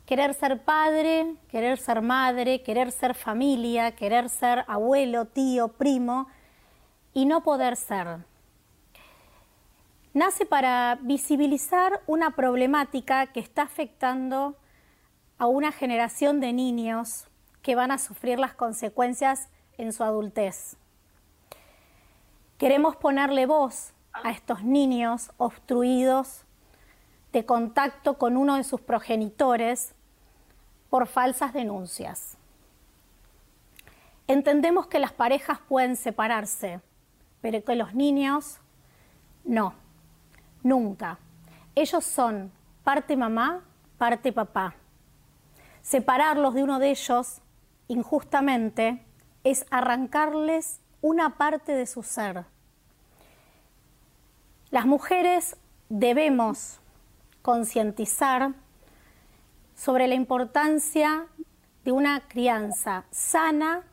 querer 0.08 0.32
ser 0.32 0.64
padre, 0.64 1.36
querer 1.50 1.76
ser 1.76 2.00
madre, 2.00 2.62
querer 2.62 2.92
ser 2.92 3.12
familia, 3.12 3.94
querer 3.94 4.30
ser 4.30 4.64
abuelo, 4.66 5.26
tío, 5.26 5.68
primo 5.68 6.28
y 7.12 7.26
no 7.26 7.42
poder 7.42 7.76
ser. 7.76 8.24
Nace 10.14 10.46
para 10.46 10.98
visibilizar 11.02 12.00
una 12.06 12.30
problemática 12.30 13.26
que 13.26 13.40
está 13.40 13.64
afectando 13.64 14.56
a 15.36 15.46
una 15.46 15.72
generación 15.72 16.40
de 16.40 16.54
niños 16.54 17.28
que 17.60 17.74
van 17.74 17.90
a 17.90 17.98
sufrir 17.98 18.38
las 18.38 18.54
consecuencias 18.54 19.50
en 19.76 19.92
su 19.92 20.04
adultez. 20.04 20.78
Queremos 22.56 22.96
ponerle 22.96 23.44
voz 23.44 23.92
a 24.14 24.30
estos 24.30 24.64
niños 24.64 25.32
obstruidos 25.36 26.46
de 27.34 27.44
contacto 27.44 28.16
con 28.16 28.38
uno 28.38 28.56
de 28.56 28.64
sus 28.64 28.80
progenitores 28.80 29.94
por 30.90 31.06
falsas 31.06 31.52
denuncias. 31.52 32.36
Entendemos 34.26 34.86
que 34.86 34.98
las 34.98 35.12
parejas 35.12 35.58
pueden 35.68 35.96
separarse, 35.96 36.80
pero 37.40 37.64
que 37.64 37.74
los 37.74 37.94
niños 37.94 38.60
no, 39.44 39.74
nunca. 40.62 41.18
Ellos 41.74 42.04
son 42.04 42.52
parte 42.84 43.16
mamá, 43.16 43.62
parte 43.96 44.32
papá. 44.32 44.74
Separarlos 45.80 46.54
de 46.54 46.62
uno 46.62 46.78
de 46.78 46.90
ellos 46.90 47.40
injustamente 47.88 49.02
es 49.44 49.64
arrancarles 49.70 50.80
una 51.00 51.36
parte 51.36 51.72
de 51.72 51.86
su 51.86 52.02
ser. 52.02 52.44
Las 54.70 54.84
mujeres 54.84 55.56
debemos 55.88 56.80
concientizar 57.40 58.52
sobre 59.78 60.08
la 60.08 60.14
importancia 60.16 61.28
de 61.84 61.92
una 61.92 62.26
crianza 62.26 63.06
sana 63.10 63.86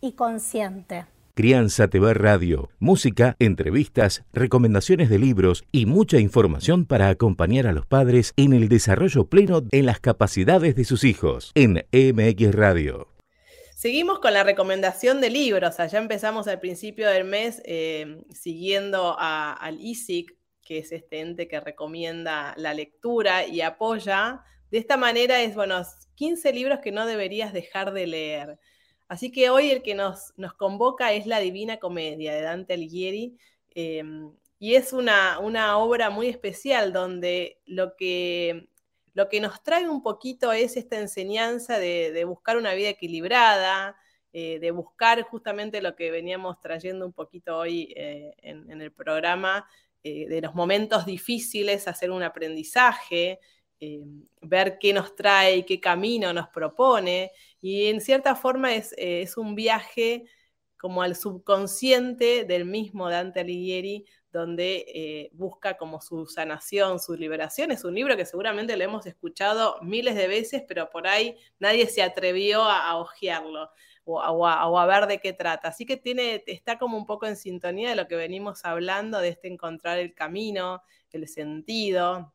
y 0.00 0.12
consciente. 0.12 1.06
Crianza 1.34 1.88
TV 1.88 2.12
Radio, 2.12 2.68
música, 2.78 3.36
entrevistas, 3.38 4.22
recomendaciones 4.34 5.08
de 5.08 5.18
libros 5.18 5.64
y 5.72 5.86
mucha 5.86 6.18
información 6.18 6.84
para 6.84 7.08
acompañar 7.08 7.66
a 7.66 7.72
los 7.72 7.86
padres 7.86 8.34
en 8.36 8.52
el 8.52 8.68
desarrollo 8.68 9.24
pleno 9.24 9.62
en 9.70 9.86
las 9.86 10.00
capacidades 10.00 10.76
de 10.76 10.84
sus 10.84 11.04
hijos 11.04 11.52
en 11.54 11.86
MX 11.92 12.54
Radio. 12.54 13.08
Seguimos 13.74 14.18
con 14.18 14.34
la 14.34 14.44
recomendación 14.44 15.22
de 15.22 15.30
libros. 15.30 15.80
Allá 15.80 15.98
empezamos 15.98 16.48
al 16.48 16.60
principio 16.60 17.08
del 17.08 17.24
mes 17.24 17.62
eh, 17.64 18.22
siguiendo 18.30 19.16
al 19.18 19.80
ISIC, 19.80 20.36
que 20.62 20.78
es 20.80 20.92
este 20.92 21.20
ente 21.20 21.48
que 21.48 21.60
recomienda 21.60 22.52
la 22.58 22.74
lectura 22.74 23.46
y 23.46 23.62
apoya 23.62 24.44
de 24.70 24.78
esta 24.78 24.96
manera 24.96 25.42
es, 25.42 25.54
bueno, 25.54 25.82
15 26.14 26.52
libros 26.52 26.80
que 26.80 26.92
no 26.92 27.06
deberías 27.06 27.52
dejar 27.52 27.92
de 27.92 28.06
leer. 28.06 28.58
Así 29.08 29.32
que 29.32 29.50
hoy 29.50 29.70
el 29.70 29.82
que 29.82 29.94
nos, 29.94 30.32
nos 30.36 30.54
convoca 30.54 31.12
es 31.12 31.26
La 31.26 31.40
Divina 31.40 31.78
Comedia 31.78 32.32
de 32.32 32.42
Dante 32.42 32.74
Alighieri. 32.74 33.36
Em, 33.70 34.32
y 34.58 34.74
es 34.74 34.92
una, 34.92 35.38
una, 35.40 35.78
obra 35.78 36.10
muy 36.10 36.28
especial 36.28 36.92
donde 36.92 37.60
lo 37.66 37.96
que, 37.96 38.68
lo 39.14 39.28
que 39.28 39.40
nos 39.40 39.62
trae 39.62 39.88
un 39.88 40.02
poquito 40.02 40.52
es 40.52 40.76
esta 40.76 40.98
enseñanza 40.98 41.78
de, 41.78 42.24
buscar 42.24 42.56
una 42.56 42.74
vida 42.74 42.90
equilibrada, 42.90 43.96
eh, 44.32 44.58
de 44.60 44.70
buscar 44.70 45.22
justamente 45.22 45.82
lo 45.82 45.96
que 45.96 46.10
veníamos 46.10 46.60
trayendo 46.60 47.06
un 47.06 47.12
poquito 47.12 47.58
hoy 47.58 47.92
eh, 47.96 48.34
en, 48.42 48.80
el 48.80 48.92
programa, 48.92 49.66
eh, 50.04 50.28
de 50.28 50.40
los 50.40 50.54
momentos 50.54 51.04
difíciles, 51.06 51.88
hacer 51.88 52.10
un 52.10 52.22
aprendizaje, 52.22 53.40
ver 54.42 54.78
qué 54.78 54.92
nos 54.92 55.14
trae 55.14 55.64
qué 55.64 55.80
camino 55.80 56.32
nos 56.32 56.48
propone. 56.48 57.32
Y 57.60 57.86
en 57.86 58.00
cierta 58.00 58.34
forma 58.34 58.74
es, 58.74 58.94
es 58.96 59.36
un 59.36 59.54
viaje 59.54 60.26
como 60.76 61.02
al 61.02 61.14
subconsciente 61.16 62.44
del 62.44 62.64
mismo 62.64 63.10
Dante 63.10 63.40
Alighieri, 63.40 64.06
donde 64.32 65.30
busca 65.32 65.76
como 65.76 66.00
su 66.00 66.26
sanación, 66.26 67.00
su 67.00 67.14
liberación. 67.14 67.70
Es 67.70 67.84
un 67.84 67.94
libro 67.94 68.16
que 68.16 68.24
seguramente 68.24 68.76
lo 68.76 68.84
hemos 68.84 69.06
escuchado 69.06 69.76
miles 69.82 70.14
de 70.14 70.28
veces, 70.28 70.62
pero 70.66 70.88
por 70.88 71.06
ahí 71.06 71.36
nadie 71.58 71.86
se 71.86 72.02
atrevió 72.02 72.62
a, 72.62 72.88
a 72.88 72.96
hojearlo 72.96 73.70
o, 74.04 74.78
a, 74.78 74.86
ver 74.86 75.06
de 75.06 75.18
qué 75.18 75.32
trata. 75.32 75.68
Así 75.68 75.86
que 75.86 75.96
tiene, 75.96 76.42
está 76.46 76.78
como 76.78 76.96
un 76.96 77.06
poco 77.06 77.26
en 77.26 77.36
sintonía 77.36 77.90
de 77.90 77.96
lo 77.96 78.08
que 78.08 78.16
venimos 78.16 78.64
hablando, 78.64 79.20
de 79.20 79.28
este 79.28 79.48
encontrar 79.48 79.98
el 79.98 80.14
camino, 80.14 80.82
el 81.10 81.28
sentido. 81.28 82.32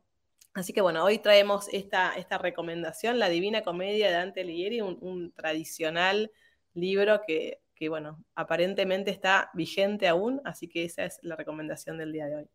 Así 0.55 0.71
que 0.71 0.79
bueno, 0.79 1.03
hoy 1.03 1.19
traemos 1.19 1.67
esta, 1.73 2.13
esta 2.15 2.37
recomendación, 2.37 3.19
La 3.19 3.27
Divina 3.27 3.61
Comedia 3.61 4.07
de 4.07 4.13
Dante 4.13 4.39
Alighieri, 4.39 4.79
un, 4.79 5.33
tradicional 5.33 6.31
libro 6.73 7.19
que, 7.27 7.59
que, 7.75 7.89
bueno, 7.89 8.23
aparentemente 8.35 9.11
está 9.11 9.51
vigente 9.53 10.07
aún, 10.07 10.41
así 10.45 10.69
que 10.69 10.85
esa 10.85 11.03
es 11.03 11.19
la 11.23 11.35
recomendación 11.35 11.97
del 11.97 12.13
día 12.13 12.27
de 12.27 12.37
hoy. 12.37 12.49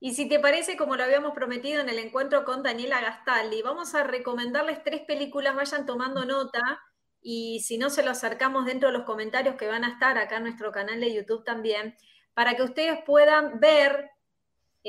Y 0.00 0.14
si 0.14 0.28
te 0.28 0.40
parece, 0.40 0.76
como 0.76 0.96
lo 0.96 1.04
habíamos 1.04 1.34
prometido 1.34 1.80
en 1.80 1.88
el 1.88 2.00
encuentro 2.00 2.44
con 2.44 2.64
Daniela 2.64 3.00
Gastaldi, 3.00 3.62
vamos 3.62 3.94
a 3.94 4.02
recomendarles 4.02 4.82
tres 4.82 5.02
películas, 5.02 5.54
vayan 5.54 5.86
tomando 5.86 6.24
nota 6.24 6.80
y 7.22 7.60
si 7.60 7.78
no 7.78 7.90
se 7.90 8.02
lo 8.02 8.10
acercamos 8.10 8.66
dentro 8.66 8.88
de 8.88 8.98
los 8.98 9.06
comentarios 9.06 9.54
que 9.54 9.68
van 9.68 9.84
a 9.84 9.90
estar 9.90 10.18
acá 10.18 10.38
en 10.38 10.42
nuestro 10.42 10.72
canal 10.72 10.98
de 10.98 11.14
YouTube 11.14 11.44
también, 11.44 11.96
para 12.34 12.56
que 12.56 12.64
ustedes 12.64 13.04
puedan 13.06 13.60
ver 13.60 14.10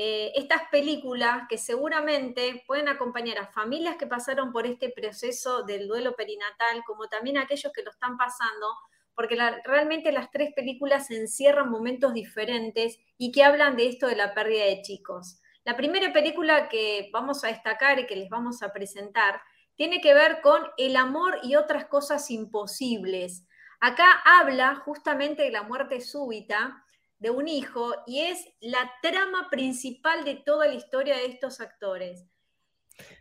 eh, 0.00 0.30
estas 0.36 0.62
películas 0.70 1.48
que 1.48 1.58
seguramente 1.58 2.62
pueden 2.68 2.86
acompañar 2.86 3.36
a 3.38 3.48
familias 3.48 3.96
que 3.96 4.06
pasaron 4.06 4.52
por 4.52 4.64
este 4.64 4.90
proceso 4.90 5.64
del 5.64 5.88
duelo 5.88 6.14
perinatal, 6.14 6.84
como 6.86 7.08
también 7.08 7.36
a 7.36 7.42
aquellos 7.42 7.72
que 7.72 7.82
lo 7.82 7.90
están 7.90 8.16
pasando, 8.16 8.68
porque 9.16 9.36
realmente 9.64 10.12
las 10.12 10.30
tres 10.30 10.54
películas 10.54 11.10
encierran 11.10 11.68
momentos 11.68 12.14
diferentes 12.14 12.96
y 13.16 13.32
que 13.32 13.42
hablan 13.42 13.74
de 13.74 13.88
esto 13.88 14.06
de 14.06 14.14
la 14.14 14.34
pérdida 14.34 14.66
de 14.66 14.82
chicos. 14.82 15.40
La 15.64 15.76
primera 15.76 16.12
película 16.12 16.68
que 16.68 17.10
vamos 17.12 17.42
a 17.42 17.48
destacar 17.48 17.98
y 17.98 18.06
que 18.06 18.14
les 18.14 18.28
vamos 18.28 18.62
a 18.62 18.72
presentar 18.72 19.40
tiene 19.74 20.00
que 20.00 20.14
ver 20.14 20.40
con 20.42 20.62
el 20.76 20.94
amor 20.94 21.40
y 21.42 21.56
otras 21.56 21.86
cosas 21.86 22.30
imposibles. 22.30 23.48
Acá 23.80 24.22
habla 24.24 24.76
justamente 24.76 25.42
de 25.42 25.50
la 25.50 25.64
muerte 25.64 26.00
súbita 26.00 26.84
de 27.18 27.30
un 27.30 27.48
hijo 27.48 27.94
y 28.06 28.20
es 28.20 28.46
la 28.60 28.92
trama 29.02 29.48
principal 29.50 30.24
de 30.24 30.34
toda 30.34 30.66
la 30.66 30.74
historia 30.74 31.16
de 31.16 31.26
estos 31.26 31.60
actores. 31.60 32.24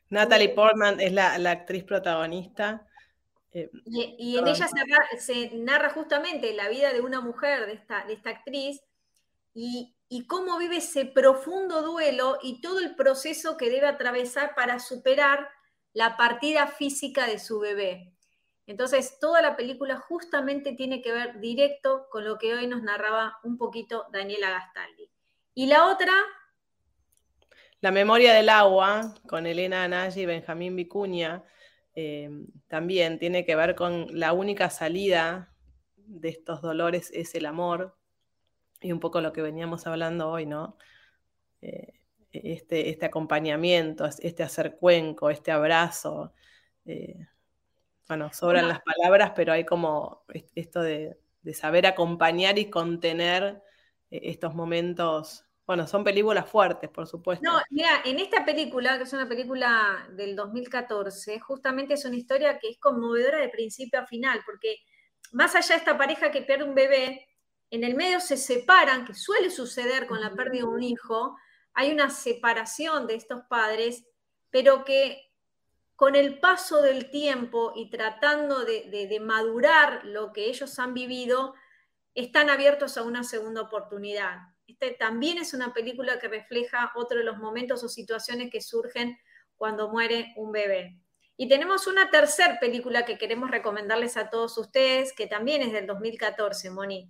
Natalie 0.10 0.50
Portman 0.50 1.00
es 1.00 1.12
la, 1.12 1.34
actriz 1.52 1.84
protagonista. 1.84 2.88
Eh, 3.52 3.70
y, 3.86 4.38
en 4.38 4.48
ella 4.48 4.68
se, 5.18 5.52
narra 5.56 5.90
justamente 5.90 6.54
la 6.54 6.70
vida 6.70 6.94
de 6.94 7.02
una 7.02 7.22
mujer, 7.22 7.66
de 7.66 7.74
esta, 7.74 8.06
de 8.06 8.14
esta 8.14 8.30
actriz, 8.30 8.82
y, 9.54 9.96
y, 10.08 10.28
cómo 10.28 10.58
vive 10.60 10.78
ese 10.78 11.06
profundo 11.06 11.82
duelo 11.82 12.38
y 12.44 12.62
todo 12.62 12.80
el 12.80 12.96
proceso 12.96 13.58
que 13.58 13.70
debe 13.70 13.88
atravesar 13.88 14.54
para 14.56 14.80
superar 14.80 15.50
la 15.94 16.16
partida 16.16 16.68
física 16.68 17.26
de 17.26 17.40
su 17.40 17.60
bebé. 17.60 18.14
Entonces, 18.68 19.18
toda 19.20 19.42
la 19.42 19.56
película 19.56 19.98
justamente 19.98 20.74
tiene 20.74 21.02
que 21.02 21.12
ver 21.12 21.40
directo 21.40 22.08
con 22.12 22.26
lo 22.26 22.38
que 22.38 22.54
hoy 22.54 22.68
nos 22.68 22.84
narraba 22.84 23.40
un 23.44 23.58
poquito 23.58 24.06
Daniela 24.12 24.50
Gastaldi. 24.52 25.10
Y 25.56 25.66
la 25.68 25.88
otra... 25.88 26.14
La 27.80 27.92
memoria 27.92 28.34
del 28.34 28.50
agua, 28.50 29.16
con 29.28 29.46
Elena 29.46 29.84
Anagi 29.84 30.22
y 30.22 30.26
Benjamín 30.26 30.76
Vicuña, 30.76 31.44
eh, 31.96 32.30
también 32.68 33.20
tiene 33.20 33.46
que 33.46 33.56
ver 33.56 33.76
con 33.76 34.08
la 34.12 34.34
única 34.34 34.70
salida 34.70 35.54
de 35.96 36.30
estos 36.30 36.62
dolores 36.62 37.12
es 37.14 37.36
el 37.36 37.46
amor, 37.46 37.96
y 38.82 38.92
un 38.92 39.00
poco 39.00 39.22
lo 39.22 39.34
que 39.34 39.42
veníamos 39.42 39.88
hablando 39.88 40.30
hoy, 40.30 40.46
¿no? 40.46 40.78
Eh, 41.62 41.94
este, 42.32 42.90
este 42.90 43.06
acompañamiento, 43.06 44.06
este 44.06 44.44
hacer 44.44 44.78
cuenco, 44.78 45.30
este 45.30 45.52
abrazo. 45.52 46.34
Eh, 46.86 47.28
bueno, 48.08 48.32
sobran 48.32 48.68
las 48.68 48.82
palabras, 48.82 49.34
pero 49.36 49.54
hay 49.54 49.66
como 49.66 50.24
esto 50.56 50.82
de, 50.82 51.18
saber 51.54 51.86
acompañar 51.86 52.58
y 52.60 52.70
contener 52.70 53.62
eh, 54.10 54.22
estos 54.24 54.54
momentos. 54.56 55.46
Bueno, 55.66 55.86
son 55.88 56.04
películas 56.04 56.50
fuertes, 56.50 56.90
por 56.90 57.08
supuesto. 57.08 57.44
No, 57.44 57.60
mira, 57.70 58.02
en 58.06 58.20
esta 58.20 58.46
película, 58.46 58.98
que 58.98 59.04
es 59.04 59.14
una 59.14 59.28
película 59.28 60.08
del 60.12 60.36
2014, 60.36 61.40
justamente 61.40 61.96
es 61.96 62.06
una 62.06 62.16
historia 62.16 62.58
que 62.60 62.70
es 62.70 62.80
conmovedora 62.80 63.40
de 63.40 63.50
principio 63.50 64.00
a 64.00 64.06
final, 64.06 64.42
porque 64.46 64.78
más 65.34 65.56
allá 65.56 65.76
de 65.76 65.80
esta 65.80 65.98
pareja 65.98 66.32
que 66.32 66.42
pierde 66.42 66.64
un 66.64 66.76
bebé, 66.76 67.28
en 67.70 67.84
el 67.84 67.96
medio 67.96 68.22
se 68.22 68.38
separan, 68.38 69.06
que 69.06 69.14
suele 69.14 69.50
suceder 69.50 70.08
con 70.08 70.22
la 70.22 70.34
pérdida 70.34 70.62
de 70.62 70.70
un 70.70 70.84
hijo, 70.84 71.36
hay 71.74 71.92
una 71.92 72.10
separación 72.10 73.06
de 73.08 73.16
estos 73.16 73.42
padres, 73.50 74.08
pero 74.50 74.86
que 74.86 75.27
con 75.98 76.16
el 76.16 76.40
paso 76.40 76.84
del 76.84 77.10
tiempo 77.10 77.74
y 77.76 77.90
tratando 77.90 78.64
de, 78.64 79.20
madurar 79.20 80.06
lo 80.06 80.32
que 80.32 80.46
ellos 80.46 80.78
han 80.78 80.94
vivido, 80.94 81.56
están 82.14 82.52
abiertos 82.52 82.98
a 82.98 83.04
una 83.04 83.24
segunda 83.24 83.62
oportunidad. 83.62 84.38
Este 84.68 84.92
también 84.92 85.40
es 85.40 85.56
una 85.56 85.74
película 85.74 86.20
que 86.20 86.28
refleja 86.28 86.92
otro 86.96 87.18
de 87.18 87.24
los 87.24 87.40
momentos 87.40 87.84
o 87.84 87.90
situaciones 87.90 88.52
que 88.52 88.62
surgen 88.62 89.18
cuando 89.56 89.90
muere 89.90 90.34
un 90.36 90.52
bebé. 90.52 91.00
Y 91.36 91.48
tenemos 91.50 91.88
una 91.88 92.12
tercera 92.12 92.60
película 92.60 93.04
que 93.04 93.18
queremos 93.18 93.50
recomendarles 93.50 94.18
a 94.18 94.30
todos 94.30 94.56
ustedes, 94.60 95.14
que 95.14 95.26
también 95.26 95.64
es 95.64 95.74
del 95.74 95.88
2014, 95.88 96.70
Moni. 96.70 97.10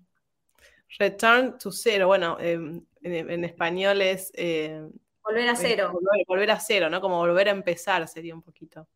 Return 0.97 1.57
to 1.57 1.73
Zero, 1.73 2.07
bueno, 2.07 2.38
em, 2.39 2.85
en, 3.01 3.43
español 3.43 4.01
es... 4.01 4.31
Eh, 4.33 4.81
volver 5.28 5.49
a 5.49 5.55
cero. 5.55 5.99
Volver, 6.28 6.51
a 6.51 6.59
cero, 6.59 6.89
¿no? 6.89 7.01
Como 7.01 7.17
volver 7.17 7.47
a 7.49 7.51
empezar 7.51 8.07
sería 8.07 8.34
un 8.34 8.41
poquito. 8.41 8.88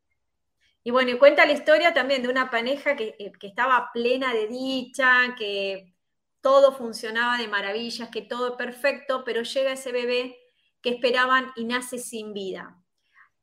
Y 0.83 0.91
bueno, 0.91 1.11
y 1.11 1.17
cuenta 1.17 1.45
la 1.45 1.51
historia 1.51 1.93
también 1.93 2.23
de 2.23 2.29
una 2.29 2.49
pareja 2.49 2.95
que, 2.95 3.15
eh, 3.19 3.31
que 3.39 3.47
estaba 3.47 3.91
plena 3.93 4.33
de 4.33 4.47
dicha, 4.47 5.35
que 5.37 5.93
todo 6.41 6.71
funcionaba 6.73 7.37
de 7.37 7.47
maravillas, 7.47 8.09
que 8.09 8.23
todo 8.23 8.57
perfecto, 8.57 9.23
pero 9.23 9.43
llega 9.43 9.73
ese 9.73 9.91
bebé 9.91 10.37
que 10.81 10.89
esperaban 10.89 11.51
y 11.55 11.65
nace 11.65 11.99
sin 11.99 12.33
vida. 12.33 12.77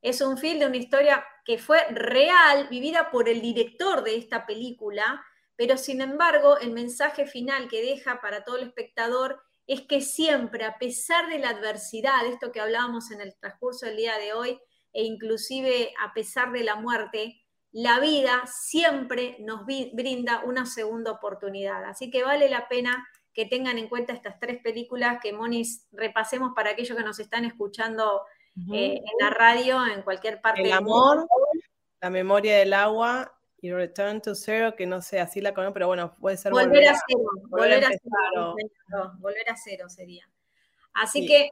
Es 0.02 0.20
un 0.20 0.38
film 0.38 0.60
de 0.60 0.66
una 0.66 0.76
historia 0.76 1.24
que 1.44 1.58
fue 1.58 1.84
real, 1.90 2.68
vivida 2.68 3.10
por 3.10 3.28
el 3.28 3.40
director 3.40 4.02
de 4.02 4.16
esta 4.16 4.46
película, 4.46 5.24
pero 5.56 5.76
sin 5.76 6.00
embargo 6.00 6.58
el 6.58 6.72
mensaje 6.72 7.26
final 7.26 7.68
que 7.68 7.82
deja 7.82 8.20
para 8.20 8.44
todo 8.44 8.56
el 8.56 8.68
espectador 8.68 9.42
es 9.68 9.82
que 9.82 10.00
siempre, 10.00 10.64
a 10.64 10.78
pesar 10.78 11.28
de 11.28 11.38
la 11.38 11.50
adversidad, 11.50 12.26
esto 12.26 12.50
que 12.50 12.60
hablábamos 12.60 13.10
en 13.10 13.20
el 13.20 13.36
transcurso 13.38 13.84
del 13.84 13.96
día 13.96 14.16
de 14.16 14.32
hoy, 14.32 14.58
e 14.94 15.04
inclusive 15.04 15.92
a 16.02 16.14
pesar 16.14 16.50
de 16.52 16.64
la 16.64 16.76
muerte, 16.76 17.42
la 17.70 18.00
vida 18.00 18.44
siempre 18.46 19.36
nos 19.40 19.66
brinda 19.66 20.42
una 20.44 20.64
segunda 20.64 21.12
oportunidad. 21.12 21.84
Así 21.84 22.10
que 22.10 22.24
vale 22.24 22.48
la 22.48 22.66
pena 22.66 23.06
que 23.34 23.44
tengan 23.44 23.76
en 23.76 23.88
cuenta 23.88 24.14
estas 24.14 24.40
tres 24.40 24.60
películas 24.62 25.18
que 25.22 25.34
Monis 25.34 25.86
repasemos 25.92 26.52
para 26.56 26.70
aquellos 26.70 26.96
que 26.96 27.04
nos 27.04 27.20
están 27.20 27.44
escuchando 27.44 28.22
eh, 28.72 28.94
en 28.96 29.18
la 29.20 29.30
radio, 29.30 29.86
en 29.86 30.00
cualquier 30.00 30.40
parte. 30.40 30.62
El 30.62 30.72
amor, 30.72 31.28
la 32.00 32.08
memoria 32.08 32.56
del 32.56 32.72
agua 32.72 33.37
y 33.60 33.72
Return 33.72 34.20
to 34.22 34.34
Zero, 34.34 34.76
que 34.76 34.86
no 34.86 35.02
sé, 35.02 35.20
así 35.20 35.40
la 35.40 35.52
conozco, 35.52 35.74
pero 35.74 35.86
bueno, 35.88 36.14
puede 36.14 36.36
ser 36.36 36.52
volver, 36.52 36.88
a, 36.88 36.94
cero, 36.94 37.30
volver, 37.48 37.84
a, 37.84 37.88
cero, 37.88 38.54
volver 39.18 39.50
a 39.50 39.56
cero 39.56 39.88
sería. 39.88 40.28
Así 40.92 41.26
que 41.26 41.50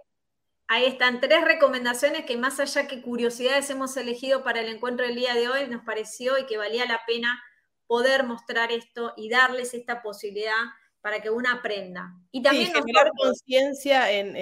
ahí 0.69 0.85
están 0.85 1.21
tres 1.21 1.45
recomendaciones 1.45 2.25
que 2.25 2.37
más 2.37 2.61
allá 2.61 2.87
que 2.87 3.03
curiosidades 3.03 3.71
hemos 3.71 3.97
elegido 3.97 4.45
para 4.45 4.61
el 4.61 4.69
encuentro 4.69 5.07
del 5.07 5.17
día 5.17 5.35
de 5.35 5.49
hoy, 5.49 5.67
nos 5.69 5.83
pareció 5.85 6.39
y 6.39 6.47
que 6.47 6.59
valía 6.59 6.87
la 6.87 7.01
pena 7.07 7.43
poder 7.87 8.25
mostrar 8.25 8.73
esto 8.73 9.13
y 9.17 9.29
darles 9.29 9.75
esta 9.75 10.03
posibilidad 10.03 10.55
para 11.07 11.21
que 11.21 11.31
uno 11.31 11.49
aprenda. 11.49 12.19
Y 12.33 12.43
también 12.43 12.73
generar 12.75 13.13
conciencia 13.17 14.11
en, 14.11 14.37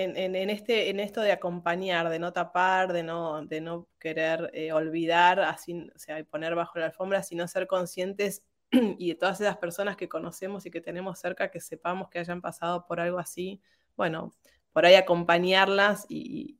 este, 0.48 0.88
en 0.88 0.98
esto 0.98 1.20
de 1.20 1.30
acompañar, 1.30 2.08
de 2.08 2.18
no 2.18 2.32
tapar, 2.32 2.94
de 2.94 3.02
no, 3.02 3.44
de 3.44 3.60
no 3.60 3.86
querer 3.98 4.50
eh, 4.54 4.72
olvidar, 4.72 5.40
así, 5.40 5.90
o 5.94 5.98
sea, 5.98 6.24
poner 6.24 6.54
bajo 6.54 6.78
la 6.78 6.86
alfombra, 6.86 7.22
sino 7.22 7.46
ser 7.48 7.66
conscientes 7.66 8.44
y 8.72 9.08
de 9.08 9.14
todas 9.14 9.42
esas 9.42 9.58
personas 9.58 9.98
que 9.98 10.08
conocemos 10.08 10.64
y 10.64 10.70
que 10.70 10.80
tenemos 10.80 11.18
cerca, 11.18 11.50
que 11.50 11.60
sepamos 11.60 12.08
que 12.08 12.20
hayan 12.20 12.40
pasado 12.40 12.86
por 12.86 12.98
algo 12.98 13.18
así, 13.18 13.60
bueno, 13.94 14.32
por 14.72 14.86
ahí 14.86 14.94
acompañarlas 14.94 16.06
y, 16.08 16.58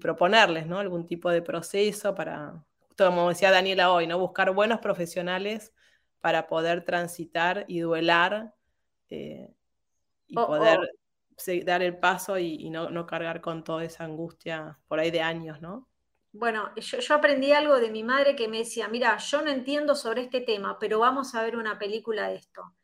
proponerles, 0.00 0.68
¿no? 0.68 0.78
Algún 0.78 1.04
tipo 1.04 1.30
de 1.30 1.42
proceso 1.42 2.14
para, 2.14 2.64
como 2.96 3.28
decía 3.28 3.50
Daniela 3.50 3.90
hoy, 3.90 4.06
¿no? 4.06 4.20
Buscar 4.20 4.52
buenos 4.52 4.78
profesionales 4.78 5.72
para 6.20 6.46
poder 6.46 6.84
transitar 6.84 7.64
y 7.66 7.80
duelar 7.80 8.54
eh, 9.10 9.48
y 10.26 10.34
poder 10.34 10.80
dar 11.64 11.82
el 11.82 11.98
paso 11.98 12.38
y, 12.38 12.68
no, 12.70 13.06
cargar 13.06 13.40
con 13.40 13.64
toda 13.64 13.84
esa 13.84 14.04
angustia 14.04 14.78
por 14.88 14.98
ahí 14.98 15.10
de 15.10 15.22
años, 15.22 15.60
¿no? 15.60 15.88
Bueno, 16.32 16.70
yo, 16.76 16.98
yo, 16.98 17.14
aprendí 17.14 17.52
algo 17.52 17.78
de 17.78 17.90
mi 17.90 18.04
madre 18.04 18.36
que 18.36 18.48
me 18.48 18.58
decía, 18.58 18.86
mira, 18.88 19.16
yo 19.16 19.42
no 19.42 19.50
entiendo 19.50 19.94
sobre 19.94 20.22
este 20.22 20.40
tema, 20.40 20.78
pero 20.78 20.98
vamos 20.98 21.34
a 21.34 21.42
ver 21.42 21.56
una 21.56 21.78
película 21.78 22.28
de 22.28 22.36
esto. 22.36 22.74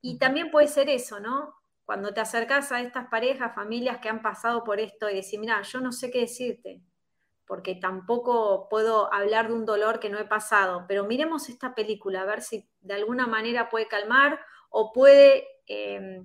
Y 0.00 0.18
también 0.18 0.50
puede 0.50 0.68
ser 0.68 0.88
eso, 0.88 1.18
¿no? 1.18 1.54
Cuando 1.84 2.12
te 2.12 2.20
acercas 2.20 2.70
a 2.72 2.80
estas 2.80 3.08
parejas, 3.08 3.54
familias 3.54 3.98
que 3.98 4.08
han 4.08 4.22
pasado 4.22 4.62
por 4.62 4.78
esto 4.80 5.08
y 5.10 5.16
decir, 5.16 5.40
mira, 5.40 5.60
yo 5.62 5.80
no 5.80 5.92
sé 5.92 6.10
qué 6.10 6.20
decirte, 6.20 6.80
porque 7.46 7.74
tampoco 7.74 8.68
puedo 8.68 9.12
hablar 9.12 9.48
de 9.48 9.54
un 9.54 9.64
dolor 9.64 10.00
que 10.00 10.10
no 10.10 10.18
he 10.18 10.24
pasado, 10.24 10.84
pero 10.86 11.04
miremos 11.04 11.48
esta 11.48 11.74
película, 11.74 12.22
a 12.22 12.24
ver 12.26 12.42
si 12.42 12.68
de 12.80 12.94
alguna 12.94 13.26
manera 13.26 13.68
puede 13.68 13.88
calmar 13.88 14.40
o 14.68 14.92
puede 14.92 15.46
em, 15.66 16.24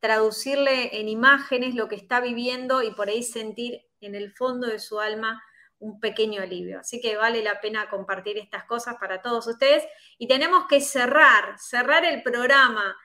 traducirle 0.00 1.00
en 1.00 1.08
imágenes 1.08 1.74
lo 1.74 1.88
que 1.88 1.96
está 1.96 2.20
viviendo 2.20 2.82
y 2.82 2.92
por 2.92 3.08
ahí 3.08 3.22
sentir 3.22 3.82
en 4.00 4.14
el 4.14 4.32
fondo 4.32 4.66
de 4.68 4.78
su 4.78 5.00
alma 5.00 5.42
un 5.78 6.00
pequeño 6.00 6.42
alivio. 6.42 6.80
Así 6.80 7.00
que 7.00 7.16
vale 7.16 7.42
la 7.42 7.60
pena 7.60 7.88
compartir 7.88 8.38
estas 8.38 8.64
cosas 8.64 8.96
para 9.00 9.22
todos 9.22 9.46
ustedes. 9.46 9.84
Y 10.18 10.26
tenemos 10.28 10.66
que 10.68 10.80
cerrar, 10.80 11.58
cerrar 11.58 12.04
el 12.04 12.22
programa. 12.22 12.96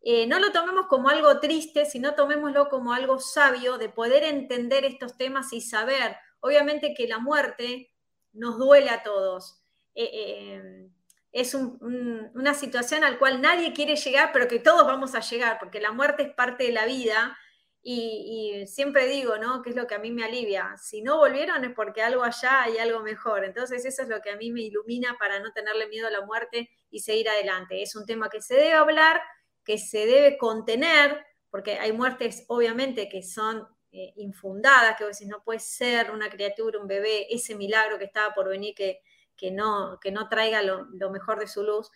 Eh, 0.00 0.26
no 0.26 0.38
lo 0.38 0.50
tomemos 0.52 0.86
como 0.88 1.08
algo 1.08 1.40
triste, 1.40 1.84
sino 1.84 2.14
tomémoslo 2.14 2.68
como 2.68 2.92
algo 2.92 3.18
sabio 3.18 3.78
de 3.78 3.88
poder 3.88 4.24
entender 4.24 4.84
estos 4.84 5.16
temas 5.16 5.52
y 5.52 5.60
saber 5.60 6.16
Obviamente 6.42 6.92
que 6.92 7.06
la 7.06 7.18
muerte 7.18 7.92
nos 8.32 8.58
duele 8.58 8.90
a 8.90 9.02
todos. 9.04 9.62
Eh, 9.94 10.10
eh, 10.12 10.90
es 11.32 11.54
una 11.54 12.52
situación 12.52 13.04
al 13.04 13.18
cual 13.18 13.40
nadie 13.40 13.72
quiere 13.72 13.96
llegar, 13.96 14.30
pero 14.32 14.48
que 14.48 14.58
todos 14.58 14.86
vamos 14.86 15.14
a 15.14 15.20
llegar, 15.20 15.58
porque 15.58 15.80
la 15.80 15.90
muerte 15.90 16.24
es 16.24 16.34
parte 16.34 16.64
de 16.64 16.72
la 16.72 16.84
vida. 16.84 17.38
Y, 17.84 18.64
siempre 18.68 19.08
digo, 19.08 19.38
¿no? 19.38 19.62
Que 19.62 19.70
es 19.70 19.76
lo 19.76 19.86
que 19.86 19.94
a 19.94 19.98
mí 19.98 20.12
me 20.12 20.24
alivia. 20.24 20.76
Si 20.76 21.02
no 21.02 21.16
volvieron 21.16 21.64
es 21.64 21.72
porque 21.74 22.02
algo 22.02 22.22
allá 22.22 22.62
hay 22.62 22.78
algo 22.78 23.00
mejor. 23.00 23.44
Entonces 23.44 23.84
eso 23.84 24.02
es 24.02 24.08
lo 24.08 24.20
que 24.20 24.30
a 24.30 24.36
mí 24.36 24.52
me 24.52 24.60
ilumina 24.60 25.16
para 25.18 25.40
no 25.40 25.52
tenerle 25.52 25.88
miedo 25.88 26.06
a 26.06 26.10
la 26.10 26.20
muerte 26.20 26.70
y 26.90 27.00
seguir 27.00 27.28
adelante. 27.28 27.82
Es 27.82 27.96
un 27.96 28.06
tema 28.06 28.28
que 28.28 28.40
se 28.42 28.54
debe 28.54 28.74
hablar, 28.74 29.20
que 29.64 29.78
se 29.78 30.06
debe 30.06 30.38
contener, 30.38 31.24
porque 31.50 31.78
hay 31.78 31.92
muertes 31.92 32.44
obviamente 32.48 33.08
que 33.08 33.22
son 33.22 33.66
eh, 33.90 34.12
infundadas, 34.16 34.96
que 34.96 35.04
vos 35.04 35.20
no 35.22 35.42
puede 35.42 35.60
ser 35.60 36.10
una 36.12 36.30
criatura, 36.30 36.78
un 36.78 36.86
bebé, 36.86 37.26
ese 37.34 37.56
milagro 37.56 37.98
que 37.98 38.04
estaba 38.04 38.32
por 38.34 38.48
venir 38.48 38.74
que, 38.74 39.00
que, 39.42 39.50
no, 39.50 39.98
que 40.00 40.12
no 40.12 40.28
traiga 40.28 40.62
lo, 40.62 41.10
mejor 41.10 41.40
de 41.40 41.48
su 41.48 41.64
luz. 41.64 41.90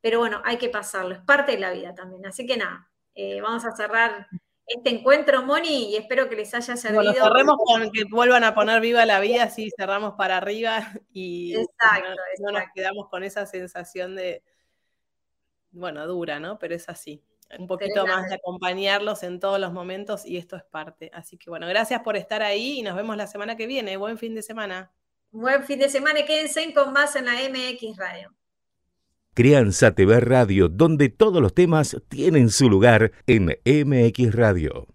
Pero 0.00 0.18
bueno, 0.18 0.42
hay 0.44 0.58
que 0.58 0.68
pasarlo, 0.68 1.14
es 1.14 1.20
parte 1.20 1.52
de 1.52 1.58
la 1.58 1.70
vida 1.70 1.94
también. 1.94 2.26
Así 2.26 2.44
que 2.44 2.56
nada, 2.56 2.90
eh, 3.14 3.40
vamos 3.40 3.64
a 3.64 3.70
cerrar 3.70 4.26
este 4.66 4.90
encuentro, 4.90 5.44
Moni, 5.44 5.92
y 5.92 5.96
espero 5.96 6.28
que 6.28 6.34
les 6.34 6.52
haya 6.54 6.76
servido. 6.76 7.04
Bueno, 7.04 7.24
cerremos 7.24 7.56
con 7.64 7.90
que 7.92 8.02
vuelvan 8.10 8.42
a 8.42 8.52
poner 8.52 8.80
viva 8.80 9.06
la 9.06 9.20
vida, 9.20 9.44
así 9.44 9.70
cerramos 9.78 10.14
para 10.14 10.38
arriba 10.38 10.92
y 11.12 11.54
no, 12.40 12.50
nos 12.50 12.64
quedamos 12.74 13.08
con 13.08 13.22
esa 13.22 13.46
sensación 13.46 14.16
de, 14.16 14.42
bueno, 15.70 16.04
dura, 16.08 16.40
¿no? 16.40 16.58
Pero 16.58 16.74
es 16.74 16.88
así 16.88 17.22
un 17.56 17.68
poquito 17.68 18.06
más 18.06 18.28
de 18.28 18.34
acompañarlos 18.34 19.22
en 19.22 19.38
todos 19.38 19.60
los 19.60 19.72
momentos 19.72 20.26
y 20.26 20.36
esto 20.36 20.56
es 20.56 20.64
parte. 20.64 21.12
Así 21.14 21.38
que 21.38 21.48
bueno, 21.48 21.68
gracias 21.68 22.02
por 22.02 22.16
estar 22.16 22.42
ahí 22.42 22.80
y 22.80 22.82
nos 22.82 22.96
vemos 22.96 23.16
la 23.16 23.28
semana 23.28 23.56
que 23.56 23.68
viene. 23.68 23.96
Buen 23.96 24.18
fin 24.18 24.34
de 24.34 24.42
semana. 24.42 24.92
Buen 25.30 25.62
fin 25.64 25.78
de 25.78 25.88
semana 25.88 26.20
y 26.20 26.24
quédense 26.24 26.72
con 26.74 26.92
más 26.92 27.16
en 27.16 27.24
la 27.26 27.32
MX 27.32 27.96
Radio. 27.96 28.34
Crianza 29.34 29.94
TV 29.94 30.20
Radio, 30.20 30.68
donde 30.68 31.08
todos 31.10 31.42
los 31.42 31.54
temas 31.54 31.96
tienen 32.08 32.50
su 32.50 32.68
lugar 32.68 33.12
en 33.26 33.56
MX 33.64 34.34
Radio. 34.34 34.86